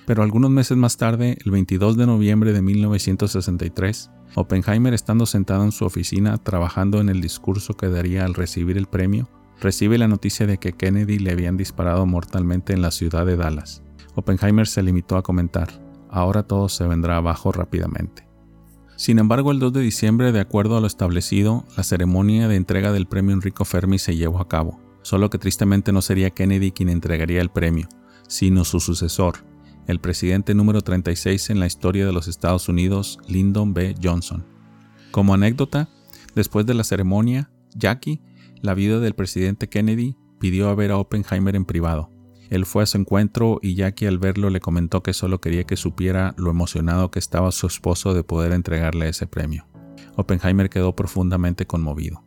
Pero 0.07 0.23
algunos 0.23 0.51
meses 0.51 0.77
más 0.77 0.97
tarde, 0.97 1.39
el 1.45 1.51
22 1.51 1.97
de 1.97 2.07
noviembre 2.07 2.53
de 2.53 2.61
1963, 2.61 4.11
Oppenheimer, 4.35 4.93
estando 4.93 5.27
sentado 5.27 5.65
en 5.65 5.73
su 5.73 5.85
oficina 5.85 6.39
trabajando 6.39 7.01
en 7.01 7.09
el 7.09 7.21
discurso 7.21 7.75
que 7.75 7.89
daría 7.89 8.25
al 8.25 8.35
recibir 8.35 8.77
el 8.77 8.87
premio, 8.87 9.29
recibe 9.61 9.97
la 9.97 10.09
noticia 10.09 10.47
de 10.47 10.59
que 10.59 10.73
Kennedy 10.73 11.19
le 11.19 11.33
habían 11.33 11.57
disparado 11.57 12.05
mortalmente 12.05 12.73
en 12.73 12.83
la 12.83 12.91
ciudad 12.91 13.25
de 13.25 13.37
Dallas. 13.37 13.83
Oppenheimer 14.15 14.67
se 14.67 14.83
limitó 14.83 15.17
a 15.17 15.23
comentar, 15.23 15.69
ahora 16.11 16.43
todo 16.43 16.69
se 16.69 16.87
vendrá 16.87 17.17
abajo 17.17 17.53
rápidamente. 17.53 18.29
Sin 18.97 19.19
embargo, 19.19 19.51
el 19.51 19.59
2 19.59 19.73
de 19.73 19.81
diciembre, 19.81 20.33
de 20.33 20.41
acuerdo 20.41 20.77
a 20.77 20.81
lo 20.81 20.87
establecido, 20.87 21.65
la 21.77 21.83
ceremonia 21.83 22.47
de 22.47 22.57
entrega 22.57 22.93
del 22.93 23.07
premio 23.07 23.35
Enrico 23.35 23.65
Fermi 23.65 23.99
se 23.99 24.17
llevó 24.17 24.39
a 24.41 24.49
cabo, 24.49 24.81
solo 25.03 25.31
que 25.31 25.39
tristemente 25.39 25.93
no 25.93 26.01
sería 26.01 26.31
Kennedy 26.31 26.71
quien 26.71 26.89
entregaría 26.89 27.41
el 27.41 27.51
premio, 27.51 27.89
sino 28.29 28.65
su 28.65 28.79
sucesor, 28.79 29.39
el 29.87 30.01
presidente 30.01 30.55
número 30.55 30.81
36 30.81 31.51
en 31.51 31.61
la 31.61 31.67
historia 31.67 32.07
de 32.07 32.13
los 32.13 32.29
Estados 32.29 32.69
Unidos, 32.69 33.19
Lyndon 33.29 33.75
B. 33.75 33.95
Johnson. 34.03 34.45
Como 35.11 35.35
anécdota, 35.35 35.89
después 36.35 36.67
de 36.67 36.75
la 36.75 36.85
ceremonia, 36.85 37.51
Jackie, 37.75 38.21
la 38.63 38.75
viuda 38.75 39.01
del 39.01 39.15
presidente 39.15 39.69
Kennedy, 39.69 40.17
pidió 40.41 40.69
a 40.69 40.75
ver 40.75 40.91
a 40.91 40.97
Oppenheimer 40.97 41.55
en 41.55 41.65
privado. 41.65 42.11
Él 42.51 42.67
fue 42.67 42.83
a 42.83 42.87
su 42.87 42.99
encuentro 42.99 43.59
y 43.63 43.75
Jackie 43.75 44.07
al 44.07 44.19
verlo 44.19 44.51
le 44.51 44.61
comentó 44.61 45.03
que 45.03 45.13
solo 45.13 45.41
quería 45.41 45.65
que 45.65 45.77
supiera 45.77 46.35
lo 46.37 46.51
emocionado 46.51 47.11
que 47.11 47.19
estaba 47.19 47.53
su 47.53 47.67
esposo 47.67 48.15
de 48.15 48.23
poder 48.23 48.53
entregarle 48.53 49.09
ese 49.09 49.27
premio. 49.27 49.67
Oppenheimer 50.17 50.71
quedó 50.71 50.95
profundamente 50.95 51.67
conmovido. 51.67 52.24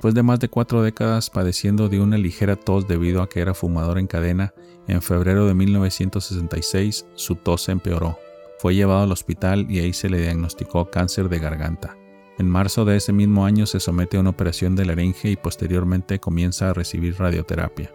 Después 0.00 0.14
de 0.14 0.22
más 0.22 0.40
de 0.40 0.48
cuatro 0.48 0.82
décadas 0.82 1.28
padeciendo 1.28 1.90
de 1.90 2.00
una 2.00 2.16
ligera 2.16 2.56
tos 2.56 2.88
debido 2.88 3.20
a 3.20 3.28
que 3.28 3.40
era 3.40 3.52
fumador 3.52 3.98
en 3.98 4.06
cadena, 4.06 4.54
en 4.88 5.02
febrero 5.02 5.44
de 5.44 5.52
1966 5.52 7.04
su 7.16 7.34
tos 7.36 7.68
empeoró. 7.68 8.18
Fue 8.60 8.74
llevado 8.74 9.02
al 9.02 9.12
hospital 9.12 9.66
y 9.68 9.80
ahí 9.80 9.92
se 9.92 10.08
le 10.08 10.22
diagnosticó 10.22 10.90
cáncer 10.90 11.28
de 11.28 11.38
garganta. 11.38 11.98
En 12.38 12.48
marzo 12.48 12.86
de 12.86 12.96
ese 12.96 13.12
mismo 13.12 13.44
año 13.44 13.66
se 13.66 13.78
somete 13.78 14.16
a 14.16 14.20
una 14.20 14.30
operación 14.30 14.74
de 14.74 14.86
laringe 14.86 15.28
y 15.28 15.36
posteriormente 15.36 16.18
comienza 16.18 16.70
a 16.70 16.72
recibir 16.72 17.18
radioterapia. 17.18 17.92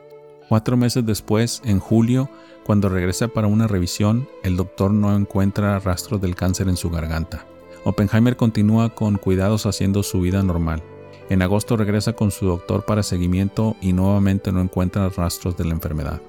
Cuatro 0.48 0.78
meses 0.78 1.08
después, 1.08 1.64
en 1.66 1.80
julio, 1.80 2.30
cuando 2.68 2.88
regresa 2.88 3.30
para 3.30 3.48
una 3.48 3.66
revisión, 3.66 4.30
el 4.44 4.58
doctor 4.58 4.92
no 4.92 5.16
encuentra 5.16 5.80
rastros 5.80 6.22
del 6.22 6.36
cáncer 6.36 6.70
en 6.70 6.78
su 6.78 6.92
garganta. 6.92 7.48
Oppenheimer 7.84 8.38
continúa 8.38 8.94
con 8.94 9.18
cuidados 9.18 9.66
haciendo 9.66 10.04
su 10.04 10.22
vida 10.22 10.44
normal. 10.44 10.84
En 11.30 11.42
agosto 11.42 11.76
regresa 11.76 12.14
con 12.14 12.32
su 12.32 12.46
doctor 12.46 12.86
para 12.86 13.04
seguimiento 13.04 13.76
y 13.82 13.94
nuevamente 13.94 14.52
no 14.52 14.62
encuentra 14.62 15.10
rastros 15.10 15.58
de 15.58 15.66
la 15.66 15.74
enfermedad. 15.74 16.22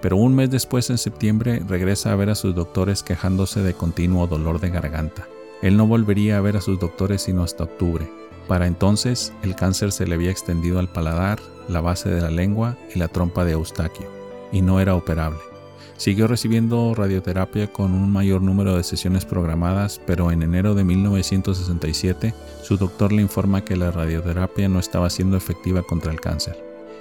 Pero 0.00 0.16
un 0.16 0.34
mes 0.34 0.50
después, 0.50 0.90
en 0.90 0.98
septiembre, 0.98 1.62
regresa 1.66 2.12
a 2.12 2.16
ver 2.16 2.30
a 2.30 2.34
sus 2.34 2.54
doctores 2.54 3.02
quejándose 3.02 3.62
de 3.62 3.74
continuo 3.74 4.26
dolor 4.26 4.60
de 4.60 4.70
garganta. 4.70 5.26
Él 5.62 5.76
no 5.76 5.86
volvería 5.86 6.36
a 6.36 6.40
ver 6.40 6.56
a 6.56 6.60
sus 6.60 6.78
doctores 6.78 7.22
sino 7.22 7.42
hasta 7.42 7.64
octubre. 7.64 8.08
Para 8.46 8.66
entonces, 8.66 9.32
el 9.42 9.56
cáncer 9.56 9.92
se 9.92 10.06
le 10.06 10.14
había 10.14 10.30
extendido 10.30 10.78
al 10.78 10.88
paladar, 10.88 11.40
la 11.68 11.80
base 11.80 12.10
de 12.10 12.20
la 12.20 12.30
lengua 12.30 12.76
y 12.94 12.98
la 12.98 13.08
trompa 13.08 13.44
de 13.44 13.52
Eustaquio, 13.52 14.06
y 14.52 14.60
no 14.60 14.80
era 14.80 14.94
operable. 14.94 15.53
Siguió 15.96 16.26
recibiendo 16.26 16.92
radioterapia 16.94 17.72
con 17.72 17.92
un 17.92 18.10
mayor 18.10 18.42
número 18.42 18.76
de 18.76 18.82
sesiones 18.82 19.24
programadas, 19.24 20.00
pero 20.06 20.32
en 20.32 20.42
enero 20.42 20.74
de 20.74 20.84
1967 20.84 22.34
su 22.62 22.76
doctor 22.76 23.12
le 23.12 23.22
informa 23.22 23.64
que 23.64 23.76
la 23.76 23.92
radioterapia 23.92 24.68
no 24.68 24.80
estaba 24.80 25.08
siendo 25.08 25.36
efectiva 25.36 25.82
contra 25.82 26.10
el 26.10 26.20
cáncer. 26.20 26.56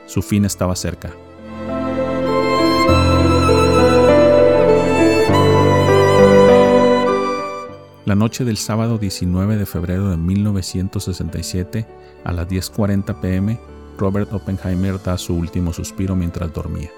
Su 0.06 0.22
fin 0.22 0.46
estaba 0.46 0.76
cerca. 0.76 1.12
La 8.06 8.16
noche 8.16 8.46
del 8.46 8.58
sábado 8.58 8.98
19 9.00 9.58
de 9.58 9.66
febrero 9.66 10.10
de 10.10 10.18
1967, 10.18 11.88
a 12.24 12.32
las 12.32 12.48
10.40 12.48 13.20
pm, 13.22 13.60
Robert 13.98 14.32
Oppenheimer 14.34 15.02
da 15.02 15.18
su 15.18 15.34
último 15.34 15.74
suspiro 15.74 16.16
mientras 16.16 16.54
dormía. 16.54 16.92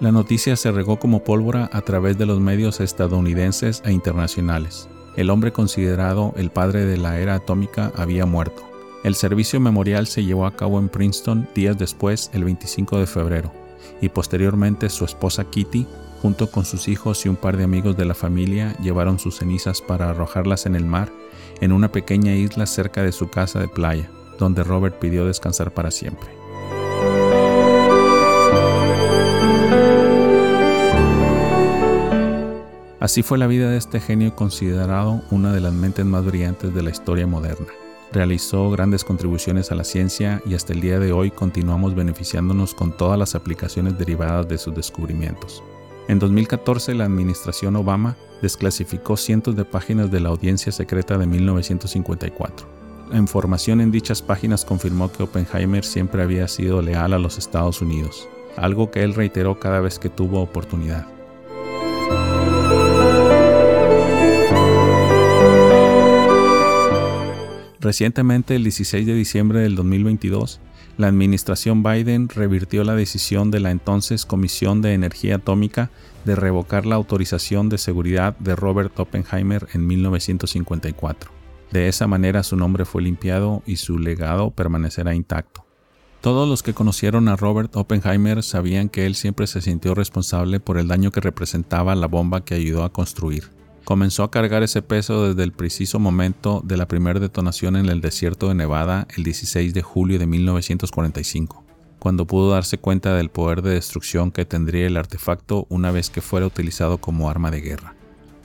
La 0.00 0.12
noticia 0.12 0.56
se 0.56 0.72
regó 0.72 0.98
como 0.98 1.24
pólvora 1.24 1.68
a 1.74 1.82
través 1.82 2.16
de 2.16 2.24
los 2.24 2.40
medios 2.40 2.80
estadounidenses 2.80 3.82
e 3.84 3.92
internacionales. 3.92 4.88
el 5.16 5.28
hombre 5.28 5.52
considerado 5.52 6.32
el 6.38 6.50
padre 6.50 6.86
de 6.86 6.96
la 6.96 7.18
era 7.18 7.34
atómica 7.34 7.92
había 7.96 8.24
muerto. 8.24 8.62
El 9.04 9.14
servicio 9.14 9.60
memorial 9.60 10.06
se 10.06 10.24
llevó 10.24 10.46
a 10.46 10.56
cabo 10.56 10.78
en 10.78 10.88
Princeton 10.88 11.46
días 11.54 11.76
después, 11.76 12.30
el 12.32 12.44
25 12.44 12.98
de 12.98 13.06
febrero, 13.06 13.52
y 14.00 14.08
posteriormente 14.08 14.88
su 14.88 15.04
esposa 15.04 15.44
Kitty, 15.44 15.86
junto 16.22 16.50
con 16.50 16.64
sus 16.64 16.88
hijos 16.88 17.26
y 17.26 17.28
un 17.28 17.36
par 17.36 17.58
de 17.58 17.64
amigos 17.64 17.94
de 17.98 18.06
la 18.06 18.14
familia, 18.14 18.74
llevaron 18.80 19.18
sus 19.18 19.36
cenizas 19.36 19.82
para 19.82 20.08
arrojarlas 20.08 20.64
en 20.64 20.76
el 20.76 20.86
mar 20.86 21.10
en 21.60 21.72
una 21.72 21.92
pequeña 21.92 22.34
isla 22.34 22.64
cerca 22.64 23.02
de 23.02 23.12
su 23.12 23.28
casa 23.28 23.60
de 23.60 23.68
playa, 23.68 24.10
donde 24.38 24.64
Robert 24.64 24.98
pidió 24.98 25.26
descansar 25.26 25.74
para 25.74 25.90
siempre. 25.90 26.39
Así 33.00 33.22
fue 33.22 33.38
la 33.38 33.46
vida 33.46 33.70
de 33.70 33.78
este 33.78 33.98
genio 33.98 34.36
considerado 34.36 35.22
una 35.30 35.54
de 35.54 35.60
las 35.60 35.72
mentes 35.72 36.04
más 36.04 36.22
brillantes 36.22 36.74
de 36.74 36.82
la 36.82 36.90
historia 36.90 37.26
moderna. 37.26 37.68
Realizó 38.12 38.70
grandes 38.70 39.04
contribuciones 39.04 39.72
a 39.72 39.74
la 39.74 39.84
ciencia 39.84 40.42
y 40.44 40.54
hasta 40.54 40.74
el 40.74 40.82
día 40.82 40.98
de 40.98 41.10
hoy 41.10 41.30
continuamos 41.30 41.94
beneficiándonos 41.94 42.74
con 42.74 42.94
todas 42.94 43.18
las 43.18 43.34
aplicaciones 43.34 43.96
derivadas 43.96 44.48
de 44.48 44.58
sus 44.58 44.74
descubrimientos. 44.74 45.62
En 46.08 46.18
2014 46.18 46.94
la 46.94 47.04
administración 47.04 47.74
Obama 47.76 48.18
desclasificó 48.42 49.16
cientos 49.16 49.56
de 49.56 49.64
páginas 49.64 50.10
de 50.10 50.20
la 50.20 50.28
audiencia 50.28 50.70
secreta 50.70 51.16
de 51.16 51.26
1954. 51.26 52.66
La 53.10 53.16
información 53.16 53.80
en 53.80 53.90
dichas 53.90 54.20
páginas 54.20 54.66
confirmó 54.66 55.10
que 55.10 55.22
Oppenheimer 55.22 55.86
siempre 55.86 56.22
había 56.22 56.46
sido 56.48 56.82
leal 56.82 57.14
a 57.14 57.18
los 57.18 57.38
Estados 57.38 57.80
Unidos, 57.80 58.28
algo 58.58 58.90
que 58.90 59.04
él 59.04 59.14
reiteró 59.14 59.58
cada 59.58 59.80
vez 59.80 59.98
que 59.98 60.10
tuvo 60.10 60.42
oportunidad. 60.42 61.19
Recientemente, 67.80 68.56
el 68.56 68.62
16 68.62 69.06
de 69.06 69.14
diciembre 69.14 69.60
del 69.60 69.74
2022, 69.74 70.60
la 70.98 71.06
administración 71.06 71.82
Biden 71.82 72.28
revirtió 72.28 72.84
la 72.84 72.94
decisión 72.94 73.50
de 73.50 73.60
la 73.60 73.70
entonces 73.70 74.26
Comisión 74.26 74.82
de 74.82 74.92
Energía 74.92 75.36
Atómica 75.36 75.90
de 76.26 76.36
revocar 76.36 76.84
la 76.84 76.96
autorización 76.96 77.70
de 77.70 77.78
seguridad 77.78 78.36
de 78.38 78.54
Robert 78.54 79.00
Oppenheimer 79.00 79.66
en 79.72 79.86
1954. 79.86 81.30
De 81.70 81.88
esa 81.88 82.06
manera 82.06 82.42
su 82.42 82.56
nombre 82.56 82.84
fue 82.84 83.00
limpiado 83.00 83.62
y 83.64 83.76
su 83.76 83.98
legado 83.98 84.50
permanecerá 84.50 85.14
intacto. 85.14 85.64
Todos 86.20 86.46
los 86.46 86.62
que 86.62 86.74
conocieron 86.74 87.28
a 87.28 87.36
Robert 87.36 87.74
Oppenheimer 87.76 88.42
sabían 88.42 88.90
que 88.90 89.06
él 89.06 89.14
siempre 89.14 89.46
se 89.46 89.62
sintió 89.62 89.94
responsable 89.94 90.60
por 90.60 90.76
el 90.76 90.88
daño 90.88 91.12
que 91.12 91.20
representaba 91.20 91.94
la 91.94 92.08
bomba 92.08 92.44
que 92.44 92.56
ayudó 92.56 92.84
a 92.84 92.92
construir 92.92 93.59
comenzó 93.84 94.22
a 94.22 94.30
cargar 94.30 94.62
ese 94.62 94.82
peso 94.82 95.28
desde 95.28 95.42
el 95.42 95.52
preciso 95.52 95.98
momento 95.98 96.62
de 96.64 96.76
la 96.76 96.86
primera 96.86 97.20
detonación 97.20 97.76
en 97.76 97.86
el 97.86 98.00
desierto 98.00 98.48
de 98.48 98.54
Nevada 98.54 99.06
el 99.16 99.24
16 99.24 99.74
de 99.74 99.82
julio 99.82 100.18
de 100.18 100.26
1945, 100.26 101.64
cuando 101.98 102.26
pudo 102.26 102.50
darse 102.50 102.78
cuenta 102.78 103.14
del 103.14 103.30
poder 103.30 103.62
de 103.62 103.74
destrucción 103.74 104.30
que 104.30 104.44
tendría 104.44 104.86
el 104.86 104.96
artefacto 104.96 105.66
una 105.68 105.90
vez 105.90 106.10
que 106.10 106.20
fuera 106.20 106.46
utilizado 106.46 106.98
como 106.98 107.30
arma 107.30 107.50
de 107.50 107.60
guerra. 107.60 107.94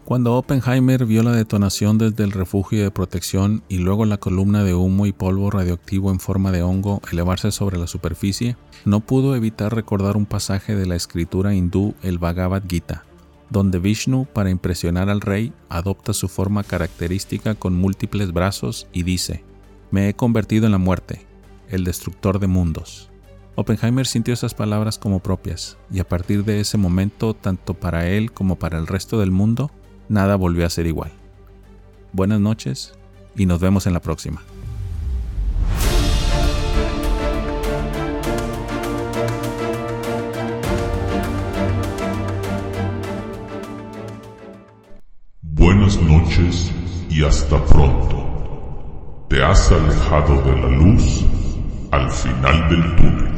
Cuando 0.05 0.35
Oppenheimer 0.35 1.07
vio 1.07 1.23
la 1.23 1.31
detonación 1.31 1.97
desde 1.97 2.23
el 2.23 2.31
refugio 2.31 2.83
de 2.83 2.91
protección 2.91 3.63
y 3.67 3.79
luego 3.79 4.05
la 4.05 4.17
columna 4.17 4.63
de 4.63 4.75
humo 4.75 5.07
y 5.07 5.13
polvo 5.13 5.49
radioactivo 5.49 6.11
en 6.11 6.19
forma 6.19 6.51
de 6.51 6.61
hongo 6.61 7.01
elevarse 7.11 7.51
sobre 7.51 7.79
la 7.79 7.87
superficie, 7.87 8.55
no 8.85 8.99
pudo 8.99 9.35
evitar 9.35 9.73
recordar 9.73 10.15
un 10.15 10.27
pasaje 10.27 10.75
de 10.75 10.85
la 10.85 10.95
escritura 10.95 11.55
hindú, 11.55 11.95
el 12.03 12.19
Bhagavad 12.19 12.61
Gita, 12.67 13.03
donde 13.49 13.79
Vishnu, 13.79 14.25
para 14.25 14.49
impresionar 14.49 15.09
al 15.09 15.21
rey, 15.21 15.53
adopta 15.69 16.13
su 16.13 16.27
forma 16.27 16.63
característica 16.63 17.55
con 17.55 17.75
múltiples 17.75 18.31
brazos 18.31 18.87
y 18.91 19.03
dice, 19.03 19.43
Me 19.91 20.09
he 20.09 20.13
convertido 20.15 20.65
en 20.65 20.71
la 20.71 20.77
muerte, 20.77 21.25
el 21.69 21.83
destructor 21.83 22.39
de 22.39 22.47
mundos. 22.47 23.09
Oppenheimer 23.55 24.05
sintió 24.05 24.33
esas 24.33 24.53
palabras 24.53 24.97
como 24.97 25.19
propias, 25.19 25.77
y 25.91 25.99
a 25.99 26.07
partir 26.07 26.43
de 26.43 26.59
ese 26.59 26.77
momento, 26.77 27.33
tanto 27.33 27.73
para 27.73 28.07
él 28.09 28.31
como 28.31 28.57
para 28.57 28.77
el 28.77 28.87
resto 28.87 29.19
del 29.19 29.31
mundo, 29.31 29.71
nada 30.09 30.35
volvió 30.35 30.65
a 30.65 30.69
ser 30.69 30.87
igual. 30.87 31.11
Buenas 32.11 32.39
noches 32.39 32.93
y 33.35 33.45
nos 33.45 33.59
vemos 33.59 33.87
en 33.87 33.93
la 33.93 34.01
próxima. 34.01 34.41
Buenas 45.57 46.01
noches 46.01 46.69
y 47.09 47.23
hasta 47.23 47.63
pronto. 47.63 49.25
Te 49.29 49.41
has 49.41 49.71
alejado 49.71 50.41
de 50.41 50.51
la 50.51 50.67
luz 50.67 51.25
al 51.91 52.11
final 52.11 52.69
del 52.69 52.95
túnel. 52.97 53.34